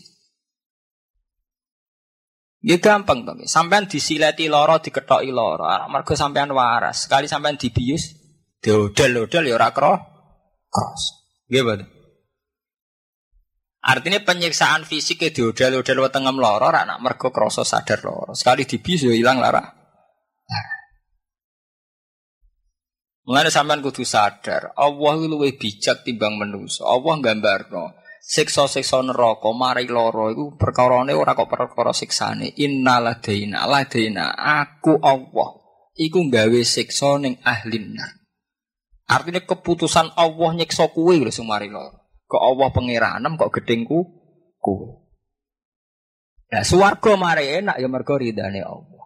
Ya 2.65 2.81
gampang 2.81 3.23
to. 3.23 3.37
Sampean 3.45 3.85
disileti 3.85 4.49
loro 4.49 4.81
diketoki 4.81 5.29
loro. 5.29 5.69
Mergo 5.93 6.17
sampean 6.17 6.49
waras. 6.49 7.05
Sekali 7.05 7.29
sampean 7.29 7.61
dibius 7.61 8.19
diodel-odel 8.59 9.47
ya 9.47 9.55
ora 9.55 9.69
cross. 9.71 11.01
Nggih, 11.47 11.63
Pak. 11.65 11.98
Artinya 13.79 14.19
penyiksaan 14.19 14.83
fisik 14.83 15.23
ke 15.23 15.31
diodel-odel 15.31 16.03
wetengem 16.03 16.35
loro 16.35 16.67
ora 16.67 16.83
nak 16.83 16.99
mergo 16.99 17.31
krasa 17.31 17.63
sadar 17.63 18.03
loro. 18.03 18.35
Sekali 18.35 18.67
dibius 18.67 19.07
ya 19.07 19.15
ilang 19.15 19.39
lara. 19.39 19.63
Mulane 23.29 23.53
sampean 23.53 23.79
kudu 23.85 24.01
sadar, 24.03 24.73
Allah 24.73 25.11
itu 25.21 25.29
luwih 25.29 25.53
bijak 25.53 26.01
timbang 26.01 26.35
manusa. 26.35 26.81
Allah 26.89 27.13
gambarno 27.21 27.93
siksa-siksa 28.19 28.99
neraka 29.05 29.53
mari 29.55 29.87
lara 29.87 30.33
iku 30.33 30.57
perkarane 30.59 31.13
ora 31.15 31.37
kok 31.37 31.47
perkara 31.47 31.95
siksane. 31.95 32.57
Innaladaina 32.59 33.63
ladaina 33.69 34.33
aku 34.33 34.97
Allah 34.99 35.49
iku 35.95 36.27
gawe 36.27 36.61
siksa 36.65 37.21
ning 37.21 37.39
ahli 37.45 37.79
nar. 37.95 38.11
Artinya 39.09 39.41
keputusan 39.41 40.13
Allah 40.19 40.49
nyiksa 40.57 40.91
kuwe 40.91 41.21
lho 41.21 41.43
mari 41.45 41.71
lara. 41.71 41.98
Kok 42.29 42.41
Allah 42.45 42.69
pangeranem 42.69 43.33
kok 43.41 43.49
gedengku 43.57 44.05
kuwe. 44.61 45.01
Nah, 46.49 46.61
swarga 46.65 47.17
mari 47.17 47.61
enak 47.61 47.81
ya 47.81 47.89
mergo 47.89 48.17
ridane 48.17 48.61
Allah. 48.61 49.05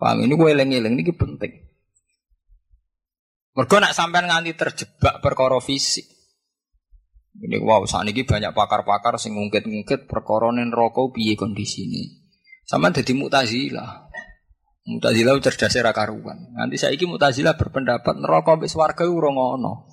Paham 0.00 0.24
ini 0.24 0.32
gue 0.32 0.48
eling-eling 0.48 0.96
ini 0.96 1.12
penting. 1.12 1.52
Mergo 3.52 3.76
nak 3.80 3.92
sampean 3.92 4.28
nganti 4.28 4.56
terjebak 4.56 5.20
perkara 5.20 5.60
fisik. 5.60 6.04
Ini 7.36 7.60
wow, 7.60 7.84
saat 7.84 8.08
ini 8.08 8.24
banyak 8.24 8.52
pakar-pakar 8.52 9.20
sing 9.20 9.36
ngungkit-ngungkit 9.36 10.08
perkara 10.08 10.52
neraka 10.52 11.04
piye 11.12 11.36
kondisine. 11.36 12.20
Sama 12.64 12.92
jadi 12.92 13.12
mutazilah. 13.12 14.08
Mutazilah 14.88 15.36
cerdas 15.44 15.76
ra 15.80 15.92
karuan. 15.92 16.56
Nanti 16.56 16.80
saiki 16.80 17.04
mutazilah 17.04 17.60
berpendapat 17.60 18.16
neraka 18.16 18.56
mbek 18.56 18.72
swarga 18.72 19.04
ora 19.04 19.30
ngono. 19.32 19.84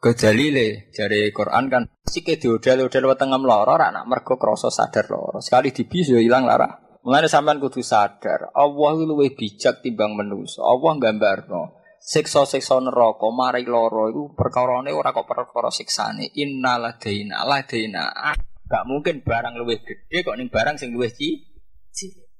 Kedalile 0.00 0.88
dari 0.96 1.28
Quran 1.28 1.68
kan 1.68 1.84
sike 2.08 2.40
diodel-odel 2.40 3.04
wetengem 3.04 3.44
lara 3.44 3.76
ra 3.76 3.88
nak 3.92 4.08
mergo 4.08 4.40
krasa 4.40 4.72
sadar 4.72 5.12
lara. 5.12 5.44
Sekali 5.44 5.76
dibis 5.76 6.08
yo 6.08 6.16
ilang 6.16 6.48
lara. 6.48 6.72
Mulane 7.04 7.28
sampean 7.28 7.60
kudu 7.60 7.84
sadar, 7.84 8.52
Allah 8.56 8.96
luwih 8.96 9.36
bijak 9.36 9.84
timbang 9.84 10.16
manusa. 10.16 10.64
Allah 10.64 10.96
gambarno 10.96 11.80
siksa-siksa 12.00 12.80
neraka 12.80 13.28
mari 13.28 13.68
lara 13.68 14.08
iku 14.08 14.32
perkarane 14.32 14.88
ora 14.88 15.12
kok 15.12 15.28
perkara 15.28 15.68
siksane 15.68 16.32
innaladaina 16.32 17.44
ladaina 17.44 18.32
gak 18.64 18.88
mungkin 18.88 19.20
barang 19.20 19.60
luwih 19.60 19.84
gede 19.84 20.24
kok 20.24 20.36
ning 20.40 20.48
barang 20.48 20.80
sing 20.80 20.96
luwih 20.96 21.12
cilik 21.12 22.30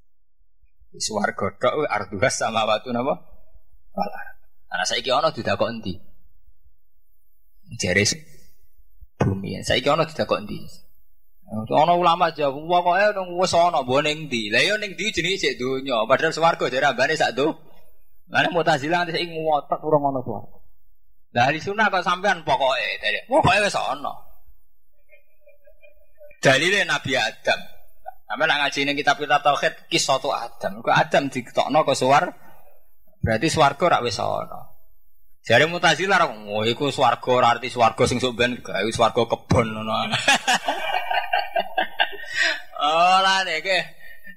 Swarga 0.90 1.54
tok 1.54 1.86
arduhas 1.86 2.34
sama 2.34 2.66
watu 2.66 2.90
napa? 2.90 3.14
Wala. 3.94 4.20
Ana 4.74 4.82
saiki 4.82 5.06
ana 5.14 5.30
didakok 5.30 5.70
endi? 5.70 5.94
Jere 7.78 8.02
bumi. 9.20 9.60
Saiki 9.62 9.86
ana 9.86 10.08
didakok 10.08 10.42
endi? 10.42 10.58
Ana 11.50 11.98
ulama 11.98 12.30
jawab, 12.30 12.62
pokoke 12.62 13.02
wis 13.42 13.54
ana 13.54 13.82
mbok 13.82 14.00
ning 14.06 14.30
ndi. 14.30 14.50
Lah 14.54 14.62
yo 14.62 14.78
ning 14.78 14.94
ndi 14.94 15.10
jenenge 15.10 15.38
sik 15.38 15.58
donya, 15.58 16.06
padahal 16.06 16.30
swarga 16.30 16.70
jare 16.70 16.86
ambane 16.94 17.18
sak 17.18 17.34
do. 17.34 17.50
Lah 18.30 18.46
nek 18.46 18.54
Mu'tazilah 18.54 19.02
nanti 19.02 19.18
sing 19.18 19.34
ngotot 19.34 19.80
urung 19.82 20.06
ana 20.06 20.22
suara. 20.22 20.46
Lah 21.34 21.42
hari 21.50 21.58
sunah 21.58 21.90
kok 21.90 22.06
sampean 22.06 22.46
pokoke 22.46 22.90
dari 23.02 23.18
pokoke 23.26 23.66
wis 23.66 23.74
ana. 23.74 24.14
Dalile 26.38 26.86
Nabi 26.86 27.18
Adam. 27.18 27.60
Sampe 28.30 28.44
nak 28.46 28.58
ngaji 28.62 28.80
ning 28.86 28.94
kitab 28.94 29.18
kitab 29.18 29.42
tauhid 29.42 29.90
kisah 29.90 30.22
tu 30.22 30.30
Adam. 30.30 30.78
Kok 30.86 30.94
Adam 30.94 31.26
ditokno 31.34 31.82
ke 31.82 31.94
suar 31.98 32.30
berarti 33.18 33.50
swarga 33.50 33.98
rak 33.98 34.06
wis 34.06 34.22
ana. 34.22 34.69
Jare 35.40 35.64
Mu'tazilah 35.64 36.20
ra 36.20 36.26
oh 36.28 36.68
iku 36.68 36.92
swarga 36.92 37.30
ora 37.32 37.48
arti 37.56 37.72
swarga 37.72 38.04
sing 38.04 38.20
sok 38.20 38.36
ben 38.36 38.60
gawe 38.60 38.90
swarga 38.92 39.24
kebon 39.24 39.66
ngono. 39.72 39.94
Oh 42.80 43.18
lah 43.20 43.44
nek 43.44 43.68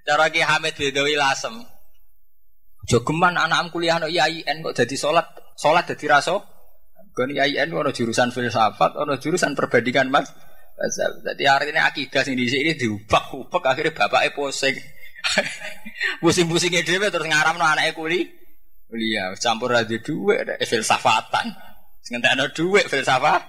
cara 0.03 0.27
Ki 0.27 0.43
Hamid 0.43 0.75
Bedawi 0.75 1.15
Lasem. 1.15 1.63
Jogeman 2.83 3.39
anak 3.39 3.71
kuliah 3.71 3.95
no 3.95 4.11
IAIN 4.11 4.59
kok 4.59 4.75
jadi 4.75 4.95
sholat 4.99 5.23
sholat 5.55 5.87
jadi 5.95 6.19
raso. 6.19 6.43
Kan 7.15 7.31
IAIN 7.31 7.71
ono 7.71 7.95
jurusan 7.95 8.35
filsafat, 8.35 8.99
ono 8.99 9.15
jurusan 9.15 9.55
perbandingan 9.55 10.11
mas. 10.11 10.27
Jadi 11.23 11.47
ini 11.47 11.79
akidah 11.79 12.19
sing 12.27 12.35
di 12.35 12.51
sini 12.51 12.75
diubah-ubah 12.75 13.63
akhirnya 13.63 13.95
bapaknya 13.95 14.35
pusing. 14.35 14.75
Pusing-pusingnya 16.21 16.83
dia 16.83 17.07
terus 17.07 17.23
ngaram 17.23 17.55
no 17.55 17.63
anaknya 17.63 17.95
kuliah. 17.95 18.27
Kuliah 18.93 19.33
campur 19.41 19.73
aja 19.73 19.97
duit 19.97 20.45
ada 20.45 20.53
filsafatan. 20.61 21.49
Sing 22.05 22.21
ada 22.21 22.45
duit 22.53 22.85
filsafat. 22.85 23.41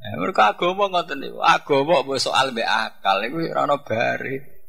Eh, 0.00 0.14
mereka 0.14 0.54
agama 0.54 0.86
ngoten 0.86 1.18
niku. 1.18 1.42
Agama 1.42 2.06
mbok 2.06 2.22
soal 2.22 2.54
mbek 2.54 2.62
akal 2.62 3.18
iku 3.26 3.42
ora 3.50 3.66
ono 3.66 3.82
bare. 3.82 4.62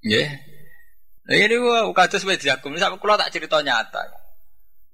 Ya. 0.00 0.24
Nah, 1.28 1.36
ini 1.36 1.54
gua 1.60 1.84
kados 1.92 2.24
wis 2.24 2.40
diakum. 2.40 2.72
Sampe 2.80 2.96
kula 2.96 3.20
tak 3.20 3.28
cerita 3.28 3.60
nyata. 3.60 4.08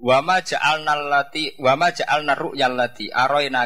Wa 0.02 0.26
ma 0.26 0.42
ja'alna 0.42 0.90
allati 0.90 1.54
wa 1.62 1.78
ma 1.78 1.94
ja'alna 1.94 2.34
ru'yal 2.34 2.74
lati 2.74 3.14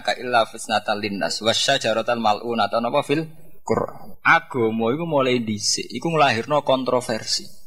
ka 0.04 0.12
illa 0.20 0.44
fitnatal 0.44 1.00
linnas 1.00 1.40
wasyajaratal 1.40 2.20
mal'unata 2.20 2.84
napa 2.84 3.00
fil 3.00 3.24
Quran. 3.64 4.20
Agama 4.22 4.92
iku 4.92 5.08
mulai 5.08 5.40
dhisik 5.40 5.88
iku 5.88 6.12
nglahirno 6.12 6.60
kontroversi. 6.62 7.57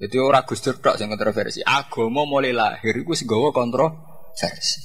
Jadi 0.00 0.16
ora 0.16 0.40
Gus 0.48 0.64
Dur 0.64 0.80
tok 0.80 0.96
sing 0.96 1.12
kontroversi. 1.12 1.60
Agama 1.60 2.24
mulai 2.24 2.56
lahir 2.56 2.96
iku 2.96 3.12
sing 3.12 3.28
gawa 3.28 3.52
kontroversi. 3.52 4.80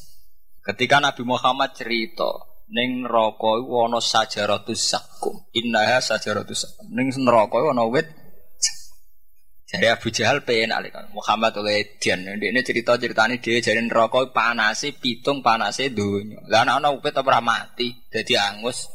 Ketika 0.59 0.99
Nabi 0.99 1.23
Muhammad 1.23 1.71
cerita 1.71 2.27
ning 2.67 3.07
neraka 3.07 3.63
iku 3.63 3.87
ana 3.87 4.03
sajaratus 4.03 4.75
zakum. 4.75 5.47
Innaha 5.55 6.03
sajaratus 6.03 6.67
zakum. 6.67 6.91
Ning 6.91 7.15
neraka 7.15 7.63
ana 7.63 7.87
wit 7.87 8.11
dari 9.65 9.87
Abu 9.91 10.07
Jahal 10.11 10.43
pengen 10.43 10.75
alikan 10.75 11.07
Muhammad 11.15 11.55
oleh 11.63 11.95
Dian. 11.95 12.23
Ini 12.23 12.59
cerita 12.63 12.99
ceritanya 12.99 13.39
dia 13.39 13.63
jadi 13.63 13.79
neraka 13.79 14.27
panasi 14.35 14.99
pitung 14.99 15.39
panasi 15.39 15.95
dunia. 15.95 16.43
Lah 16.51 16.67
anak 16.67 16.99
upet 16.99 17.15
apa 17.15 17.39
mati 17.39 17.91
jadi 18.11 18.51
angus. 18.51 18.91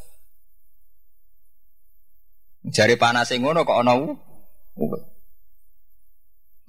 Jari 2.61 3.01
panasi 3.01 3.41
ngono 3.41 3.64
kok 3.64 3.81
ana 3.81 3.97
upet. 3.97 5.10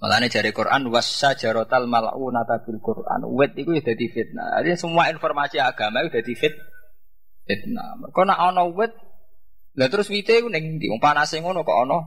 Malahnya 0.02 0.34
jari 0.34 0.50
Quran 0.50 0.90
wasa 0.90 1.38
jarotal 1.38 1.86
nata 1.86 2.58
bil 2.66 2.82
Quran. 2.82 3.22
Wet 3.38 3.54
itu 3.54 3.70
ya 3.78 3.86
jadi 3.86 4.06
fitnah. 4.10 4.58
Jadi 4.66 4.74
semua 4.74 5.14
informasi 5.14 5.62
agama 5.62 6.02
itu 6.02 6.18
jadi 6.18 6.34
fit 6.34 6.58
fitnah. 7.46 8.02
Mereka 8.02 8.26
nak 8.26 8.40
ana 8.42 8.66
wet. 8.66 8.98
Lah 9.78 9.94
terus 9.94 10.10
wite 10.10 10.42
iku 10.42 10.50
ning 10.50 10.82
ndi 10.82 10.90
panase 10.98 11.38
ngono 11.38 11.62
kok 11.62 11.86
ana 11.86 12.02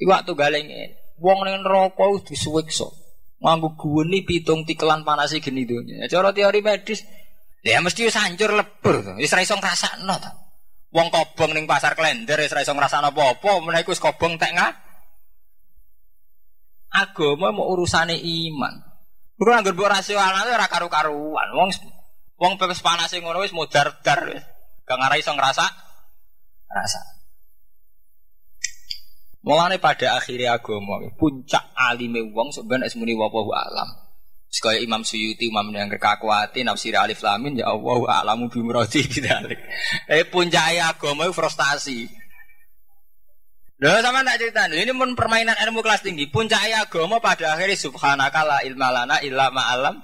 Iwak 0.00 0.24
tuh 0.24 0.32
galengin. 0.32 0.96
Wong 1.20 1.44
ning 1.44 1.60
neraka 1.60 2.08
wis 2.08 2.24
disuwiksa. 2.24 2.88
Nganggo 3.44 3.76
guweni 3.76 4.24
pitung 4.24 4.64
tikelan 4.64 5.04
panasi 5.04 5.44
geni 5.44 5.68
donya. 5.68 6.08
Cara 6.08 6.32
teori 6.32 6.64
medis 6.64 7.04
ya 7.60 7.84
mesti 7.84 8.08
hancur 8.08 8.56
lebur 8.56 9.04
to. 9.04 9.12
Wis 9.20 9.36
ra 9.36 9.44
iso 9.44 9.60
ngrasakno 9.60 10.16
to. 10.24 10.30
Wong 10.96 11.12
kobong 11.12 11.52
ning 11.52 11.68
pasar 11.68 11.92
klender 11.92 12.40
wis 12.40 12.56
ra 12.56 12.64
apa-apa, 12.64 13.60
menawa 13.60 13.84
iku 13.84 13.92
wis 13.92 14.00
kobong 14.00 14.40
tek 14.40 14.56
ngah. 14.56 14.87
Agama 16.88 17.52
mau 17.52 17.68
urusane 17.72 18.16
iman. 18.16 18.74
Kuwi 19.38 19.54
anggere 19.54 19.76
mbok 19.76 19.92
rasional 19.92 20.48
ora 20.50 20.66
karu-karuan. 20.66 21.48
Wong 21.54 21.70
wong 22.38 22.52
pepes 22.58 22.82
panase 22.82 23.22
ngono 23.22 23.44
wis 23.44 23.54
modar-dar 23.54 24.20
wis. 24.30 24.42
Gak 24.82 24.98
ngarai 24.98 25.20
iso 25.20 25.30
ngrasa 25.36 25.66
rasa. 26.68 27.00
Mulane 29.46 29.78
pada 29.78 30.18
akhirnya 30.18 30.58
agama 30.58 30.98
puncak 31.14 31.72
alime 31.72 32.34
wong 32.34 32.50
sebenarnya 32.50 32.90
esmuni 32.90 33.14
wawahu 33.14 33.54
alam. 33.54 33.88
Sekaya 34.48 34.80
Imam 34.80 35.04
Suyuti, 35.04 35.52
Imam 35.52 35.68
yang 35.76 35.92
kekakuati, 35.92 36.64
nafsir 36.64 36.96
alif 36.96 37.20
lamin, 37.20 37.60
ya 37.60 37.68
Allah 37.68 38.24
alamu 38.24 38.48
bimroti 38.48 39.04
bidalik. 39.04 39.60
Eh 40.08 40.24
puncak 40.24 40.72
agama 40.72 41.28
frustasi. 41.30 42.08
Loh 43.78 44.02
sama 44.02 44.26
nak 44.26 44.42
cerita 44.42 44.66
ini 44.66 44.90
pun 44.90 45.14
permainan 45.14 45.54
ilmu 45.54 45.86
kelas 45.86 46.02
tinggi. 46.02 46.26
Puncak 46.26 46.66
agama 46.66 47.22
pada 47.22 47.54
akhirnya 47.54 47.78
subhanaka 47.78 48.42
la 48.42 48.58
ilma 48.66 48.90
lana 48.90 49.22
illa 49.22 49.54
ma'alam. 49.54 50.02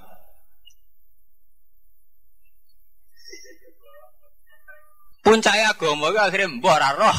Puncak 5.27 5.59
agama 5.59 6.15
itu 6.15 6.19
akhirnya 6.23 6.55
mbok 6.55 6.79
roh. 7.03 7.19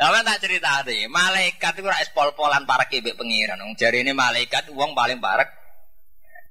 Tapi 0.00 0.16
tak 0.24 0.40
cerita 0.40 0.80
deh, 0.88 1.04
malaikat 1.12 1.76
itu 1.76 1.88
rais 1.88 2.08
pol-polan 2.16 2.64
para 2.64 2.88
kebek 2.88 3.20
pengiran. 3.20 3.60
Jari 3.76 4.00
ini 4.00 4.16
malaikat 4.16 4.72
uang 4.72 4.96
paling 4.96 5.20
parek. 5.20 5.48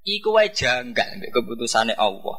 Iku 0.05 0.37
wae 0.37 0.53
janggal 0.53 1.25
keputusannya 1.33 1.97
Allah. 1.97 2.37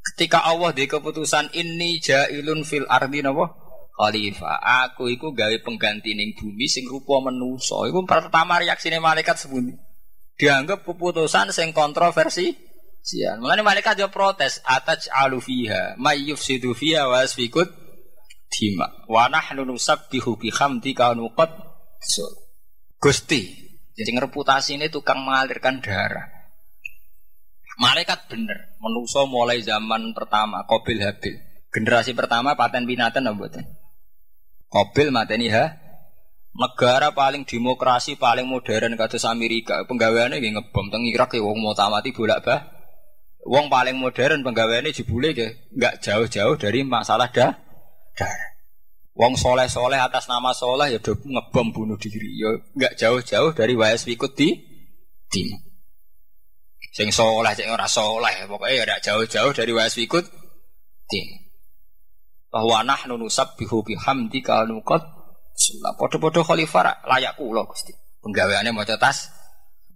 Ketika 0.00 0.46
Allah 0.46 0.70
di 0.70 0.86
keputusan 0.86 1.50
ini 1.58 1.98
jailun 1.98 2.62
fil 2.62 2.86
ardi 2.86 3.22
napa? 3.26 3.69
Khalifah. 4.00 4.88
Aku 4.88 5.12
iku 5.12 5.36
gawe 5.36 5.52
pengganti 5.60 6.16
ning 6.16 6.32
bumi 6.32 6.64
sing 6.64 6.88
rupa 6.88 7.20
menusa. 7.20 7.84
Iku 7.84 8.08
pertama 8.08 8.56
reaksine 8.56 8.96
malaikat 8.96 9.36
sebundi. 9.36 9.76
Dianggap 10.40 10.88
keputusan 10.88 11.52
sing 11.52 11.76
kontroversi. 11.76 12.56
Sian. 13.00 13.40
Mulane 13.40 13.60
malaikat 13.64 13.96
yo 13.96 14.08
protes, 14.12 14.60
ataj 14.64 15.08
alu 15.24 15.40
fiha, 15.40 15.96
may 15.96 16.20
yufsidu 16.20 16.76
fiha 16.76 17.08
wa 17.08 17.24
asfikut 17.24 17.68
dima. 18.52 18.92
Wa 19.08 19.28
nahnu 19.32 19.64
nusabbihu 19.64 20.36
bihamdika 20.36 21.16
nuqad 21.16 21.48
Gusti, 23.00 23.48
jadi 23.96 24.12
reputasi 24.12 24.76
ini 24.76 24.92
tukang 24.92 25.24
mengalirkan 25.24 25.80
darah. 25.80 26.28
Malaikat 27.80 28.28
bener, 28.28 28.76
menuso 28.76 29.24
mulai 29.24 29.64
zaman 29.64 30.12
pertama, 30.12 30.68
Kobil 30.68 31.00
Habil. 31.00 31.36
Generasi 31.72 32.12
pertama 32.12 32.52
paten 32.60 32.84
binatan 32.84 33.32
apa? 33.32 33.48
Kobil 34.70 35.10
mateni 35.10 35.50
ha. 35.50 35.74
Negara 36.50 37.10
paling 37.14 37.46
demokrasi 37.46 38.18
paling 38.18 38.46
modern 38.46 38.94
kados 38.98 39.26
Amerika, 39.26 39.86
penggaweane 39.86 40.38
nggih 40.38 40.54
ngebom 40.54 40.90
teng 40.90 41.06
Irak 41.06 41.34
ya 41.34 41.42
wong 41.42 41.62
mau 41.62 41.74
tamati 41.74 42.10
bolak 42.10 42.42
bah. 42.42 42.60
Wong 43.46 43.70
paling 43.70 43.98
modern 43.98 44.42
penggaweane 44.46 44.94
jebule 44.94 45.34
nggih 45.34 45.74
enggak 45.74 46.02
jauh-jauh 46.02 46.54
dari 46.58 46.86
masalah 46.86 47.30
dah. 47.30 47.54
Darah. 48.14 48.50
Wong 49.14 49.34
soleh-soleh 49.34 49.98
atas 49.98 50.30
nama 50.30 50.54
soleh 50.54 50.94
ya 50.94 50.98
do 51.02 51.18
ngebom 51.18 51.74
bunuh 51.74 51.98
diri. 51.98 52.30
Ya 52.38 52.50
enggak 52.74 52.94
jauh-jauh 52.98 53.50
dari 53.54 53.74
wayas 53.74 54.06
ikut 54.06 54.38
di 54.38 54.54
tim. 55.30 55.50
Sing 56.90 57.14
soleh, 57.14 57.54
sing 57.54 57.70
ora 57.70 57.86
soleh, 57.86 58.46
pokoknya 58.50 58.74
ya 58.74 58.82
enggak 58.86 59.02
jauh-jauh 59.06 59.54
dari 59.54 59.70
wayas 59.70 59.98
ikut 59.98 60.26
tim. 61.10 61.49
Bahwa 62.50 62.82
nahnu 62.82 63.14
nusabbihu 63.14 63.86
bihamdika 63.86 64.66
nuqad 64.66 65.06
sulah 65.54 65.94
podo-podo 65.94 66.42
khalifah 66.42 67.06
layak 67.06 67.38
kula 67.38 67.62
Gusti. 67.66 67.94
Penggaweane 68.20 68.74
maca 68.74 68.98
tas. 68.98 69.30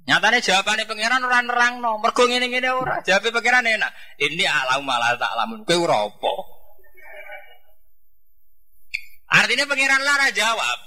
Nyatane 0.04 0.38
jawabane 0.44 0.84
pangeran 0.84 1.24
ora 1.24 1.40
nerangno. 1.40 1.98
Mergo 1.98 2.28
ngene-ngene 2.28 2.70
ora. 2.70 3.00
Jawabe 3.00 3.32
pangeran 3.32 3.64
enak. 3.64 3.90
Ini 4.20 4.44
alam 4.44 4.84
malah 4.84 5.16
tak 5.16 5.32
lamun. 5.34 5.64
Kowe 5.64 5.76
ora 5.80 6.04
apa? 6.04 6.32
Artinya 9.40 9.64
pangeran 9.64 10.02
lara 10.04 10.28
jawab. 10.30 10.78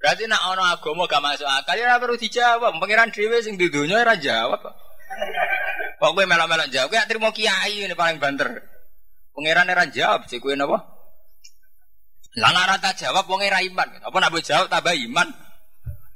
Berarti 0.00 0.24
nak 0.24 0.42
ono 0.48 0.64
agama 0.64 1.04
gak 1.04 1.20
masuk 1.20 1.44
akal 1.44 1.76
ya 1.76 1.98
perlu 1.98 2.16
dijawab. 2.16 2.72
Pangeran 2.78 3.10
dhewe 3.12 3.36
sing 3.42 3.58
di 3.58 3.68
dunia 3.68 4.00
ora 4.00 4.14
jawab. 4.14 4.62
Kok 6.00 6.10
kowe 6.16 6.24
melok-melok 6.24 6.70
jawab, 6.70 6.88
kowe 6.88 7.04
terima 7.04 7.28
kiai 7.34 7.84
ini 7.84 7.92
paling 7.98 8.16
banter. 8.22 8.69
Pangeran 9.34 9.70
ora 9.70 9.86
jawab, 9.88 10.26
sik 10.26 10.42
kowe 10.42 10.54
napa? 10.54 10.78
Lah 12.38 12.50
lara 12.54 12.78
tak 12.78 12.98
jawab 13.02 13.26
wong 13.26 13.42
iman. 13.42 13.88
Apa 14.06 14.16
nak 14.22 14.34
jawab 14.42 14.70
tambah 14.70 14.94
iman? 14.94 15.28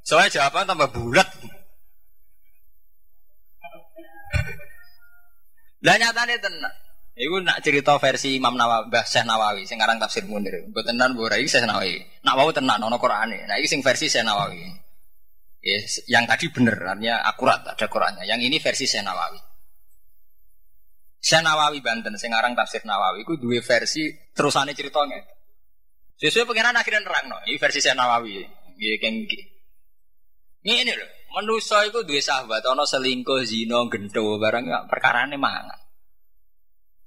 Soalnya 0.06 0.30
jawaban 0.38 0.68
tambah 0.68 0.90
bulat. 0.94 1.28
Lah 5.84 5.94
nyatane 6.00 6.40
tenan. 6.40 6.72
Iku 7.14 7.38
nak 7.46 7.62
cerita 7.62 7.94
versi 8.02 8.34
Imam 8.34 8.58
Nawawi, 8.58 8.90
Mbah 8.90 9.06
Syekh 9.06 9.22
Nawawi 9.22 9.62
sing 9.70 9.78
aran 9.78 10.02
tafsir 10.02 10.26
Munir. 10.26 10.66
Mbok 10.66 10.82
tenan 10.82 11.14
ora 11.14 11.38
iki 11.38 11.46
Syekh 11.46 11.68
Nawawi. 11.68 12.02
Nak 12.26 12.34
wau 12.34 12.50
tenan 12.50 12.82
ana 12.82 12.98
Qur'ane. 12.98 13.46
Nah 13.46 13.54
iki 13.54 13.70
sing 13.70 13.86
versi 13.86 14.10
Syekh 14.10 14.26
Nawawi. 14.26 14.66
Yes, 15.62 16.04
yang 16.10 16.26
tadi 16.26 16.50
bener 16.50 16.76
artinya 16.76 17.22
akurat 17.22 17.62
ada 17.64 17.86
Qur'annya. 17.86 18.26
Yang 18.26 18.40
ini 18.50 18.56
versi 18.58 18.84
Syekh 18.90 19.06
Nawawi. 19.06 19.53
Syekh 21.24 21.40
Nawawi 21.40 21.80
Banten 21.80 22.20
sing 22.20 22.36
aran 22.36 22.52
tafsir 22.52 22.84
Nawawi 22.84 23.24
iku 23.24 23.40
duwe 23.40 23.64
versi 23.64 24.12
terusane 24.36 24.76
ceritanya. 24.76 25.24
Sesuai 26.20 26.44
pengiran 26.44 26.76
akhirnya 26.76 27.00
nerang 27.00 27.32
no. 27.32 27.40
Ini 27.48 27.56
versi 27.56 27.80
Syekh 27.80 27.96
Nawawi. 27.96 28.44
Nggih 28.76 28.96
keng 29.00 29.24
Ini 30.64 30.92
lho, 30.92 31.06
manusa 31.32 31.80
iku 31.88 32.04
duwe 32.04 32.20
sahabat 32.20 32.64
ana 32.64 32.84
selingkuh, 32.84 33.40
zina, 33.44 33.84
gento 33.88 34.36
barang 34.36 34.88
perkara 34.88 35.24
ini 35.24 35.40
mangan. 35.40 35.80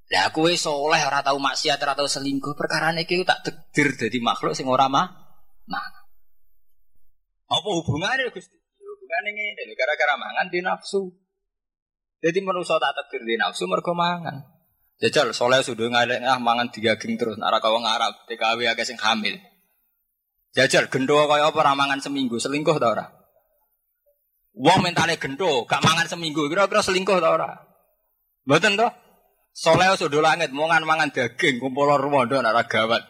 Lah 0.07 0.31
kowe 0.33 0.49
soleh 0.55 1.01
ora 1.03 1.19
tau 1.19 1.37
maksiat 1.37 1.77
ora 1.83 1.93
tau 1.93 2.09
selingkuh 2.09 2.55
perkara 2.57 2.95
iki 2.97 3.21
tak 3.27 3.43
tegdir 3.43 3.91
dadi 3.99 4.17
makhluk 4.23 4.55
sing 4.55 4.65
ora 4.65 4.87
mah 4.87 5.03
nah. 5.67 5.83
Apa 7.47 7.69
hubungannya 7.69 8.31
Gusti? 8.31 8.55
Ya, 8.55 8.87
hubungannya 8.87 9.29
ngene 9.35 9.73
gara-gara 9.75 10.15
mangan 10.15 10.47
di 10.47 10.59
nafsu. 10.63 11.26
Jadi 12.17 12.39
manusia 12.41 12.81
tak 12.81 12.97
tegdir 12.97 13.23
di 13.23 13.35
nafsu 13.37 13.69
mergo 13.69 13.93
mangan. 13.93 14.41
Jajal 14.97 15.29
soleh 15.29 15.61
sudah 15.61 15.93
ngalek 15.93 16.25
ah 16.25 16.41
mangan 16.41 16.73
digaging 16.73 17.21
terus 17.21 17.37
ora 17.37 17.61
kau 17.61 17.77
ngarap 17.77 18.25
TKW 18.25 18.65
agak 18.65 18.89
sing 18.89 18.97
hamil. 18.97 19.37
Jajal 20.57 20.89
gendo 20.89 21.13
kaya 21.29 21.53
apa 21.53 21.59
ramangan 21.61 22.01
seminggu 22.01 22.41
selingkuh 22.41 22.81
ta 22.81 22.97
ora? 22.97 23.05
Wong 24.57 24.81
mentale 24.81 25.21
gendo 25.21 25.69
gak 25.69 25.85
mangan 25.85 26.09
seminggu 26.09 26.49
kira-kira 26.49 26.81
selingkuh 26.81 27.21
ta 27.21 27.29
ora? 27.29 27.61
Mboten 28.49 28.73
toh? 28.73 28.89
Soleh 29.57 29.89
sudah 29.97 30.21
langit, 30.21 30.53
mangan 30.53 30.85
mangan 30.85 31.09
daging, 31.09 31.57
kumpul 31.57 31.89
rumondo 31.89 32.37
nak 32.45 32.69
gawat. 32.69 33.01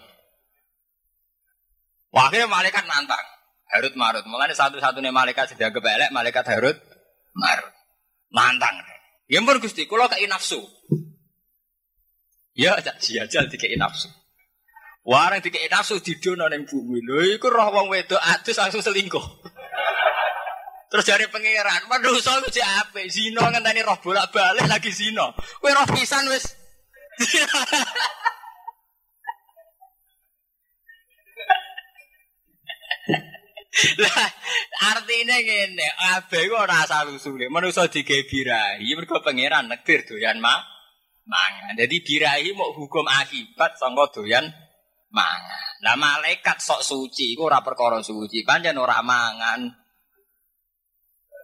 Wakil 2.08 2.48
malaikat 2.48 2.88
nantang, 2.88 3.26
Harut 3.68 3.94
Marut. 4.00 4.24
Mulane 4.24 4.56
satu-satunya 4.56 5.12
malaikat 5.12 5.52
sudah 5.52 5.76
kebelek, 5.76 6.08
malaikat 6.16 6.48
Harut 6.48 6.80
Marut. 7.36 7.74
Nantang. 8.32 8.80
Ya 9.28 9.44
mpun 9.44 9.60
Gusti, 9.60 9.88
kula 9.88 10.08
kei 10.08 10.28
nafsu. 10.28 10.64
Ya 12.56 12.80
cak 12.80 13.04
jajal 13.04 13.52
dikei 13.52 13.76
nafsu. 13.76 14.08
Warang 15.04 15.44
dikei 15.44 15.68
nafsu 15.68 16.00
didono 16.00 16.48
ning 16.48 16.64
bumi. 16.64 17.04
Lho 17.04 17.36
iku 17.36 17.52
roh 17.52 17.68
wong 17.76 17.92
wedok 17.92 18.24
adus 18.24 18.58
langsung 18.58 18.80
selingkuh. 18.80 19.28
Terus 20.88 21.04
dari 21.04 21.28
pangeran, 21.28 21.84
manusa 21.92 22.40
iku 22.40 22.48
cek 22.48 22.64
apik, 22.64 23.12
zina 23.12 23.52
ngenteni 23.52 23.84
roh 23.84 24.00
bolak-balik 24.00 24.72
lagi 24.72 24.96
zina. 24.96 25.36
Kowe 25.60 25.76
roh 25.76 25.88
pisan 25.92 26.32
wis. 26.32 26.48
Lah 33.78 34.30
artine 34.90 35.38
ngene, 35.46 35.88
abe 36.18 36.50
kok 36.50 36.58
ora 36.58 36.82
asal 36.82 37.14
usule. 37.14 37.46
Manusa 37.46 37.86
digawe 37.86 38.26
birahi 38.26 38.90
pangeran 39.22 39.70
nektir 39.70 40.02
doyan 40.10 40.42
mah 40.42 40.66
mangan. 41.30 41.78
Jadi 41.78 42.02
birahi 42.02 42.50
mau 42.58 42.74
hukum 42.74 43.06
akibat 43.06 43.78
sangka 43.78 44.18
doyan 44.18 44.50
mangan. 45.14 45.68
Lah 45.86 45.94
malaikat 45.94 46.58
sok 46.58 46.82
suci 46.82 47.38
iku 47.38 47.54
ora 47.54 47.62
perkara 47.62 48.02
suci, 48.02 48.42
pancen 48.42 48.82
ora 48.82 49.06
mangan. 49.06 49.70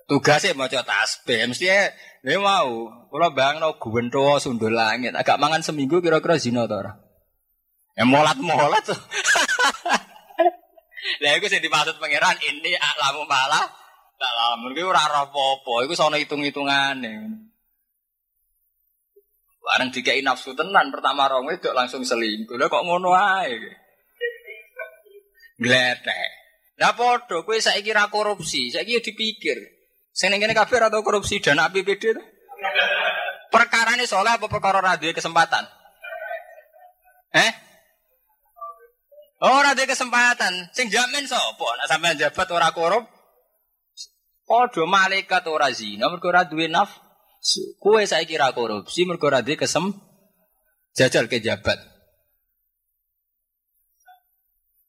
Tugasnya 0.03 0.51
mau 0.51 0.67
coba 0.67 0.83
tasbih, 0.83 1.47
mesti 1.47 1.63
ya, 1.63 1.87
ini 2.27 2.35
mau. 2.35 2.91
Kalau 3.07 3.29
bang 3.31 3.63
no 3.63 3.79
guwento 3.79 4.35
sundul 4.35 4.75
langit, 4.75 5.15
agak 5.15 5.39
mangan 5.39 5.63
seminggu 5.63 6.03
kira-kira 6.03 6.35
zina 6.35 6.67
tuh 6.67 6.83
orang. 6.83 6.99
Ya 7.95 8.03
molat 8.03 8.35
molat 8.35 8.83
tuh. 8.83 8.99
Lah 11.19 11.31
itu 11.35 11.47
sih 11.51 11.59
dimaksud 11.59 11.99
pangeran 11.99 12.37
ini 12.39 12.73
alamu 12.79 13.27
malah 13.27 13.65
tak 14.17 14.33
lamun 14.39 14.71
kuwi 14.71 14.87
ora 14.87 15.03
apa-apa, 15.03 15.83
iku 15.83 15.93
sono 15.97 16.15
hitung-hitungane. 16.15 17.43
Bareng 19.63 19.89
dikai 19.95 20.23
nafsu 20.23 20.55
tenan 20.55 20.91
pertama 20.91 21.27
rong 21.27 21.51
itu 21.51 21.71
langsung 21.71 22.03
selingkuh. 22.03 22.55
Lah 22.59 22.67
kok 22.67 22.83
ngono 22.83 23.15
ae. 23.15 23.55
Gletek. 25.59 26.29
Lah 26.79 26.91
padha 26.95 27.43
kowe 27.43 27.55
saiki 27.55 27.95
ra 27.95 28.11
korupsi, 28.11 28.71
saiki 28.71 28.99
yo 28.99 29.01
dipikir. 29.03 29.55
Sing 30.11 30.29
ngene 30.29 30.51
kabeh 30.51 30.77
atau 30.77 30.99
korupsi 30.99 31.39
dana 31.39 31.71
APBD 31.71 32.03
itu. 32.11 32.21
Perkara 33.49 33.95
ini 33.95 34.09
soalnya 34.09 34.41
apa 34.41 34.49
perkara 34.49 34.81
radio 34.81 35.13
kesempatan? 35.13 35.63
Eh? 37.33 37.51
Oh, 39.43 39.59
radio 39.59 39.83
kesempatan. 39.83 40.71
Sing 40.71 40.87
jamin 40.87 41.27
sapa? 41.27 41.67
Nek 41.75 41.87
sampean 41.91 42.15
jabat 42.15 42.47
ora 42.47 42.71
korup. 42.71 43.03
Padha 44.47 44.87
malaikat 44.87 45.43
ora 45.51 45.67
zina 45.75 46.07
mergo 46.07 46.31
ora 46.31 46.47
duwe 46.47 46.71
naf. 46.71 47.03
Kowe 47.75 47.99
saiki 48.07 48.39
ra 48.39 48.55
korupsi 48.55 49.03
mergo 49.03 49.27
ora 49.27 49.43
duwe 49.43 49.59
kesem 49.59 49.91
jajal 50.95 51.27
ke 51.27 51.43
jabat. 51.43 51.75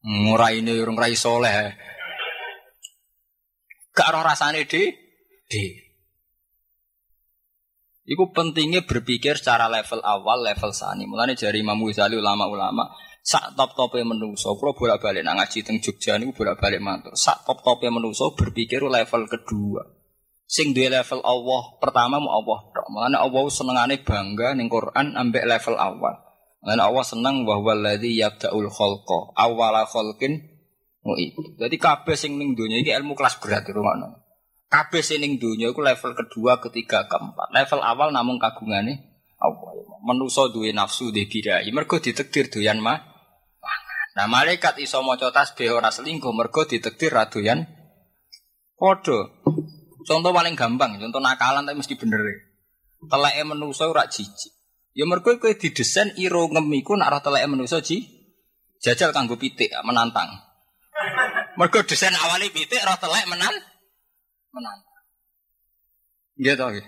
Ngurai 0.07 0.63
ini 0.63 0.71
urung 0.79 1.03
rai 1.03 1.19
soleh. 1.19 1.75
Gak 3.91 4.11
roh 4.15 4.23
rasane 4.23 4.71
deh. 4.71 4.95
D. 5.51 5.55
Iku 8.07 8.31
pentingnya 8.31 8.87
berpikir 8.87 9.35
secara 9.35 9.67
level 9.67 9.99
awal, 10.05 10.47
level 10.47 10.71
sani. 10.71 11.11
Mulane 11.11 11.35
jari 11.35 11.59
Imam 11.59 11.83
Ghazali 11.83 12.15
ulama-ulama 12.15 12.87
sak 13.25 13.57
top 13.57 13.73
topnya 13.73 14.05
menungso, 14.05 14.53
kalau 14.61 14.77
bolak 14.77 15.01
balik 15.01 15.25
nang 15.25 15.41
ngaji 15.41 15.65
teng 15.65 15.81
Jogja 15.81 16.21
niku 16.21 16.45
bolak 16.45 16.61
balik 16.61 16.85
mantur. 16.85 17.17
Sak 17.17 17.49
top 17.49 17.65
topnya 17.65 17.89
menungso 17.89 18.37
berpikir 18.37 18.85
level 18.85 19.25
kedua. 19.25 19.81
Sing 20.45 20.77
duwe 20.77 20.93
level 20.93 21.25
Allah 21.25 21.63
pertama 21.81 22.21
mau 22.21 22.37
Allah 22.37 22.69
tok. 22.69 22.87
Mulane 22.93 23.17
Allah 23.17 23.43
senengane 23.49 23.97
bangga 24.05 24.53
ning 24.53 24.69
Quran 24.69 25.17
ambek 25.17 25.49
level 25.49 25.73
awal. 25.81 26.15
Mulane 26.61 26.83
Allah 26.85 27.01
seneng 27.01 27.49
bahwa 27.49 27.73
ladzi 27.73 28.13
yabdaul 28.21 28.69
awala 29.41 29.89
khalqin 29.89 30.45
mu'id. 31.01 31.33
Jadi 31.57 31.77
kabeh 31.81 32.17
sing 32.21 32.37
ning 32.37 32.53
donya 32.53 32.77
iki 32.85 32.93
ilmu 32.93 33.17
kelas 33.17 33.41
berat 33.41 33.65
rumahno. 33.73 34.21
Kabeh 34.69 35.01
sing 35.01 35.25
ning 35.25 35.41
donya 35.41 35.73
iku 35.73 35.81
level 35.81 36.13
kedua, 36.13 36.61
ketiga, 36.61 37.09
keempat. 37.09 37.49
Level 37.57 37.81
awal 37.81 38.13
namung 38.13 38.37
kagungane 38.37 39.01
Allah. 39.41 39.73
Menusa 40.05 40.53
duwe 40.53 40.77
nafsu 40.77 41.09
dhe 41.09 41.25
birahi 41.25 41.73
mergo 41.73 41.97
ditakdir 41.97 42.53
doyan 42.53 42.85
mah 42.85 43.14
Nah 44.15 44.31
malaikat 44.31 44.79
iso 44.79 45.03
maca 45.03 45.35
tasbih 45.35 45.75
ora 45.75 45.91
selingkuh 45.91 46.31
mergo 46.31 46.63
ditakdir 46.63 47.11
radoyan 47.11 47.67
padha. 48.79 49.27
Contoh 50.05 50.31
paling 50.37 50.55
gampang, 50.55 51.01
contoh 51.01 51.19
nakalan 51.19 51.65
tapi 51.65 51.81
mesti 51.81 51.97
bener. 51.97 52.21
Teleke 53.09 53.43
menungso 53.43 53.89
ora 53.91 54.07
jijik. 54.07 54.53
Ya 54.95 55.09
mergo 55.11 55.35
kowe 55.35 55.51
didesain 55.51 56.15
iro 56.15 56.47
ngemiku 56.47 56.95
nak 56.95 57.11
ora 57.11 57.21
teleke 57.25 57.51
menungso 57.51 57.83
ji 57.83 58.07
jajal 58.79 59.11
kanggo 59.11 59.35
pitik 59.35 59.75
menantang. 59.83 60.31
Mergo 61.59 61.83
desain 61.83 62.15
awali 62.15 62.55
pitik 62.55 62.79
ora 62.87 62.95
telek 63.01 63.27
menan 63.27 63.55
menantang. 64.55 65.03
Iya 66.39 66.55
toh 66.55 66.71
nggih. 66.71 66.87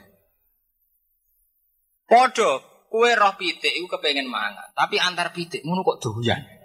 Padha 2.07 2.51
kowe 2.87 3.11
roh 3.19 3.35
pitik 3.35 3.75
iku 3.75 3.99
kepengen 3.99 4.31
mangan, 4.31 4.71
tapi 4.79 5.03
antar 5.03 5.35
pitik 5.35 5.67
ngono 5.67 5.83
kok 5.83 5.99
doyan. 6.07 6.56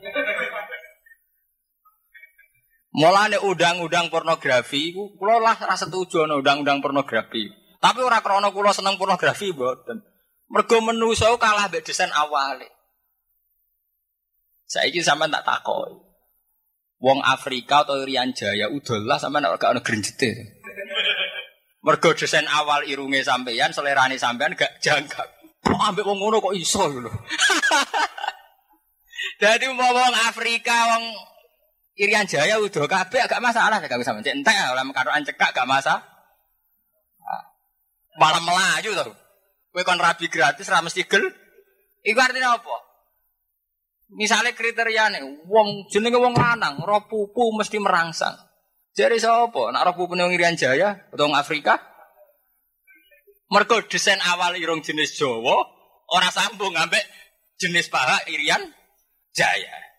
Mulane 2.92 3.39
undang-undang 3.39 4.12
pornografi 4.12 4.92
iku 4.92 5.16
kula 5.16 5.39
lah 5.39 5.56
ra 5.56 5.80
setuju 5.80 6.28
ana 6.28 6.36
undang-undang 6.36 6.84
pornografi. 6.84 7.48
Tapi 7.80 8.04
ora 8.04 8.20
krana 8.20 8.52
kula 8.52 8.76
seneng 8.76 9.00
pornografi 9.00 9.56
mboten. 9.56 10.04
Mergo 10.52 10.78
menungso 10.84 11.32
kalah 11.39 11.72
mbek 11.72 11.88
desain 11.88 12.12
awale. 12.12 12.68
Saiki 14.68 15.00
sampean 15.00 15.32
tak 15.32 15.48
takoki. 15.48 15.96
Wong 17.02 17.24
Afrika 17.24 17.88
atau 17.88 18.04
Irian 18.04 18.36
Jaya 18.36 18.68
udolah 18.68 19.16
sampean 19.16 19.48
ora 19.48 19.56
gak 19.56 19.72
ono 19.72 19.80
grenjete. 19.80 20.60
Mergo 21.82 22.12
desain 22.12 22.46
awal 22.46 22.86
irunge 22.92 23.24
sampeyan, 23.24 23.72
selerane 23.72 24.20
sampean 24.20 24.52
gak 24.60 24.84
jangkak. 24.84 25.32
Kok 25.64 25.80
ambek 25.80 26.04
wong 26.04 26.20
ngono 26.20 26.44
kok 26.44 26.60
iso 26.60 26.92
lho. 26.92 27.08
Mau 29.80 29.96
wong 29.96 30.14
Afrika, 30.28 30.76
wong 30.94 31.04
Irian 32.02 32.26
Jaya 32.26 32.58
udah 32.58 32.89
kabeh 32.89 33.22
agak 33.30 33.38
masalah 33.38 33.78
gak 33.78 34.02
bisa 34.02 34.10
mencet 34.18 34.34
entek 34.34 34.58
oleh 34.74 34.82
karo 34.89 35.14
cekak 35.22 35.54
gak 35.54 35.70
masalah. 35.70 36.02
Malah 38.18 38.41
melaju 38.41 38.89
tuh. 39.06 39.16
Kowe 39.72 39.84
kon 39.86 40.02
rabi 40.02 40.26
gratis 40.28 40.66
ra 40.68 40.82
mesti 40.82 41.06
gel. 41.06 41.30
Iku 42.02 42.18
artinya 42.18 42.58
apa? 42.58 42.76
Misalnya 44.18 44.52
kriteriane 44.52 45.45
wong 45.47 45.88
jenenge 45.88 46.20
wong 46.20 46.36
lanang, 46.36 46.82
roh 46.84 47.06
pupu 47.08 47.54
mesti 47.56 47.80
merangsang. 47.80 48.36
Jadi 48.91 49.22
sapa? 49.22 49.72
Nak 49.72 49.86
roh 49.88 49.95
pupu 49.95 50.18
Irian 50.18 50.58
Jaya 50.58 51.08
atau 51.14 51.32
Afrika? 51.32 51.80
Mergo 53.54 53.84
desain 53.88 54.20
awal 54.20 54.58
irung 54.60 54.82
jenis 54.82 55.16
Jawa 55.16 55.56
ora 56.12 56.28
sambung 56.32 56.72
ambek 56.76 57.04
jenis 57.62 57.88
paha 57.88 58.26
Irian 58.28 58.64
Jaya. 59.32 59.91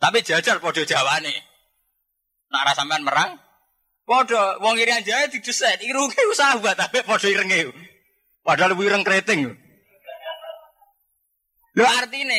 Tapi 0.00 0.24
jajal 0.24 0.64
podo 0.64 0.80
jawane. 0.80 1.34
Nak 2.50 2.62
rasa 2.66 2.82
sampean 2.82 3.04
merang, 3.04 3.36
podo 4.08 4.58
wong 4.64 4.80
irian 4.80 5.04
jaya 5.04 5.28
didesain, 5.28 5.78
irunge 5.84 6.18
usaha 6.32 6.56
buat 6.56 6.74
tapi 6.74 7.04
podo 7.04 7.28
irenge. 7.28 7.68
Padahal 8.40 8.72
lebih 8.72 8.88
ireng 8.88 9.04
keriting. 9.04 9.52
Lo 11.76 11.84
artinya, 11.86 12.34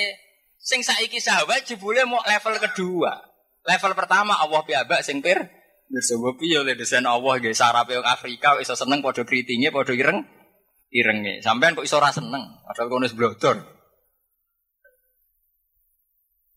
sing 0.57 0.81
saiki 0.81 1.21
sahabat 1.21 1.63
jebule 1.63 2.03
mau 2.09 2.19
level 2.25 2.57
kedua. 2.59 3.13
Level 3.61 3.93
pertama 3.93 4.41
Allah 4.41 4.65
piabak 4.65 5.05
sing 5.05 5.21
pir 5.21 5.37
Sebab 5.91 6.39
piye 6.39 6.55
oleh 6.55 6.79
desain 6.79 7.03
Allah 7.03 7.35
nggih 7.35 7.51
sarape 7.51 7.99
wong 7.99 8.07
Afrika 8.07 8.55
iso 8.63 8.79
seneng 8.79 9.03
padha 9.03 9.27
kritinge 9.27 9.75
padha 9.75 9.91
ireng 9.91 10.23
irenge. 10.87 11.43
Sampean 11.43 11.75
kok 11.75 11.83
iso 11.83 11.99
ora 11.99 12.15
seneng 12.15 12.63
padahal 12.63 12.87
kono 12.87 13.03
wis 13.03 13.11
blodor. 13.11 13.59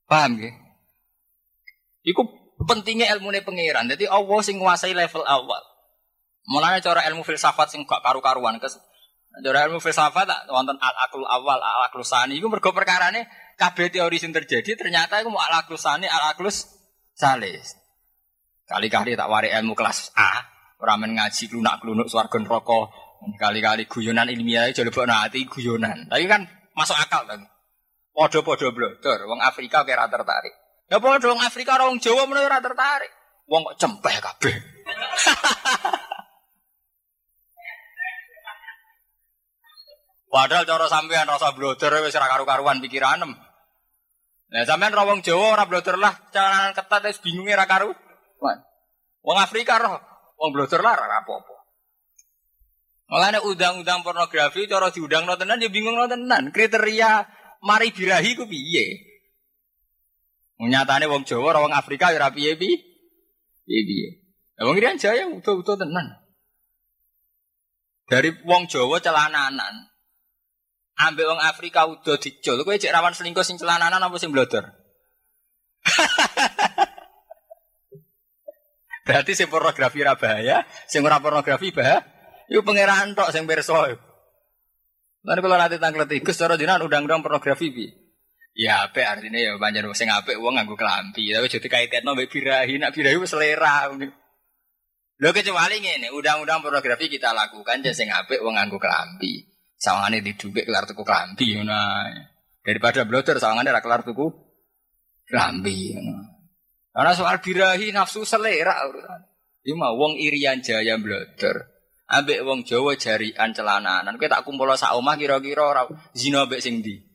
Paham 0.06 0.38
nggih? 0.38 0.63
Iku 2.04 2.22
pentingnya 2.68 3.08
ilmu 3.16 3.32
nih 3.32 3.42
pangeran. 3.42 3.88
Jadi 3.88 4.04
Allah 4.04 4.38
sing 4.44 4.60
nguasai 4.60 4.92
level 4.92 5.24
awal. 5.24 5.62
Mulanya 6.44 6.84
cara 6.84 7.08
ilmu 7.08 7.24
filsafat 7.24 7.72
sing 7.72 7.88
gak 7.88 8.04
karu-karuan. 8.04 8.60
Cara 8.60 9.58
ilmu 9.66 9.80
filsafat 9.80 10.28
tak 10.28 10.40
wonten 10.52 10.76
al 10.78 10.94
akul 11.08 11.24
awal, 11.24 11.58
al 11.58 11.88
aklus 11.88 12.12
sani. 12.12 12.36
Iku 12.36 12.52
mergo 12.52 12.70
perkarane 12.76 13.26
kabeh 13.56 13.88
teori 13.88 14.20
sing 14.20 14.30
terjadi 14.30 14.76
ternyata 14.76 15.24
iku 15.24 15.32
al 15.32 15.64
aklus 15.64 15.82
sani, 15.82 16.04
al 16.04 16.36
aklus 16.36 16.68
salis. 17.16 17.80
Kali-kali 18.68 19.16
tak 19.16 19.28
wari 19.28 19.52
ilmu 19.52 19.76
kelas 19.76 20.12
A, 20.16 20.40
ramen 20.80 21.16
ngaji 21.16 21.52
klunak 21.52 21.80
klunuk 21.80 22.08
swarga 22.08 22.36
neraka. 22.40 22.92
Kali-kali 23.40 23.88
guyonan 23.88 24.28
ilmiah 24.28 24.68
jadi 24.68 24.84
lebokno 24.84 25.16
ati 25.16 25.48
guyonan. 25.48 26.12
Tapi 26.12 26.28
kan 26.28 26.44
masuk 26.76 26.96
akal 26.96 27.24
kan. 27.24 27.40
Podo-podo 28.12 28.68
blodor, 28.70 29.26
wong 29.26 29.40
Afrika 29.40 29.82
kira 29.82 30.06
tertarik. 30.12 30.63
Ya 30.92 31.00
padha 31.00 31.32
wong 31.32 31.40
Afrika 31.40 31.80
orang 31.80 31.96
Jawa 31.96 32.28
menurut 32.28 32.44
ora 32.44 32.60
tertarik. 32.60 33.08
Wong 33.48 33.64
kok 33.64 33.76
cempeh 33.80 34.16
kabeh. 34.20 34.54
Padahal 40.34 40.66
cara 40.66 40.90
sampean 40.90 41.30
rasa 41.30 41.54
bloder 41.54 41.94
wis 42.04 42.18
ora 42.18 42.26
karu-karuan 42.26 42.82
pikiranem. 42.82 43.32
Nah 44.50 44.64
sampean 44.68 44.92
ra 44.92 45.06
wong 45.08 45.22
Jawa 45.24 45.56
ora 45.56 45.64
bloder 45.64 45.96
lah, 45.96 46.12
calanan 46.34 46.76
ketat 46.76 47.06
wis 47.08 47.22
bingunge 47.24 47.54
ra 47.56 47.64
karu. 47.64 47.94
Wong 49.24 49.38
Afrika 49.40 49.80
roh, 49.80 49.96
wong 50.36 50.52
bloder 50.52 50.84
lah 50.84 51.00
ora 51.00 51.24
apa-apa. 51.24 51.54
Mulane 53.08 53.40
undang-undang 53.40 54.04
pornografi 54.04 54.68
cara 54.68 54.92
diundang 54.92 55.24
tenan 55.40 55.62
ya 55.64 55.72
bingung 55.72 55.96
tenan. 56.08 56.52
Kriteria 56.52 57.24
mari 57.64 57.88
birahi 57.94 58.36
ku 58.36 58.44
piye? 58.44 59.13
Nyatane 60.62 61.10
wong 61.10 61.26
Jawa 61.26 61.58
wong 61.58 61.74
Afrika 61.74 62.14
ya 62.14 62.22
ora 62.22 62.30
piye 62.30 62.54
piye. 62.54 62.78
Piye 63.66 64.24
Ya 64.54 64.62
wong 64.62 64.78
Irian 64.78 64.98
Jaya 65.02 65.26
utuh-utuh 65.26 65.74
tenan. 65.74 66.14
Dari 68.06 68.30
wong 68.46 68.70
Jawa 68.70 69.02
celananan. 69.02 69.90
Ambek 70.94 71.26
wong 71.26 71.42
Afrika 71.42 71.90
udah 71.90 72.22
dicul. 72.22 72.62
Kowe 72.62 72.78
cek 72.78 72.94
rawan 72.94 73.18
selingkuh 73.18 73.42
sing 73.42 73.58
celananan 73.58 73.98
apa 73.98 74.14
sing 74.14 74.30
blodor? 74.30 74.62
Berarti 79.04 79.36
sing 79.36 79.52
pornografi 79.52 80.00
ora 80.00 80.16
bahaya, 80.16 80.64
sing 80.86 81.02
ora 81.02 81.18
pornografi 81.18 81.74
bahaya. 81.74 82.06
Iku 82.46 82.62
pangeran 82.62 83.18
tok 83.18 83.34
sing 83.34 83.42
pirsa. 83.50 83.90
Lan 85.24 85.40
kula 85.42 85.58
nanti 85.58 85.82
tanglet 85.82 86.14
Gus 86.22 86.38
cara 86.38 86.54
jenengan 86.54 86.86
undang-undang 86.86 87.26
pornografi 87.26 87.74
piye? 87.74 88.03
Ya 88.54 88.86
apik 88.86 89.02
artinya 89.02 89.34
ya 89.34 89.58
banyak 89.58 89.82
sing 89.98 90.06
apik 90.06 90.38
wong 90.38 90.54
nganggo 90.54 90.78
kelampi. 90.78 91.34
Tapi 91.34 91.50
jadi 91.50 91.66
kaitetno 91.66 92.14
mbek 92.14 92.30
birahi, 92.30 92.78
nak 92.78 92.94
birahi 92.94 93.18
selera. 93.26 93.90
Lho 95.14 95.30
kecuali 95.34 95.82
ngene, 95.82 96.14
undang-undang 96.14 96.62
pornografi 96.62 97.10
kita 97.10 97.34
lakukan 97.34 97.82
jadi 97.82 97.90
sing 97.90 98.14
apik 98.14 98.38
wong 98.38 98.54
nganggo 98.54 98.78
kelampi. 98.78 99.42
Sawangane 99.74 100.22
didubik 100.22 100.70
kelar 100.70 100.86
tuku 100.86 101.02
kelampi 101.02 101.58
ngono. 101.58 101.74
Daripada 102.62 103.02
bloter 103.02 103.42
sawangane 103.42 103.74
ra 103.74 103.82
kelar 103.82 104.06
tuku 104.06 104.26
kelampi 105.26 105.98
ngono. 105.98 106.22
Karena 106.94 107.10
soal 107.10 107.42
birahi 107.42 107.90
nafsu 107.90 108.22
selera 108.22 108.86
urusan. 108.86 109.20
Wong 109.98 110.14
Irian 110.14 110.62
Jaya 110.62 110.94
bloter. 110.94 111.74
Ambek 112.06 112.46
wong 112.46 112.62
Jawa 112.62 112.94
jarian 112.94 113.50
celananan. 113.50 114.14
Kowe 114.14 114.30
tak 114.30 114.46
kumpul 114.46 114.70
sak 114.78 114.94
omah 114.94 115.18
kira-kira 115.18 115.64
ora 115.74 115.82
zina 116.14 116.46
ambek 116.46 116.62
sing 116.62 116.84
ndi? 116.84 117.13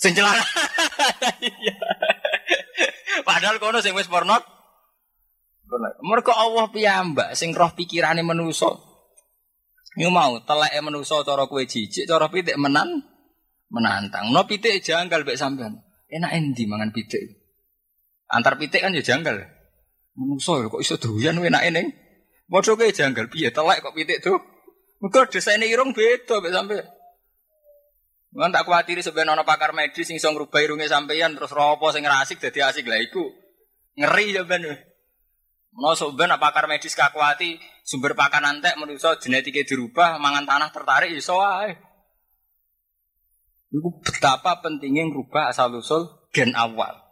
Sing 0.00 0.16
celana. 0.16 0.40
Padahal 3.28 3.60
kono 3.60 3.84
sing 3.84 3.92
wis 3.92 4.08
porno. 4.08 4.40
Mergo 6.00 6.32
Allah 6.32 6.66
piyambak 6.72 7.36
sing 7.36 7.52
roh 7.52 7.68
pikirane 7.76 8.24
manusa. 8.24 8.72
Yo 10.00 10.08
mau 10.08 10.40
teleke 10.40 10.80
manusa 10.80 11.20
cara 11.20 11.44
kowe 11.44 11.60
jijik, 11.60 12.08
cara 12.08 12.32
pitik 12.32 12.56
menan 12.56 13.04
menantang. 13.68 14.32
No 14.32 14.48
pitik 14.48 14.80
janggal 14.80 15.22
mek 15.28 15.36
sampean. 15.36 15.84
Enak 16.08 16.32
endi 16.32 16.64
mangan 16.64 16.90
pitik? 16.96 17.20
Antar 18.32 18.56
pitik 18.56 18.80
kan 18.80 18.96
ya 18.96 19.04
janggal. 19.04 19.36
Manusa 20.16 20.64
kok 20.64 20.80
iso 20.80 20.96
doyan 20.96 21.38
enake 21.44 21.70
ning 21.70 21.88
Modho 22.50 22.74
kayak 22.74 22.98
janggal 22.98 23.30
piye 23.30 23.54
telek 23.54 23.78
kok 23.84 23.94
pitik 23.94 24.24
tuh. 24.24 24.40
Mergo 25.04 25.28
desainnya 25.28 25.68
irung 25.68 25.92
beda 25.92 26.40
mek 26.40 26.50
sampe. 26.56 26.78
Mun 28.30 28.54
tak 28.54 28.62
kuatiri 28.62 29.02
sebenarnya 29.02 29.34
ono 29.34 29.42
pakar 29.42 29.74
medis 29.74 30.06
sing 30.06 30.14
iso 30.14 30.30
ngrubah 30.30 30.62
irunge 30.62 30.86
sampeyan 30.86 31.34
terus 31.34 31.50
ropo 31.50 31.90
sing 31.90 32.06
rasik 32.06 32.38
dadi 32.38 32.62
asik 32.62 32.86
lah 32.86 33.02
iku. 33.02 33.26
Ngeri 33.98 34.38
ya 34.38 34.46
ben. 34.46 34.62
Mau 35.74 35.98
sebenarnya 35.98 36.38
pakar 36.38 36.70
medis 36.70 36.94
kakuati 36.94 37.58
sumber 37.82 38.14
pakan 38.14 38.46
antek 38.46 38.78
manusia 38.78 39.18
genetiknya 39.18 39.66
dirubah 39.66 40.22
mangan 40.22 40.46
tanah 40.46 40.70
tertarik 40.70 41.10
iso 41.10 41.42
ae. 41.42 41.74
Betapa 44.02 44.62
pentingnya 44.62 45.10
ngerubah 45.10 45.50
asal 45.50 45.74
usul 45.74 46.30
gen 46.30 46.54
awal. 46.54 47.02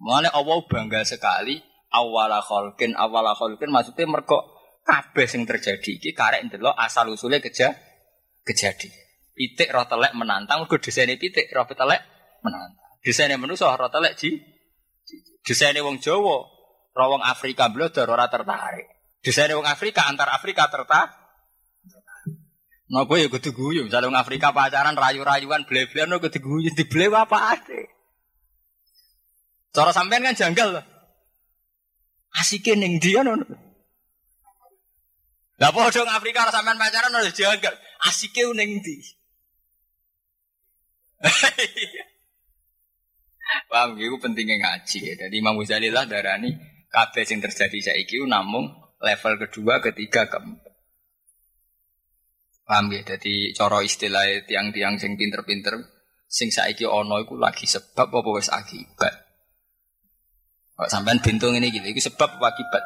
Mulane 0.00 0.32
Allah 0.32 0.60
bangga 0.64 1.04
sekali 1.04 1.60
awala 1.92 2.40
kholkin 2.40 2.96
awala 2.96 3.36
kholkin 3.36 3.68
maksudnya 3.68 4.08
mergo 4.08 4.40
kabeh 4.84 5.28
sing 5.28 5.44
terjadi 5.44 6.00
iki 6.00 6.16
karek 6.16 6.48
ndelok 6.48 6.72
asal 6.80 7.12
usulnya 7.12 7.44
keja 7.44 7.76
kejadi. 8.44 8.99
Pitik 9.40 9.72
roh 9.72 9.88
telek 9.88 10.12
menantang 10.12 10.60
mergo 10.60 10.76
desaine 10.76 11.16
pitik 11.16 11.48
roh 11.56 11.64
telek 11.64 12.04
menantang. 12.44 12.92
Desaine 13.00 13.40
manusa 13.40 13.72
roh 13.72 13.88
telek 13.88 14.12
ji 14.20 14.36
desaine 15.40 15.80
wong 15.80 15.96
Jawa 15.96 16.44
roh 16.92 17.08
wong 17.16 17.24
Afrika 17.24 17.72
blodor 17.72 18.04
ora 18.04 18.28
tertarik. 18.28 18.84
Desaine 19.24 19.56
wong 19.56 19.64
Afrika 19.64 20.04
antar 20.12 20.28
Afrika 20.36 20.68
tertarik. 20.68 21.16
Napa 22.92 23.16
ya 23.16 23.32
kudu 23.32 23.56
guyu, 23.56 23.80
misalnya 23.88 24.12
wong 24.12 24.20
Afrika 24.20 24.52
pacaran 24.52 24.92
rayu-rayuan 24.92 25.64
ble-blean 25.64 26.12
kudu 26.20 26.36
guyu 26.36 26.68
dible 26.76 27.08
apa 27.08 27.56
ade. 27.56 27.88
Cara 29.72 29.96
sampean 29.96 30.20
kan 30.20 30.36
janggal 30.36 30.68
loh. 30.76 30.84
Asike 32.36 32.76
ning 32.76 33.00
ndi 33.00 33.16
ngono. 33.16 33.40
Lah 35.56 35.72
padha 35.72 36.04
wong 36.04 36.12
Afrika 36.12 36.52
sampean 36.52 36.76
pacaran 36.76 37.16
ora 37.16 37.32
janggal. 37.32 37.72
Asike 38.04 38.44
ning 38.52 38.84
ndi. 38.84 39.16
Paham 43.70 43.98
iku 43.98 44.16
pentingnya 44.18 44.56
ngaji 44.58 44.98
ya. 45.04 45.14
Jadi 45.26 45.34
Imam 45.38 45.58
Ghazali 45.58 45.90
lah 45.90 46.06
darani 46.06 46.54
kabeh 46.90 47.22
sing 47.22 47.38
terjadi 47.38 47.92
saiki 47.92 48.18
namung 48.26 48.66
level 49.00 49.34
kedua, 49.46 49.80
ketiga, 49.80 50.28
keempat. 50.28 50.74
Paham 52.66 52.92
ya? 52.94 53.02
Jadi 53.02 53.50
cara 53.56 53.82
istilah 53.82 54.46
tiang-tiang 54.46 54.98
sing 54.98 55.18
pinter-pinter 55.18 55.74
sing 56.30 56.54
saiki 56.54 56.86
ono 56.86 57.18
iku 57.18 57.34
lagi 57.34 57.66
sebab 57.66 58.06
apa 58.06 58.30
wis 58.30 58.50
akibat. 58.50 59.14
Kok 60.78 60.88
sampean 60.88 61.18
bintung 61.20 61.52
ini 61.58 61.74
gitu, 61.74 61.84
itu 61.84 62.08
sebab 62.08 62.38
apa 62.38 62.56
akibat? 62.56 62.84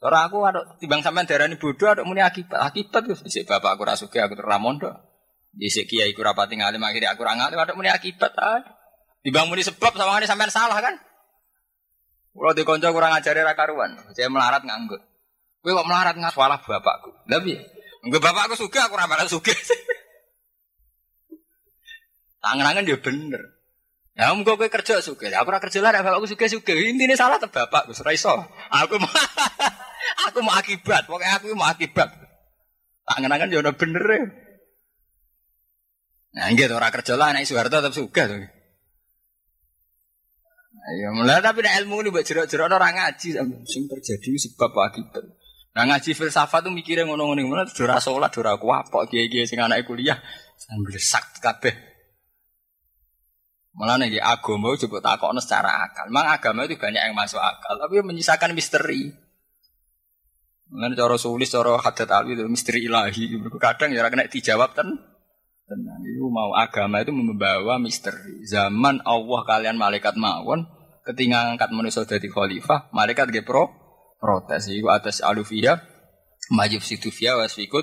Cara 0.00 0.28
aku 0.28 0.42
ada 0.44 0.60
timbang 0.80 1.04
sampean 1.04 1.28
darani 1.28 1.60
bodoh 1.60 1.92
ada 1.92 2.02
muni 2.02 2.24
akibat. 2.24 2.56
Akibat 2.56 3.04
wis 3.12 3.20
bapak 3.44 3.76
aku 3.76 3.82
ra 3.84 3.94
sugih 3.94 4.24
aku 4.24 4.34
teramondo. 4.36 5.15
Dhisik 5.56 5.88
kiai 5.88 6.12
ku 6.12 6.20
rapati 6.20 6.60
ngalim 6.60 6.84
akhirnya 6.84 7.16
aku 7.16 7.24
ra 7.24 7.32
ngalim 7.32 7.56
ada 7.56 7.72
muni 7.72 7.88
akibat. 7.88 8.36
Timbang 9.24 9.48
muni 9.48 9.64
sebab 9.64 9.96
sama 9.96 10.20
ini 10.20 10.28
sampean 10.28 10.52
salah 10.52 10.78
kan? 10.78 10.94
Kalau 12.36 12.52
di 12.52 12.62
konco 12.68 12.92
kurang 12.92 13.16
ajari 13.16 13.40
ra 13.40 13.56
karuan, 13.56 13.96
saya 14.12 14.28
melarat 14.28 14.60
nganggur. 14.60 15.00
Kowe 15.64 15.72
kok 15.72 15.88
melarat 15.88 16.14
nggak 16.20 16.36
salah 16.36 16.60
bapakku. 16.60 17.10
Lah 17.32 17.40
piye? 17.40 17.64
Enggak 18.04 18.20
bapakku 18.20 18.60
suka, 18.60 18.86
aku 18.86 18.94
ra 19.00 19.08
malah 19.08 19.24
suka. 19.24 19.50
Tangan-tangan 22.44 22.84
dia 22.84 23.00
bener. 23.00 23.42
Ya 24.16 24.32
om 24.32 24.44
gue 24.44 24.68
kerja 24.68 25.00
suka, 25.00 25.32
aku 25.32 25.48
ora 25.48 25.58
kerja 25.58 25.80
lah, 25.80 26.04
bapakku 26.04 26.28
suka 26.28 26.44
suka. 26.52 26.76
Intinya 26.76 27.16
salah 27.16 27.40
te 27.40 27.48
bapak, 27.48 27.88
gue 27.88 27.96
iso. 28.12 28.36
Aku 28.68 29.00
mau, 29.00 29.08
aku 30.28 30.38
mau 30.44 30.52
akibat, 30.52 31.08
pokoknya 31.08 31.40
aku 31.40 31.56
mau 31.56 31.66
akibat. 31.66 32.12
Tangan-tangan 33.08 33.48
dia 33.48 33.60
udah 33.64 33.74
bener 33.74 34.04
ya. 34.04 34.45
Nah, 36.36 36.52
gitu 36.52 36.76
orang 36.76 36.92
kerja 36.92 37.16
lah, 37.16 37.32
anak 37.32 37.48
Soeharto 37.48 37.80
tetap 37.80 37.96
suka 37.96 38.22
tuh. 38.28 38.44
Ya 40.86 41.10
mulai 41.10 41.42
tapi 41.42 41.66
nek 41.66 41.82
ilmu 41.82 41.98
ini 41.98 42.14
buat 42.14 42.22
jerok-jerok 42.22 42.70
orang 42.70 42.94
ngaji 42.94 43.34
sing 43.66 43.82
terjadi 43.90 44.30
sebab 44.38 44.70
akibat. 44.86 45.24
Nah 45.74 45.82
ngaji 45.82 46.14
filsafat 46.14 46.62
tuh 46.62 46.70
mikirnya 46.70 47.02
ngono-ngono 47.10 47.42
ngono 47.42 47.62
dora 47.74 47.98
salat 47.98 48.30
dora 48.30 48.54
kuapok 48.54 49.10
kiai-kiai 49.10 49.50
sing 49.50 49.58
anake 49.58 49.82
kuliah 49.82 50.14
sambil 50.54 50.94
sak 51.02 51.42
kabeh. 51.42 51.74
Malah 53.74 53.98
nih 53.98 54.22
agama 54.22 54.78
coba 54.78 54.98
takokno 55.02 55.42
secara 55.42 55.90
akal. 55.90 56.06
Memang 56.06 56.38
agama 56.38 56.64
itu 56.64 56.78
banyak 56.78 57.02
yang 57.02 57.12
masuk 57.18 57.42
akal, 57.42 57.76
tapi 57.76 58.00
menyisakan 58.00 58.56
misteri. 58.56 59.12
Mengenai 60.72 60.96
cara 60.96 61.18
sulis, 61.20 61.52
cara 61.52 61.76
hadat 61.76 62.08
alwi 62.08 62.40
itu 62.40 62.48
misteri 62.48 62.88
ilahi. 62.88 63.36
Kadang 63.60 63.92
ya 63.92 64.06
kena 64.08 64.30
dijawab 64.32 64.72
ten. 64.72 65.15
Tenang, 65.66 65.98
itu 66.06 66.22
mau 66.30 66.54
agama 66.54 67.02
itu 67.02 67.10
membawa 67.10 67.82
misteri. 67.82 68.46
Zaman 68.46 69.02
Allah 69.02 69.40
kalian 69.42 69.74
malaikat 69.74 70.14
mawon, 70.14 70.62
ketika 71.02 71.50
angkat 71.50 71.74
manusia 71.74 72.06
jadi 72.06 72.30
khalifah, 72.30 72.86
malaikat 72.94 73.34
ge 73.34 73.42
pro 73.42 73.74
protes. 74.22 74.70
Iku 74.70 74.86
atas 74.94 75.26
alufiyah, 75.26 75.82
majib 76.54 76.86
situfiyah 76.86 77.42
wasfikut. 77.42 77.82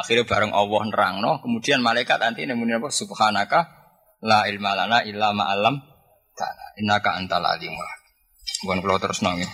Akhirnya 0.00 0.24
bareng 0.24 0.56
Allah 0.56 0.82
nerangno, 0.88 1.44
kemudian 1.44 1.84
malaikat 1.84 2.24
nanti 2.24 2.48
nemuin 2.48 2.80
apa? 2.80 2.88
Subhanaka 2.88 3.60
la 4.24 4.48
ilma 4.48 4.72
lana 4.72 5.04
illa 5.04 5.36
ma'alam 5.36 5.76
ta'ala. 6.32 6.80
Innaka 6.80 7.20
antal 7.20 7.44
alim. 7.44 7.76
Bukan 8.64 8.80
kalau 8.80 8.96
terus 8.96 9.20
nangis. 9.20 9.52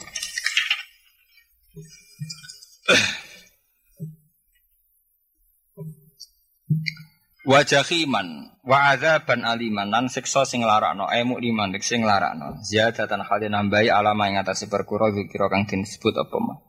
Wajahiman 7.40 8.52
wa 8.68 8.92
adzaban 8.92 9.48
aliman 9.48 9.88
lan 9.88 10.12
siksa 10.12 10.44
sing 10.44 10.60
larakno 10.60 11.08
emu 11.08 11.40
liman 11.40 11.72
sing 11.80 12.04
larakno 12.04 12.60
ziyadatan 12.60 13.24
hale 13.24 13.48
nambahi 13.48 13.88
alama 13.88 14.28
ing 14.28 14.36
atase 14.36 14.68
perkara 14.68 15.08
zikira 15.08 15.48
kang 15.48 15.64
disebut 15.64 16.20
apa 16.20 16.36
mah 16.36 16.60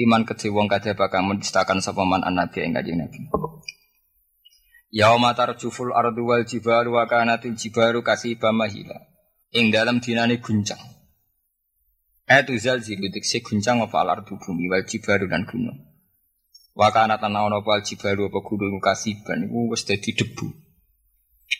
iman 0.00 0.24
kedhe 0.24 0.48
wong 0.48 0.64
kadhe 0.64 0.96
bakal 0.96 1.20
mendistakan 1.28 1.84
sapa 1.84 2.08
man 2.08 2.24
annabi 2.24 2.64
ing 2.64 2.72
kanjeng 2.72 2.96
nabi. 2.96 3.20
Yauma 4.88 5.36
tarjuful 5.36 5.92
ardu 5.92 6.24
wal 6.24 6.48
jibalu 6.48 6.96
wa 6.96 7.04
kanatil 7.04 7.52
jibaru 7.52 8.00
kasiba 8.00 8.48
mahila. 8.54 8.96
Ing 9.52 9.68
dalam 9.68 10.00
dinane 10.00 10.40
guncang. 10.40 10.80
Atu 12.24 12.56
zalzilu 12.56 13.12
dikse 13.12 13.44
guncang 13.44 13.84
apa 13.84 14.00
al 14.00 14.08
ardu 14.16 14.40
bumi 14.40 14.72
wal 14.72 14.88
jibaru 14.88 15.28
dan 15.28 15.44
gunung 15.44 15.87
Wakana 16.78 17.18
tanah 17.18 17.50
ono 17.50 17.66
pal 17.66 17.82
jibalu 17.82 18.30
apa 18.30 18.38
gunung 18.38 18.78
kasiban 18.78 19.50
iku 19.50 19.74
wis 19.74 19.82
dadi 19.82 20.14
debu. 20.14 20.46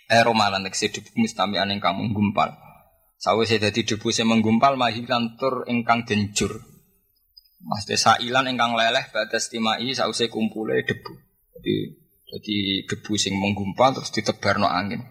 Ero 0.07 0.31
malan 0.31 0.63
nek 0.63 0.79
debu 0.79 1.11
mustami 1.19 1.59
ane 1.59 1.75
ingkang 1.75 1.99
menggumpal. 1.99 2.55
Sawise 3.19 3.59
dadi 3.59 3.83
debu 3.83 4.15
sing 4.15 4.31
menggumpal 4.31 4.79
mahilan 4.79 5.35
tur 5.35 5.67
ingkang 5.67 6.07
denjur. 6.07 6.63
Mas 7.59 7.91
sailan 7.91 8.47
ingkang 8.47 8.79
leleh 8.79 9.11
batas 9.11 9.51
timai 9.51 9.91
sause 9.91 10.31
kumpule 10.31 10.87
debu. 10.87 11.13
Jadi 11.59 11.75
jadi 12.31 12.57
debu 12.87 13.19
sing 13.19 13.35
menggumpal 13.43 13.99
terus 13.99 14.15
ditebarno 14.15 14.71
angin. 14.71 15.03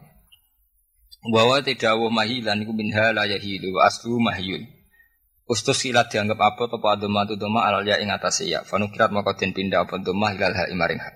Bahwa 1.27 1.59
tidak 1.59 1.99
wa 1.99 2.23
mahilan 2.23 2.63
iku 2.63 2.71
minha 2.71 3.11
la 3.11 3.27
aslu 3.83 4.23
mahyun. 4.23 4.76
Ustus 5.47 5.79
silat 5.79 6.11
dianggap 6.11 6.43
apa 6.43 6.67
apa 6.67 6.99
doma 6.99 7.23
tu 7.23 7.39
doma 7.39 7.63
alal 7.63 7.87
ya 7.87 7.95
ing 8.03 8.11
atas 8.11 8.43
ya. 8.43 8.67
Fanukirat 8.67 9.15
maka 9.15 9.31
den 9.39 9.55
pindah 9.55 9.87
apa 9.87 9.95
doma 10.03 10.35
hilal 10.35 10.51
ha 10.51 10.67
imaring 10.67 10.99
ha. 10.99 11.07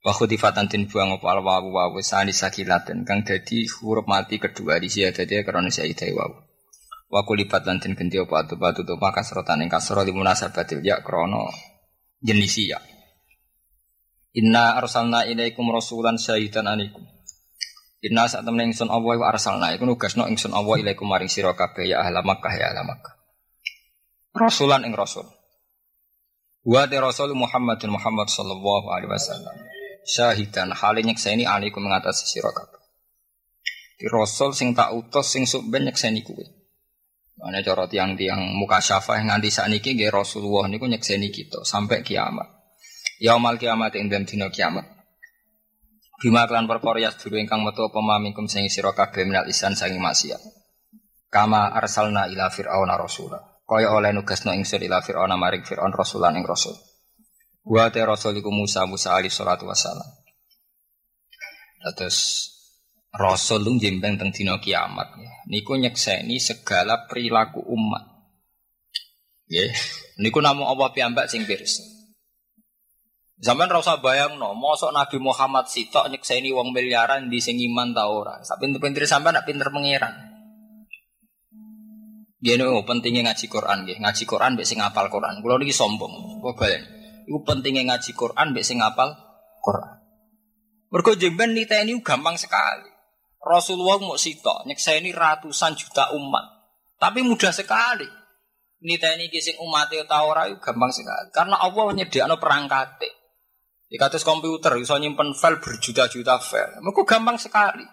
Wa 0.00 0.16
khudifatan 0.16 0.72
tin 0.72 0.88
buang 0.88 1.20
apa 1.20 1.28
al 1.28 1.44
wawu 1.44 1.68
wawu 1.76 2.00
sani 2.00 2.32
sakilaten 2.32 3.04
kang 3.04 3.20
dadi 3.20 3.68
huruf 3.68 4.08
mati 4.08 4.40
kedua 4.40 4.80
di 4.80 4.88
sia 4.88 5.12
dadi 5.12 5.44
krana 5.44 5.68
saidai 5.68 6.16
wawu. 6.16 6.40
Wa 7.12 7.20
kulipat 7.28 7.68
lan 7.68 7.84
den 7.84 7.92
apa 7.92 8.34
atu 8.48 8.56
batu 8.56 8.80
doma 8.80 9.12
kasrotan 9.12 9.60
ing 9.60 9.68
kasro 9.68 10.00
di 10.08 10.16
munasabatil 10.16 10.80
ya 10.80 11.04
krana 11.04 11.44
jenis 12.24 12.64
ya. 12.64 12.80
Inna 14.40 14.80
arsalna 14.80 15.28
ilaikum 15.28 15.68
rasulan 15.68 16.16
syahidan 16.16 16.64
anikum. 16.64 17.04
Inna 18.00 18.24
saat 18.24 18.44
temen 18.44 18.72
ingsun 18.72 18.88
Allah 18.88 19.20
arsalna 19.20 19.72
iku 19.76 19.84
nugasno 19.84 20.28
ingsun 20.32 20.56
Allah 20.56 20.80
ilaikum 20.80 21.04
maring 21.08 21.28
sira 21.28 21.52
kabeh 21.52 21.92
ya 21.92 22.00
ahla 22.00 22.24
Makkah 22.24 22.52
ya 22.56 22.72
ahla 22.72 22.84
Makkah. 22.88 23.23
Rasulan 24.34 24.82
ing 24.82 24.98
Rasul. 24.98 25.30
Wa 26.66 26.90
de 26.90 26.98
Rasul 26.98 27.38
Muhammadin 27.38 27.86
Muhammad 27.86 28.26
sallallahu 28.26 28.90
alaihi 28.90 29.06
wasallam. 29.06 29.54
Syahidan 30.02 30.74
hale 30.74 31.06
nyekseni 31.06 31.46
alaikum 31.46 31.86
mengatasi 31.86 32.26
sira 32.26 32.50
kabeh. 32.50 32.82
Di 33.94 34.10
Rasul 34.10 34.50
sing 34.50 34.74
tak 34.74 34.90
utus 34.90 35.30
sing 35.30 35.46
sok 35.46 35.70
ben 35.70 35.86
nyekseni 35.86 36.26
kuwe. 36.26 36.50
Mane 37.38 37.62
cara 37.62 37.86
tiang-tiang 37.86 38.58
muka 38.58 38.82
syafah 38.82 39.22
nganti 39.22 39.54
sakniki 39.54 39.94
nggih 39.94 40.10
Rasulullah 40.10 40.66
niku 40.66 40.90
nyekseni 40.90 41.30
kita 41.30 41.62
sampai 41.62 42.02
kiamat. 42.02 42.50
Yaumal 43.22 43.54
kiamat 43.54 43.94
ing 43.94 44.10
dina 44.10 44.50
kiamat. 44.50 44.82
Bima 46.18 46.42
kelan 46.50 46.66
perkara 46.66 46.98
yas 46.98 47.22
dulu 47.22 47.38
ingkang 47.38 47.62
metu 47.62 47.86
apa 47.86 48.02
mamingkum 48.02 48.50
sing 48.50 48.66
sira 48.66 48.90
kabeh 48.98 49.22
minal 49.22 49.46
isan 49.46 49.78
sangi 49.78 50.02
maksiat. 50.02 50.42
Kama 51.30 51.70
arsalna 51.70 52.26
ila 52.26 52.50
fir'auna 52.50 52.98
rasula. 52.98 53.53
Kaya 53.64 53.88
oleh 53.92 54.12
nugasno 54.12 54.52
ingsun 54.52 54.84
ila 54.84 55.00
Fir'aun 55.00 55.32
maring 55.32 55.64
Fir'aun 55.64 55.92
rasulan 55.92 56.36
ing 56.36 56.44
rasul. 56.44 56.76
Wa 57.64 57.88
te 57.88 58.04
rasul 58.04 58.36
iku 58.36 58.52
Musa 58.52 58.84
Musa 58.84 59.16
alaihi 59.16 59.32
salatu 59.32 59.64
wassalam. 59.64 60.04
Terus 61.96 62.52
rasul 63.12 63.64
lu 63.64 63.76
jembeng 63.80 64.20
teng 64.20 64.32
dina 64.32 64.60
kiamat. 64.60 65.16
Niku 65.48 65.76
nyekseni 65.76 66.36
segala 66.40 67.08
perilaku 67.08 67.60
umat. 67.64 68.04
Nggih. 69.48 69.72
Niku 70.20 70.40
namung 70.40 70.68
Allah 70.68 70.88
piyambak 70.92 71.28
sing 71.28 71.44
pirsa. 71.44 71.84
Zaman 73.44 73.68
rasa 73.68 74.00
bayang 74.00 74.40
no, 74.40 74.56
mosok 74.56 74.94
Nabi 74.94 75.20
Muhammad 75.20 75.68
sitok 75.68 76.08
nyekseni 76.08 76.54
wong 76.54 76.72
miliaran 76.72 77.28
di 77.28 77.44
sing 77.44 77.60
iman 77.60 77.92
ta 77.92 78.08
ora. 78.08 78.40
Sak 78.40 78.56
pinter-pinter 78.56 79.04
sampean 79.04 79.36
nak 79.36 79.44
pinter 79.44 79.68
pengiran. 79.68 80.23
Dia 82.44 82.60
nih 82.60 82.68
pentingnya 82.84 83.32
ngaji 83.32 83.48
Quran 83.48 83.88
nggih. 83.88 84.04
Ngaji 84.04 84.22
Quran 84.28 84.52
mbek 84.52 84.68
sing 84.68 84.76
Quran. 84.84 85.40
Kulo 85.40 85.56
niki 85.56 85.72
sombong. 85.72 86.44
Kok 86.44 86.52
balen. 86.60 86.84
Iku 87.24 87.40
pentingnya 87.40 87.88
ngaji 87.88 88.12
Quran 88.12 88.52
mbek 88.52 88.60
sing 88.60 88.84
ngapal 88.84 89.16
Quran. 89.64 89.96
Mergo 90.92 91.16
jemben 91.16 91.56
niteni 91.56 91.96
gampang 92.04 92.36
sekali. 92.36 92.92
Rasulullah 93.40 93.96
mau 93.96 94.20
sitok 94.20 94.68
nyekseni 94.68 95.16
ratusan 95.16 95.72
juta 95.72 96.12
umat. 96.12 96.44
Tapi 97.00 97.24
mudah 97.24 97.48
sekali. 97.48 98.04
Niteni 98.84 99.32
ki 99.32 99.40
sing 99.40 99.56
umat 99.64 99.88
ta 100.04 100.28
ora 100.28 100.44
gampang 100.60 100.92
sekali. 100.92 101.32
Karena 101.32 101.56
Allah 101.64 101.96
nyediakno 101.96 102.36
perangkate. 102.36 103.08
Di 103.88 103.96
katus 103.96 104.20
komputer 104.20 104.76
iso 104.76 105.00
nyimpen 105.00 105.32
file 105.32 105.64
berjuta-juta 105.64 106.36
file. 106.44 106.84
Mergo 106.84 107.08
gampang 107.08 107.40
sekali. 107.40 107.88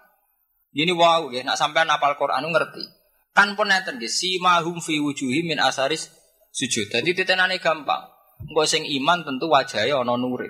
Ini 0.76 0.92
wow 0.92 1.32
ya, 1.32 1.44
nak 1.48 1.56
sampai 1.56 1.88
apal 1.88 2.20
Quran 2.20 2.52
ngerti. 2.52 3.01
Kan 3.32 3.56
pun 3.56 3.72
nenten 3.72 3.96
nggih, 3.96 4.12
simahum 4.12 4.84
fi 4.84 5.00
wujuhi 5.00 5.48
min 5.48 5.60
asaris 5.60 6.12
sujud. 6.52 6.92
Dadi 6.92 7.16
titenane 7.16 7.58
gampang. 7.64 8.12
Engko 8.44 8.66
sing 8.68 8.84
iman 8.84 9.24
tentu 9.24 9.48
wajahnya 9.48 10.02
ana 10.02 10.20
nure. 10.20 10.50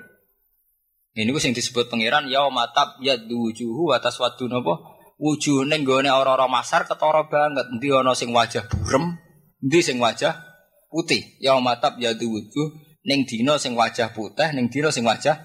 Ini 1.11 1.27
sing 1.43 1.51
disebut 1.51 1.91
pangeran 1.91 2.31
ya 2.31 2.47
matab 2.47 2.95
ya 3.03 3.19
wujuhu 3.19 3.91
atas 3.91 4.15
wadu 4.15 4.47
napa? 4.47 4.79
Wujuh 5.19 5.67
ning 5.67 5.83
gone 5.83 6.07
ora-ora 6.07 6.47
masar 6.47 6.87
ketara 6.87 7.27
banget. 7.27 7.67
Endi 7.67 7.91
ana 7.91 8.15
sing 8.15 8.31
wajah 8.31 8.65
burem, 8.71 9.19
endi 9.59 9.79
sing 9.83 9.99
wajah 9.99 10.39
putih. 10.87 11.37
Ya 11.43 11.59
matab 11.59 11.99
ya 11.99 12.15
wujuh 12.15 12.67
ning 13.03 13.27
dina 13.27 13.59
sing 13.59 13.75
wajah 13.75 14.15
putih, 14.15 14.55
ning 14.55 14.71
dina 14.71 14.87
sing 14.89 15.03
wajah. 15.03 15.35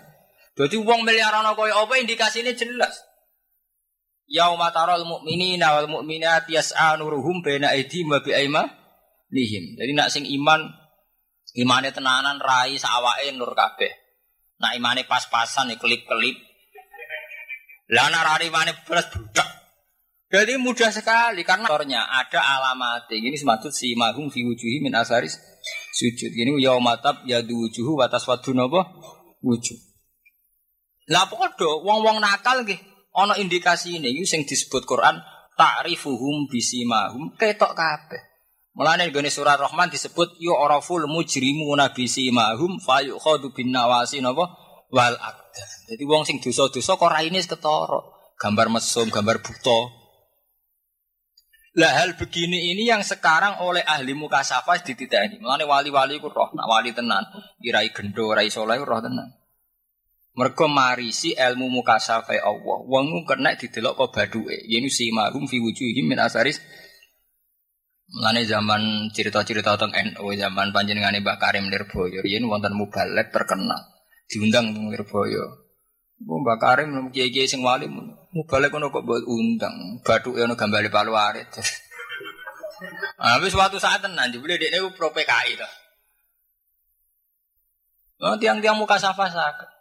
Dadi 0.56 0.80
wong 0.80 1.04
miliaran 1.04 1.44
kaya 1.52 1.74
apa 1.76 1.94
indikasine 2.00 2.56
jelas. 2.56 2.96
Yauma 4.26 4.74
taral 4.74 5.06
mu'minina 5.06 5.70
wal 5.78 5.86
mu'minat 5.86 6.50
yas'a 6.50 6.98
nuruhum 6.98 7.46
baina 7.46 7.70
aydihim 7.70 8.10
wa 8.10 8.18
nihim. 9.30 9.78
Jadi 9.78 9.92
nak 9.94 10.10
sing 10.10 10.26
iman 10.26 10.66
imane 11.54 11.94
tenanan 11.94 12.42
rai 12.42 12.74
sawake 12.74 13.30
nur 13.38 13.54
kabeh. 13.54 13.92
Nak 14.58 14.72
imane 14.74 15.06
pas-pasan 15.06 15.70
ya 15.70 15.76
kelip-kelip. 15.78 16.36
Lah 17.94 18.10
nak 18.10 18.22
rai 18.34 18.50
imane 18.50 18.74
beres 18.82 19.06
budak. 19.14 19.46
Jadi 20.26 20.58
mudah 20.58 20.90
sekali 20.90 21.46
karena 21.46 21.70
ornya 21.70 22.02
ada 22.02 22.42
alamat. 22.42 23.06
Ini 23.06 23.38
semaksud 23.38 23.70
si 23.70 23.94
mahum 23.94 24.26
fi 24.26 24.42
wujuhi 24.42 24.82
min 24.82 24.90
asaris 24.90 25.38
sujud. 25.94 26.34
Ini 26.34 26.50
yaumatab 26.66 27.22
yadu 27.30 27.54
wujuhu 27.54 27.94
watas 27.94 28.26
wadu 28.26 28.50
napa 28.50 28.90
wujud. 29.38 29.78
Lah 31.14 31.30
podo 31.30 31.86
wong-wong 31.86 32.18
nakal 32.18 32.66
nggih 32.66 32.95
Ono 33.16 33.32
indikasi 33.32 33.96
ini 33.96 34.12
sing 34.28 34.44
disebut 34.44 34.84
Quran 34.84 35.16
ta'rifuhum 35.56 36.52
bisimahum 36.52 37.32
ketok 37.40 37.72
kabeh. 37.72 38.22
Mulane 38.76 39.08
gone 39.08 39.32
surat 39.32 39.56
Rahman 39.56 39.88
disebut 39.88 40.36
yu 40.36 40.52
oraful 40.52 41.08
mujrimuna 41.08 41.96
bisimahum 41.96 42.76
fayukhadu 42.76 43.56
bin 43.56 43.72
nawasi 43.72 44.20
napa 44.20 44.52
wal 44.92 45.16
aqdar. 45.16 45.68
Jadi 45.88 46.04
wong 46.04 46.28
sing 46.28 46.44
dosa-dosa 46.44 47.00
kok 47.00 47.08
raine 47.08 47.40
ketara, 47.40 48.00
gambar 48.36 48.68
mesum, 48.68 49.08
gambar 49.08 49.40
buta. 49.40 49.80
Lah 51.76 51.92
hal 51.92 52.16
begini 52.20 52.72
ini 52.72 52.88
yang 52.88 53.00
sekarang 53.00 53.64
oleh 53.64 53.84
ahli 53.84 54.12
mukasafah 54.12 54.80
dititeni. 54.84 55.40
Mulane 55.40 55.64
wali-wali 55.64 56.20
ku 56.20 56.28
roh, 56.28 56.52
nak 56.52 56.68
wali 56.68 56.92
tenan, 56.92 57.24
irai 57.64 57.92
gendo, 57.96 58.32
rai 58.32 58.52
soleh 58.52 58.76
roh 58.80 59.00
tenan. 59.00 59.28
Mergo 60.36 60.68
marisi 60.68 61.32
ilmu 61.32 61.72
mukasafe 61.72 62.36
Allah. 62.36 62.78
Wong 62.84 63.24
kena 63.24 63.56
didelok 63.56 63.96
kok 63.96 64.12
baduke. 64.12 64.56
Si 64.92 65.08
mahum 65.08 65.48
fi 65.48 65.56
wujuhim 65.56 66.12
min 66.12 66.20
asaris 66.20 66.60
Mulane 68.06 68.46
zaman 68.46 69.10
cerita-cerita 69.10 69.74
tentang 69.74 69.90
NU 70.14 70.30
zaman 70.38 70.70
panjenengane 70.70 71.18
Mbak 71.26 71.42
Karim 71.42 71.66
Lirboyo 71.66 72.22
yen 72.22 72.46
wonten 72.46 72.78
mubalek 72.78 73.34
terkenal 73.34 73.82
diundang 74.30 74.70
teng 74.70 74.94
Lirboyo. 74.94 75.66
Mbak 76.22 76.58
Karim 76.62 77.10
kiai-kiai 77.10 77.50
sing 77.50 77.66
wali 77.66 77.90
mubalek 78.30 78.70
kono 78.70 78.94
kok 78.94 79.02
buat 79.02 79.26
undang. 79.26 79.98
Bathuke 80.06 80.38
ono 80.38 80.54
gambale 80.54 80.86
palu 80.86 81.18
arit. 81.18 81.50
Wis 83.42 83.52
suatu 83.58 83.82
saat 83.82 83.98
tenan 83.98 84.30
jebule 84.30 84.54
dekne 84.54 84.86
pro 84.94 85.10
PKI 85.10 85.58
to. 85.58 85.68
Oh 88.22 88.38
tiang-tiang 88.38 88.78
muka 88.78 89.02
safa 89.02 89.26
sakit. 89.28 89.75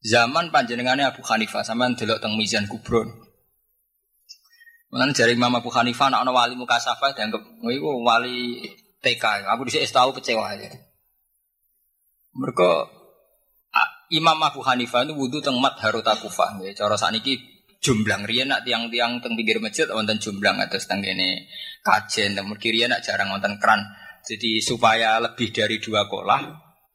Zaman 0.00 0.48
panjenengannya 0.48 1.12
Abu 1.12 1.20
Hanifah 1.20 1.60
sama 1.60 1.92
delok 1.92 2.24
teng 2.24 2.32
Mizan 2.40 2.64
Kubron. 2.64 3.08
Mulane 4.90 5.12
jari 5.12 5.36
Imam 5.36 5.52
Abu 5.52 5.68
Hanifah 5.68 6.08
anak 6.08 6.24
ana 6.24 6.32
wali 6.32 6.56
mukasafah 6.56 7.12
dianggap 7.12 7.44
iku 7.68 8.00
wali 8.00 8.64
TK. 9.04 9.44
Aku 9.44 9.68
dhisik 9.68 9.84
tahu 9.92 10.16
kecewa 10.16 10.56
aja. 10.56 10.72
Mereka 12.32 12.70
Imam 14.10 14.40
Abu 14.40 14.64
Hanifah 14.64 15.04
itu 15.04 15.14
wudhu 15.14 15.38
teng 15.44 15.60
mat 15.60 15.76
Haruta 15.78 16.16
Kufah. 16.16 16.58
Ya, 16.64 16.72
cara 16.74 16.96
sakniki 16.96 17.38
jumblang 17.78 18.24
riyen 18.24 18.50
nak 18.50 18.64
tiang-tiang 18.66 19.20
teng 19.20 19.36
pinggir 19.36 19.62
masjid 19.62 19.86
wonten 19.86 20.16
jumblang 20.18 20.58
atas 20.58 20.88
teng 20.88 21.04
kene 21.04 21.46
kajen 21.84 22.34
teng 22.34 22.48
kiri 22.56 22.88
nak 22.88 23.04
jarang 23.04 23.30
wonten 23.30 23.60
keran. 23.60 23.84
Jadi 24.24 24.64
supaya 24.64 25.20
lebih 25.20 25.52
dari 25.52 25.76
dua 25.76 26.08
kolah 26.08 26.40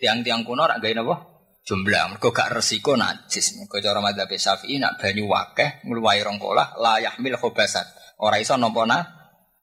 tiang-tiang 0.02 0.42
kuno 0.42 0.66
rak 0.66 0.82
gawe 0.82 0.94
napa? 0.98 1.35
Jumlah 1.66 2.14
mergo 2.14 2.30
gak 2.30 2.54
resiko 2.54 2.94
najis 2.94 3.58
mergo 3.58 3.82
cara 3.82 4.00
madzhab 4.00 4.30
Syafi'i 4.30 4.78
nak 4.78 5.02
banyu 5.02 5.26
wakeh 5.26 5.82
ngluwahi 5.86 6.22
rong 6.22 6.38
kolah 6.38 6.78
la 6.78 7.02
yahmil 7.02 7.36
khobasat 7.42 7.86
ora 8.22 8.38
iso 8.38 8.54
nampa 8.56 8.86
na 8.86 9.02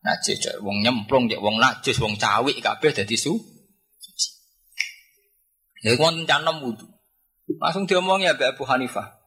najis 0.03 0.59
wong 0.61 0.83
nyemplung 0.83 1.31
cek 1.31 1.39
wong 1.39 1.63
najis 1.63 1.97
wong 2.03 2.19
cawik 2.19 2.59
kabeh 2.59 2.91
dadi 2.91 3.15
su 3.15 3.39
Ya 5.83 5.99
wonten 5.99 6.23
canem 6.31 6.63
wudu. 6.63 6.87
Langsung 7.59 7.91
diomongi 7.91 8.31
ya 8.31 8.39
Abu 8.39 8.63
Hanifah. 8.63 9.19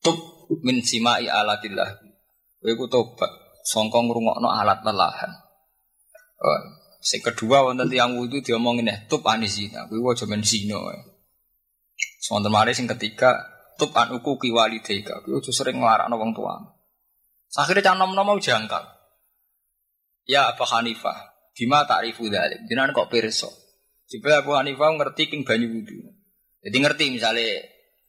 Tub 0.00 0.16
min 0.64 0.80
simai 0.80 1.28
alatillah. 1.28 2.00
Kowe 2.64 2.72
ku 2.72 2.88
tobat 2.88 3.28
sangka 3.68 4.00
ngrungokno 4.00 4.48
alat 4.48 4.80
lelahan. 4.80 5.28
Oh, 6.40 6.60
sing 7.04 7.20
kedua 7.20 7.68
wonten 7.68 7.92
tiyang 7.92 8.16
wudu 8.16 8.40
diomongin 8.40 8.88
ya 8.88 8.96
tub 9.04 9.20
anisina. 9.28 9.84
Kowe 9.84 10.00
aja 10.16 10.24
men 10.24 10.40
zina. 10.40 10.80
Sementara 12.18 12.52
mari 12.52 12.72
sing 12.72 12.88
ketiga 12.88 13.36
tub 13.76 13.92
an 13.94 14.14
uku 14.16 14.40
ki 14.40 14.50
walidayka. 14.50 15.22
Kuwi 15.22 15.44
sering 15.52 15.78
nglarakno 15.78 16.16
wong 16.16 16.32
tua. 16.32 16.56
Akhirnya 17.54 17.92
cah 17.92 17.94
nom-nom 17.94 18.26
mau 18.26 18.38
jangkal. 18.40 18.82
Ya 20.26 20.50
Abu 20.50 20.64
Hanifah, 20.64 21.52
bima 21.54 21.84
ta'rifu 21.84 22.26
dzalik? 22.26 22.66
Jenengan 22.66 22.96
kok 22.96 23.12
pirsa? 23.12 23.46
Coba 24.10 24.40
Abu 24.42 24.56
Hanifah 24.56 24.90
ngerti 24.96 25.30
king 25.30 25.46
banyu 25.46 25.70
wudu. 25.70 26.00
Jadi 26.64 26.76
ngerti 26.80 27.04
misalnya 27.12 27.60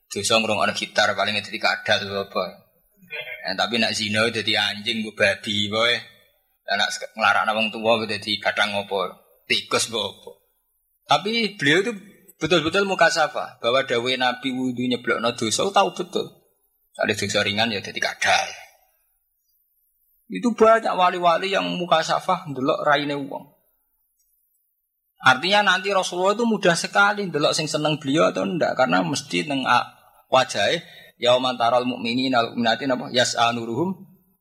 dosa 0.07 0.39
ngrungokno 0.39 0.73
gitar 0.73 1.11
paling 1.11 1.35
dadi 1.43 1.59
kadal 1.59 2.25
apa. 2.25 2.43
Eh, 3.45 3.53
tapi 3.53 3.77
nak 3.77 3.93
zina 3.93 4.25
dadi 4.31 4.55
anjing 4.55 5.03
bu 5.03 5.11
babi 5.13 5.67
boy. 5.67 5.93
Dan 6.65 6.81
nak 6.81 6.89
nglarakno 7.13 7.51
wong 7.53 7.67
tua 7.69 7.93
dadi 8.07 8.39
kadang 8.41 8.73
ngopo? 8.73 9.11
Tikus 9.45 9.91
bopo. 9.91 10.41
Tapi 11.05 11.53
beliau 11.53 11.85
itu 11.85 11.93
betul-betul 12.41 12.83
muka 12.87 13.07
safa 13.07 13.59
bahwa 13.59 13.83
dawe 13.83 14.11
Nabi 14.19 14.49
wudhu 14.51 14.85
nyeblokno 14.87 15.35
dosa 15.35 15.63
tahu 15.69 15.89
betul. 15.95 16.27
Ada 16.95 17.11
dosa 17.11 17.43
ringan 17.43 17.71
ya 17.71 17.83
jadi 17.83 17.99
kadal. 17.99 18.47
Itu 20.31 20.57
banyak 20.57 20.95
wali-wali 20.95 21.53
yang 21.53 21.67
muka 21.77 22.01
safa 22.01 22.49
ndelok 22.49 22.81
raine 22.81 23.13
wong. 23.13 23.55
Artinya 25.25 25.65
nanti 25.65 25.89
Rasulullah 25.89 26.37
itu 26.37 26.45
mudah 26.45 26.77
sekali 26.77 27.25
ndelok 27.29 27.53
sing 27.53 27.65
seneng 27.65 27.97
beliau 27.97 28.29
atau 28.29 28.45
ndak 28.45 28.77
karena 28.77 29.01
mesti 29.01 29.49
neng 29.49 29.65
wajah 30.29 30.81
yauman 31.17 31.55
taral 31.55 31.87
mukminin 31.87 32.35
al 32.35 32.53
mu'minatin 32.53 32.91
apa 32.91 33.09
yas'anuruhum 33.09 33.95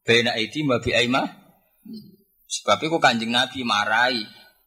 baina 0.04 0.36
aidi 0.36 0.60
ma 0.66 0.82
bi 0.82 0.92
aima. 0.92 1.24
Sebab 2.44 2.86
itu 2.86 2.98
kanjeng 3.02 3.32
Nabi 3.34 3.66
marai 3.66 4.22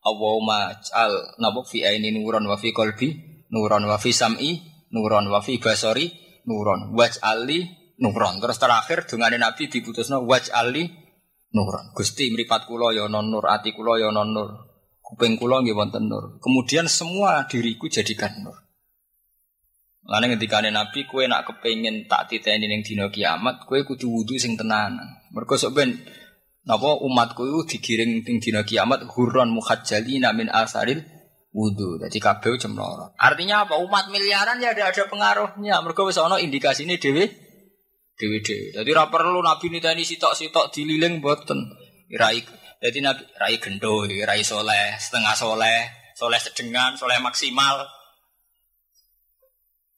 Allahumma 0.07 0.71
al 0.95 1.35
nabuk 1.43 1.67
fi 1.67 1.83
aini 1.83 2.15
nuron 2.15 2.47
wa 2.47 2.55
fi 2.55 2.71
qalbi 2.71 3.43
nuron 3.51 3.83
wa 3.83 3.99
fi 3.99 4.15
sam'i 4.15 4.63
nuron 4.95 5.27
wa 5.27 5.43
fi 5.43 5.59
basari 5.59 6.07
nuron 6.47 6.95
ali 7.27 7.59
nuron 7.99 8.39
terus 8.39 8.55
terakhir 8.55 9.03
dengan 9.03 9.35
Nabi 9.35 9.67
diputusno 9.67 10.23
ali 10.55 10.87
nuron 11.51 11.91
Gusti 11.91 12.31
mripat 12.31 12.63
kula 12.63 12.95
ya 12.95 13.11
non 13.11 13.27
nur 13.27 13.43
ati 13.51 13.75
kula 13.75 13.99
ya 13.99 14.15
non 14.15 14.31
nur 14.31 14.67
kuping 15.07 15.39
kula 15.39 15.63
nggih 15.63 15.71
wonten 15.71 16.11
nur. 16.11 16.35
Kemudian 16.43 16.91
semua 16.91 17.47
diriku 17.47 17.87
jadikan 17.87 18.43
nur. 18.43 18.59
Lalu 20.07 20.35
ketika 20.35 20.63
Nabi 20.63 21.07
kue 21.07 21.27
nak 21.31 21.47
kepengen 21.47 22.07
tak 22.07 22.31
titeni 22.31 22.67
ning 22.67 22.83
dina 22.83 23.07
kiamat, 23.11 23.63
kue 23.67 23.87
kudu 23.87 24.07
wudu 24.07 24.35
sing 24.35 24.59
tenanan. 24.59 25.23
Mergo 25.31 25.55
sok 25.55 25.75
ben 25.75 25.95
napa 26.67 26.99
umatku 26.99 27.47
itu 27.47 27.79
digiring 27.79 28.27
ning 28.27 28.43
dina 28.43 28.67
kiamat 28.67 29.07
hurron 29.15 29.55
muhajjalina 29.55 30.35
min 30.35 30.51
asaril 30.51 30.99
wudu. 31.55 31.97
Jadi 32.03 32.19
kabeh 32.19 32.59
cemloro. 32.59 33.15
Artinya 33.15 33.63
apa? 33.63 33.79
Umat 33.79 34.11
miliaran 34.11 34.59
ya 34.59 34.75
ada 34.75 34.91
ada 34.91 35.03
pengaruhnya. 35.07 35.79
Mergo 35.81 36.05
wis 36.05 36.19
ana 36.19 36.37
indikasine 36.37 36.99
dhewe 36.99 37.31
dewi-dewi. 38.19 38.75
Jadi 38.75 38.89
ora 38.91 39.07
perlu 39.07 39.39
Nabi 39.39 39.71
niteni 39.71 40.03
sitok-sitok 40.03 40.69
dililing 40.75 41.23
boten. 41.23 41.57
Rai 42.13 42.43
jadi 42.77 43.01
Nabi 43.01 43.25
rai 43.41 43.57
gendo, 43.57 44.05
rai 44.05 44.45
soleh, 44.45 45.01
setengah 45.01 45.33
soleh, 45.33 46.13
soleh 46.13 46.37
sedengan, 46.37 46.93
soleh 46.93 47.17
maksimal. 47.17 47.89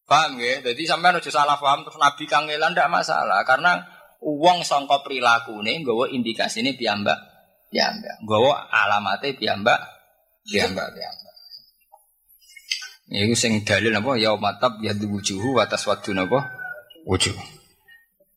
Paham 0.08 0.42
ya? 0.42 0.64
Jadi 0.64 0.90
sampai 0.90 1.14
nuju 1.14 1.30
salah 1.30 1.60
paham 1.60 1.86
terus 1.86 2.00
Nabi 2.02 2.26
kangelan 2.26 2.74
tidak 2.74 2.90
masalah 2.90 3.46
karena 3.46 3.78
perilaku 4.20 5.64
ini 5.64 5.84
gue 5.84 6.08
indikasi 6.12 6.62
ini 6.62 6.76
piambak, 6.76 7.18
piambak. 7.72 8.20
Gue 8.24 8.52
alamatnya 8.52 9.36
piambak, 9.36 9.80
piambak, 10.46 10.88
piambak. 10.92 11.36
Ini 13.10 13.34
sing 13.34 13.66
dalil 13.66 13.96
apa? 13.96 14.22
Ya 14.22 14.38
matab 14.38 14.78
ya 14.86 14.94
wujuhu 14.94 15.58
atas 15.58 15.82
waktu 15.90 16.14
napa? 16.14 16.46
Wujuh. 17.10 17.34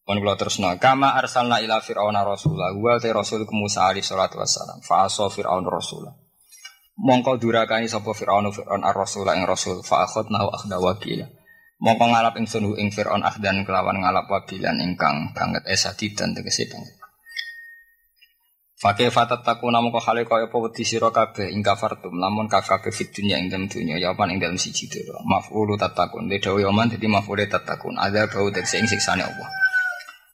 Pun 0.02 0.18
kula 0.18 0.34
terusno 0.34 0.66
kama 0.82 1.14
arsalna 1.14 1.62
ila 1.62 1.78
fir'auna 1.78 2.26
rasula 2.26 2.74
wa 2.74 2.98
te 2.98 3.14
rasul 3.14 3.46
ke 3.46 3.54
Musa 3.54 3.86
alaihi 3.86 4.02
salatu 4.02 4.34
wassalam 4.42 4.82
fa 4.82 5.06
fir'aun 5.06 5.62
rasula 5.62 6.10
mongko 6.98 7.38
durakani 7.38 7.86
sapa 7.86 8.10
fir'aun 8.10 8.50
fir'aun 8.50 8.82
ar-rasula 8.82 9.38
ing 9.38 9.46
rasul 9.46 9.78
fa 9.86 10.02
akhadna 10.02 10.42
wa 10.42 10.52
akhda 10.58 10.82
wakila 10.82 11.26
mongko 11.82 12.04
ngalap 12.14 12.34
ing 12.38 12.46
sunu 12.46 12.78
ing 12.78 12.94
fir'aun 12.94 13.26
akhdan 13.26 13.66
kelawan 13.66 13.98
ngalap 13.98 14.30
wabilan 14.30 14.78
ingkang 14.78 15.34
banget 15.34 15.66
esadidan 15.66 16.30
tegese 16.30 16.70
banget. 16.70 16.94
Fakih 18.82 19.14
fatat 19.14 19.46
taku 19.46 19.70
namu 19.70 19.94
kok 19.94 20.10
hale 20.10 20.26
kaya 20.26 20.50
apa 20.50 20.58
wedi 20.58 20.82
sira 20.82 21.14
kabeh 21.14 21.54
ing 21.54 21.62
kafartum 21.62 22.18
lamun 22.18 22.50
kabeh 22.50 22.90
fit 22.90 23.14
dunya 23.14 23.38
ing 23.38 23.46
dalem 23.46 23.70
dunya 23.70 23.94
ya 23.94 24.10
apa 24.10 24.26
ing 24.26 24.42
dalem 24.42 24.58
siji 24.58 24.90
dhewe 24.90 25.22
maf'ulu 25.22 25.78
tatakun 25.78 26.26
de 26.26 26.42
dawa 26.42 26.58
yaman 26.66 26.90
dadi 26.90 27.06
maf'ule 27.06 27.46
tatakun 27.46 27.94
ada 27.94 28.26
bau 28.26 28.50
tegese 28.50 28.82
ing 28.82 28.90
siksane 28.90 29.22
Allah. 29.22 29.46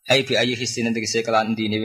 Ai 0.09 0.25
bi 0.25 0.41
ayi 0.41 0.57
hisin 0.57 0.89
tegese 0.97 1.21
kelan 1.21 1.53
dine 1.53 1.77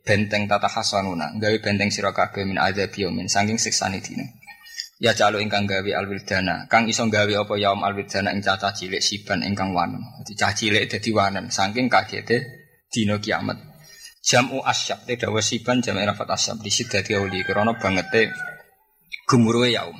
benteng 0.00 0.48
tata 0.48 0.64
hasanuna, 0.72 1.36
gawe 1.36 1.56
benteng 1.60 1.92
sira 1.92 2.16
kabeh 2.16 2.48
min 2.48 2.56
adzab 2.56 2.88
yaumin 2.96 3.28
saking 3.28 3.60
siksane 3.60 4.00
dina. 4.00 4.24
Ya 4.98 5.14
calo 5.14 5.38
ingkang 5.38 5.70
gawe 5.70 5.90
alwildana, 5.94 6.66
kang 6.66 6.90
iso 6.90 7.06
gawe 7.06 7.30
apa 7.30 7.54
yaum 7.54 7.86
alwildana 7.86 8.34
ing 8.34 8.42
cacah 8.42 8.74
cilik 8.74 8.98
siban 8.98 9.46
ingkang 9.46 9.70
wanem. 9.70 10.02
Dadi 10.18 10.34
cah 10.34 10.50
cilik 10.50 10.90
dadi 10.90 11.14
wanem 11.14 11.54
saking 11.54 11.86
kagete 11.86 12.42
dina 12.90 13.22
kiamat. 13.22 13.62
Jamu 14.26 14.58
asyab 14.58 15.06
te 15.06 15.14
dawa 15.14 15.38
siban 15.38 15.78
jam 15.86 15.94
rafat 15.94 16.34
asyab 16.34 16.58
di 16.66 16.70
dadi 16.74 17.14
auli 17.14 17.46
krana 17.46 17.78
bangete 17.78 18.34
gemuruhe 19.30 19.70
yaum. 19.70 19.94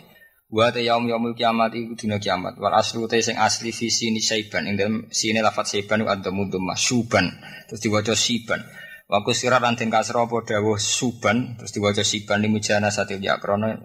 Wa 0.50 0.74
ta 0.74 0.82
yaum 0.82 1.06
yaumul 1.06 1.38
kiamat 1.38 1.78
iku 1.78 1.94
dina 1.94 2.18
kiamat. 2.18 2.58
Wal 2.58 2.74
aslu 2.74 3.06
te 3.06 3.22
sing 3.22 3.38
asli 3.38 3.70
fi 3.70 3.94
sini 3.94 4.18
saiban 4.18 4.66
ing 4.66 4.74
dalem 4.74 5.06
sini 5.14 5.38
lafat 5.38 5.78
saiban 5.78 6.02
ada 6.10 6.34
mudum 6.34 6.74
suban. 6.74 7.38
Terus 7.70 7.86
diwaca 7.86 8.18
siban. 8.18 8.66
Wa 9.06 9.22
kusirat 9.22 9.62
lan 9.62 9.78
den 9.78 9.94
kasra 9.94 10.26
apa 10.26 10.42
dawuh 10.42 10.74
suban 10.74 11.54
terus 11.54 11.70
diwaca 11.70 12.02
siban 12.02 12.42
li 12.42 12.50
mujana 12.50 12.90
satil 12.90 13.22
ya 13.22 13.38
krana 13.38 13.78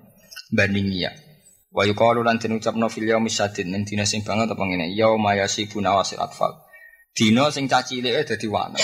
banding 0.51 0.91
ya. 0.91 1.13
Wa 1.73 1.87
yuqalu 1.87 2.21
lan 2.21 2.37
den 2.37 2.59
ucapno 2.59 2.91
fil 2.91 3.09
yaumi 3.09 3.31
sadid 3.31 3.65
ning 3.65 3.87
dina 3.87 4.05
sing 4.05 4.21
banget 4.21 4.51
apa 4.51 4.61
ngene 4.61 4.93
yauma 4.93 5.33
yasibuna 5.33 5.95
wasil 5.97 6.21
atfal. 6.21 6.53
Dina 7.13 7.49
sing 7.49 7.65
cacilike 7.69 8.25
dadi 8.25 8.47
wana. 8.49 8.77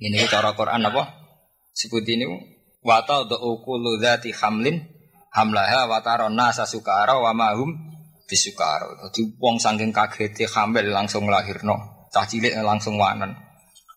Ini 0.00 0.26
cara 0.26 0.52
Quran 0.52 0.84
apa? 0.84 1.02
Sebut 1.72 2.04
ini 2.04 2.26
wa 2.84 3.00
ta'u 3.06 3.64
kullu 3.64 3.96
dzati 3.96 4.34
hamlin 4.36 4.82
hamlaha 5.32 5.88
wa 5.88 5.98
tarona 6.04 6.52
sasukara 6.52 7.16
wa 7.16 7.32
mahum 7.32 7.72
bisukara. 8.28 9.08
Dadi 9.08 9.36
wong 9.40 9.56
saking 9.56 9.92
kagete 9.92 10.44
hamil 10.44 10.92
langsung 10.92 11.28
lahirno, 11.28 12.08
cah 12.12 12.28
cilik 12.28 12.52
langsung 12.60 13.00
wanen. 13.00 13.32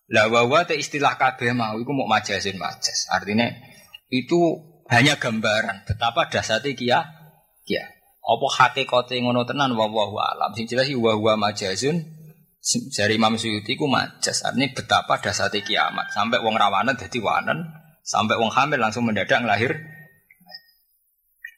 Lah 0.08 0.24
wa 0.32 0.64
te 0.64 0.72
istilah 0.72 1.20
kabeh 1.20 1.52
mau 1.52 1.76
iku 1.76 1.92
mau 1.92 2.08
majazin 2.08 2.56
majaz. 2.56 3.12
Artinya 3.12 3.44
itu 4.08 4.56
hanya 4.88 5.20
gambaran 5.20 5.84
betapa 5.84 6.28
dasate 6.32 6.72
kia 6.72 7.04
kia. 7.64 7.84
Apa 8.24 8.46
hakikate 8.48 9.16
ngono 9.24 9.48
tenan 9.48 9.72
wa 9.72 9.88
wa 9.88 10.24
alam. 10.24 10.52
Sing 10.52 10.68
jelas 10.68 10.88
wa 10.92 11.16
wa 11.16 11.48
majazun 11.48 11.96
dari 12.92 13.16
Imam 13.16 13.36
Suyuti 13.40 13.76
ku 13.76 13.88
majaz. 13.88 14.44
Artinya 14.44 14.68
betapa 14.72 15.20
dasate 15.20 15.64
kiamat. 15.64 16.12
Sampai 16.12 16.40
wong 16.44 16.56
rawanan 16.56 16.96
dadi 16.96 17.20
wanen, 17.24 17.68
sampai 18.04 18.36
wong 18.36 18.52
hamil 18.52 18.80
langsung 18.80 19.08
mendadak 19.08 19.40
lahir 19.44 19.76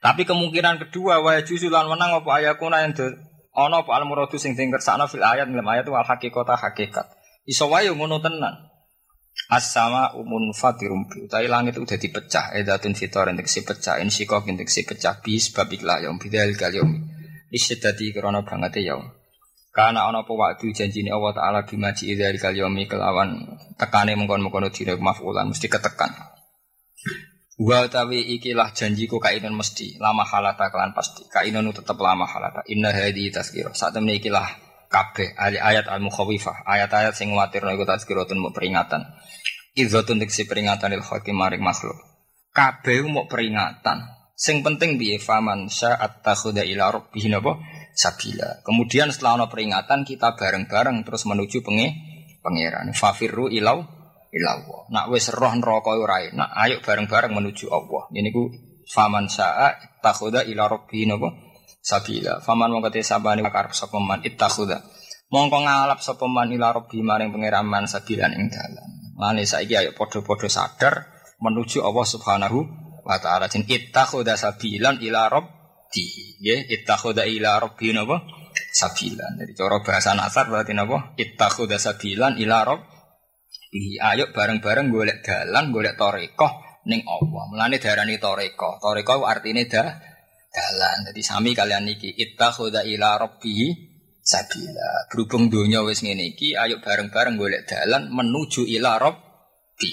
tapi 0.01 0.25
kemungkinan 0.25 0.81
kedua 0.89 1.21
wa 1.21 1.37
juzulan 1.45 1.85
menang 1.85 2.25
apa 2.25 2.41
ayakuna 2.41 2.89
yang 2.89 2.97
ana 3.53 3.85
apa 3.85 3.93
al 3.93 4.09
muradu 4.09 4.41
sing 4.41 4.57
dikersakno 4.57 5.05
fil 5.05 5.21
ayat 5.21 5.53
dalam 5.53 5.69
ayat 5.69 5.85
wal 5.93 6.09
hakikata 6.09 6.57
hakikat. 6.57 7.05
Iso 7.45 7.69
wae 7.69 7.93
ngono 7.93 8.25
tenan. 8.25 8.70
As-sama 9.51 10.15
umun 10.15 10.55
fatirum 10.55 11.11
bi 11.11 11.27
utai 11.27 11.51
langit 11.51 11.75
udah 11.75 11.99
dipecah 11.99 12.55
edatun 12.55 12.95
fitor 12.95 13.27
yang 13.27 13.43
si 13.51 13.67
pecah 13.67 13.99
insiko 13.99 14.39
yang 14.47 14.63
si 14.71 14.87
pecah 14.87 15.19
bis 15.19 15.51
babik 15.51 15.83
lah 15.83 15.99
yang 15.99 16.23
bidal 16.23 16.55
kalium 16.55 17.03
isyadati 17.51 18.15
karena 18.15 18.47
banget 18.47 18.79
ya 18.87 18.95
karena 19.75 20.07
ana 20.07 20.23
apa 20.23 20.33
waktu 20.35 20.71
janji 20.71 21.03
ini 21.03 21.11
Allah 21.11 21.35
Ta'ala 21.35 21.61
bimaji 21.67 22.15
idhal 22.15 22.39
kalyomi 22.39 22.87
kelawan 22.87 23.59
tekane 23.75 24.15
mengkon-mengkon 24.15 24.71
dina 24.71 24.95
mafulan 24.99 25.51
mesti 25.51 25.67
ketekan 25.67 26.11
Wa 27.61 27.85
tawi 27.93 28.41
ikilah 28.41 28.73
janjiku 28.73 29.21
kainan 29.21 29.53
mesti 29.53 30.01
lama 30.01 30.25
halata 30.25 30.73
kelan 30.73 30.97
pasti. 30.97 31.29
Kainan 31.29 31.69
tetap 31.77 32.01
lama 32.01 32.25
halata. 32.25 32.65
Inna 32.73 32.89
hadi 32.89 33.29
tazkirah. 33.29 33.77
Saat 33.77 34.01
temne 34.01 34.17
ikilah 34.17 34.49
kabeh 34.91 35.39
ayat 35.39 35.87
al 35.87 36.03
mukhawifah. 36.03 36.67
Ayat-ayat 36.67 37.15
sing 37.15 37.31
kuwatir 37.31 37.63
iku 37.63 37.87
tazkiratun 37.87 38.43
mau 38.43 38.51
peringatan. 38.51 39.07
Idzatun 39.79 40.19
si 40.27 40.51
peringatan 40.51 40.91
il 40.99 41.07
hakim 41.07 41.39
maring 41.39 41.63
makhluk. 41.63 41.95
Kabeh 42.51 43.07
mau 43.07 43.31
peringatan. 43.31 44.19
Sing 44.35 44.67
penting 44.67 44.99
piye 44.99 45.23
faman 45.23 45.71
sa'at 45.71 46.27
takhuda 46.27 46.67
ila 46.67 46.91
rabbih 46.91 47.31
napa 47.31 47.63
sabila. 47.95 48.65
Kemudian 48.67 49.15
setelah 49.15 49.39
ono 49.39 49.47
peringatan 49.47 50.03
kita 50.03 50.35
bareng-bareng 50.35 51.07
terus 51.07 51.23
menuju 51.29 51.63
penge 51.63 51.89
pangeran. 52.43 52.91
Fafirru 52.91 53.47
ilau 53.47 53.85
ilallah. 54.35 54.83
Nak 54.91 55.07
wis 55.13 55.31
roh 55.31 55.55
neraka 55.55 55.95
ora 55.95 56.25
enak, 56.25 56.51
ayo 56.67 56.77
bareng-bareng 56.83 57.31
menuju 57.31 57.71
Allah. 57.71 58.11
Ini 58.11 58.33
ku 58.35 58.51
faman 58.91 59.31
sa'a 59.31 60.01
takhuda 60.03 60.43
ila 60.49 60.67
rabbi 60.67 61.07
napa 61.07 61.50
sabila. 61.81 62.45
Faman 62.45 62.71
mongko 62.71 62.93
te 62.93 63.01
sabane 63.01 63.41
karep 63.43 63.73
sapa 63.73 63.97
man 63.99 64.21
ittakhudha. 64.23 64.85
Mongko 65.33 65.65
ngalap 65.65 66.01
sapa 66.05 66.29
man 66.29 66.53
ila 66.53 66.77
rabbi 66.77 67.01
maring 67.01 67.33
pangeraman 67.33 67.89
sabilan 67.89 68.37
ing 68.37 68.53
dalan. 68.53 68.89
Mane 69.17 69.45
saiki 69.45 69.77
ayo 69.77 69.93
padha-padha 69.97 70.49
sadar 70.49 70.95
menuju 71.41 71.85
Allah 71.85 72.07
Subhanahu 72.07 72.59
wa 73.05 73.17
taala. 73.21 73.49
Jin 73.49 73.65
ittakhudha 73.65 74.37
sabilan 74.37 75.01
ila 75.01 75.29
rabbi. 75.29 75.59
Nggih, 75.91 76.71
ittakhudha 76.71 77.27
ila 77.27 77.59
rabbi 77.59 77.91
napa 77.91 78.23
sabilan. 78.71 79.43
Jadi 79.43 79.53
cara 79.59 79.83
bahasa 79.83 80.15
nasar 80.15 80.47
berarti 80.47 80.73
napa? 80.73 81.19
Ittakhudha 81.19 81.77
sabilan 81.83 82.39
ila 82.39 82.63
rabbi 82.63 83.01
ayo 84.03 84.35
bareng-bareng 84.35 84.91
golek 84.91 85.23
dalan, 85.23 85.71
golek 85.71 85.95
toreko 85.95 86.49
ning 86.87 87.07
Allah. 87.07 87.43
Mulane 87.51 87.77
darani 87.79 88.19
toreko. 88.19 88.83
Toreko 88.83 89.27
artinya 89.27 89.63
dah 89.67 90.10
dalan. 90.51 91.07
Jadi 91.11 91.21
sami 91.23 91.55
kalian 91.55 91.87
niki 91.87 92.11
ittakhudha 92.11 92.83
ila 92.85 93.17
rabbihi 93.23 93.67
sabila. 94.21 95.09
Berhubung 95.11 95.49
dunia 95.49 95.81
wis 95.87 96.03
ngene 96.05 96.35
iki, 96.37 96.59
ayo 96.59 96.83
bareng-bareng 96.83 97.39
golek 97.39 97.67
dalan 97.67 98.11
menuju 98.11 98.67
ila 98.79 98.99
rabbi, 99.01 99.93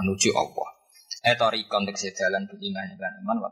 menuju 0.00 0.30
Allah. 0.34 0.68
Eh 1.24 1.36
torikon 1.36 1.84
tegese 1.88 2.16
dalan 2.16 2.48
beriman 2.48 2.96
lan 2.96 3.12
iman 3.22 3.36
wa 3.42 3.50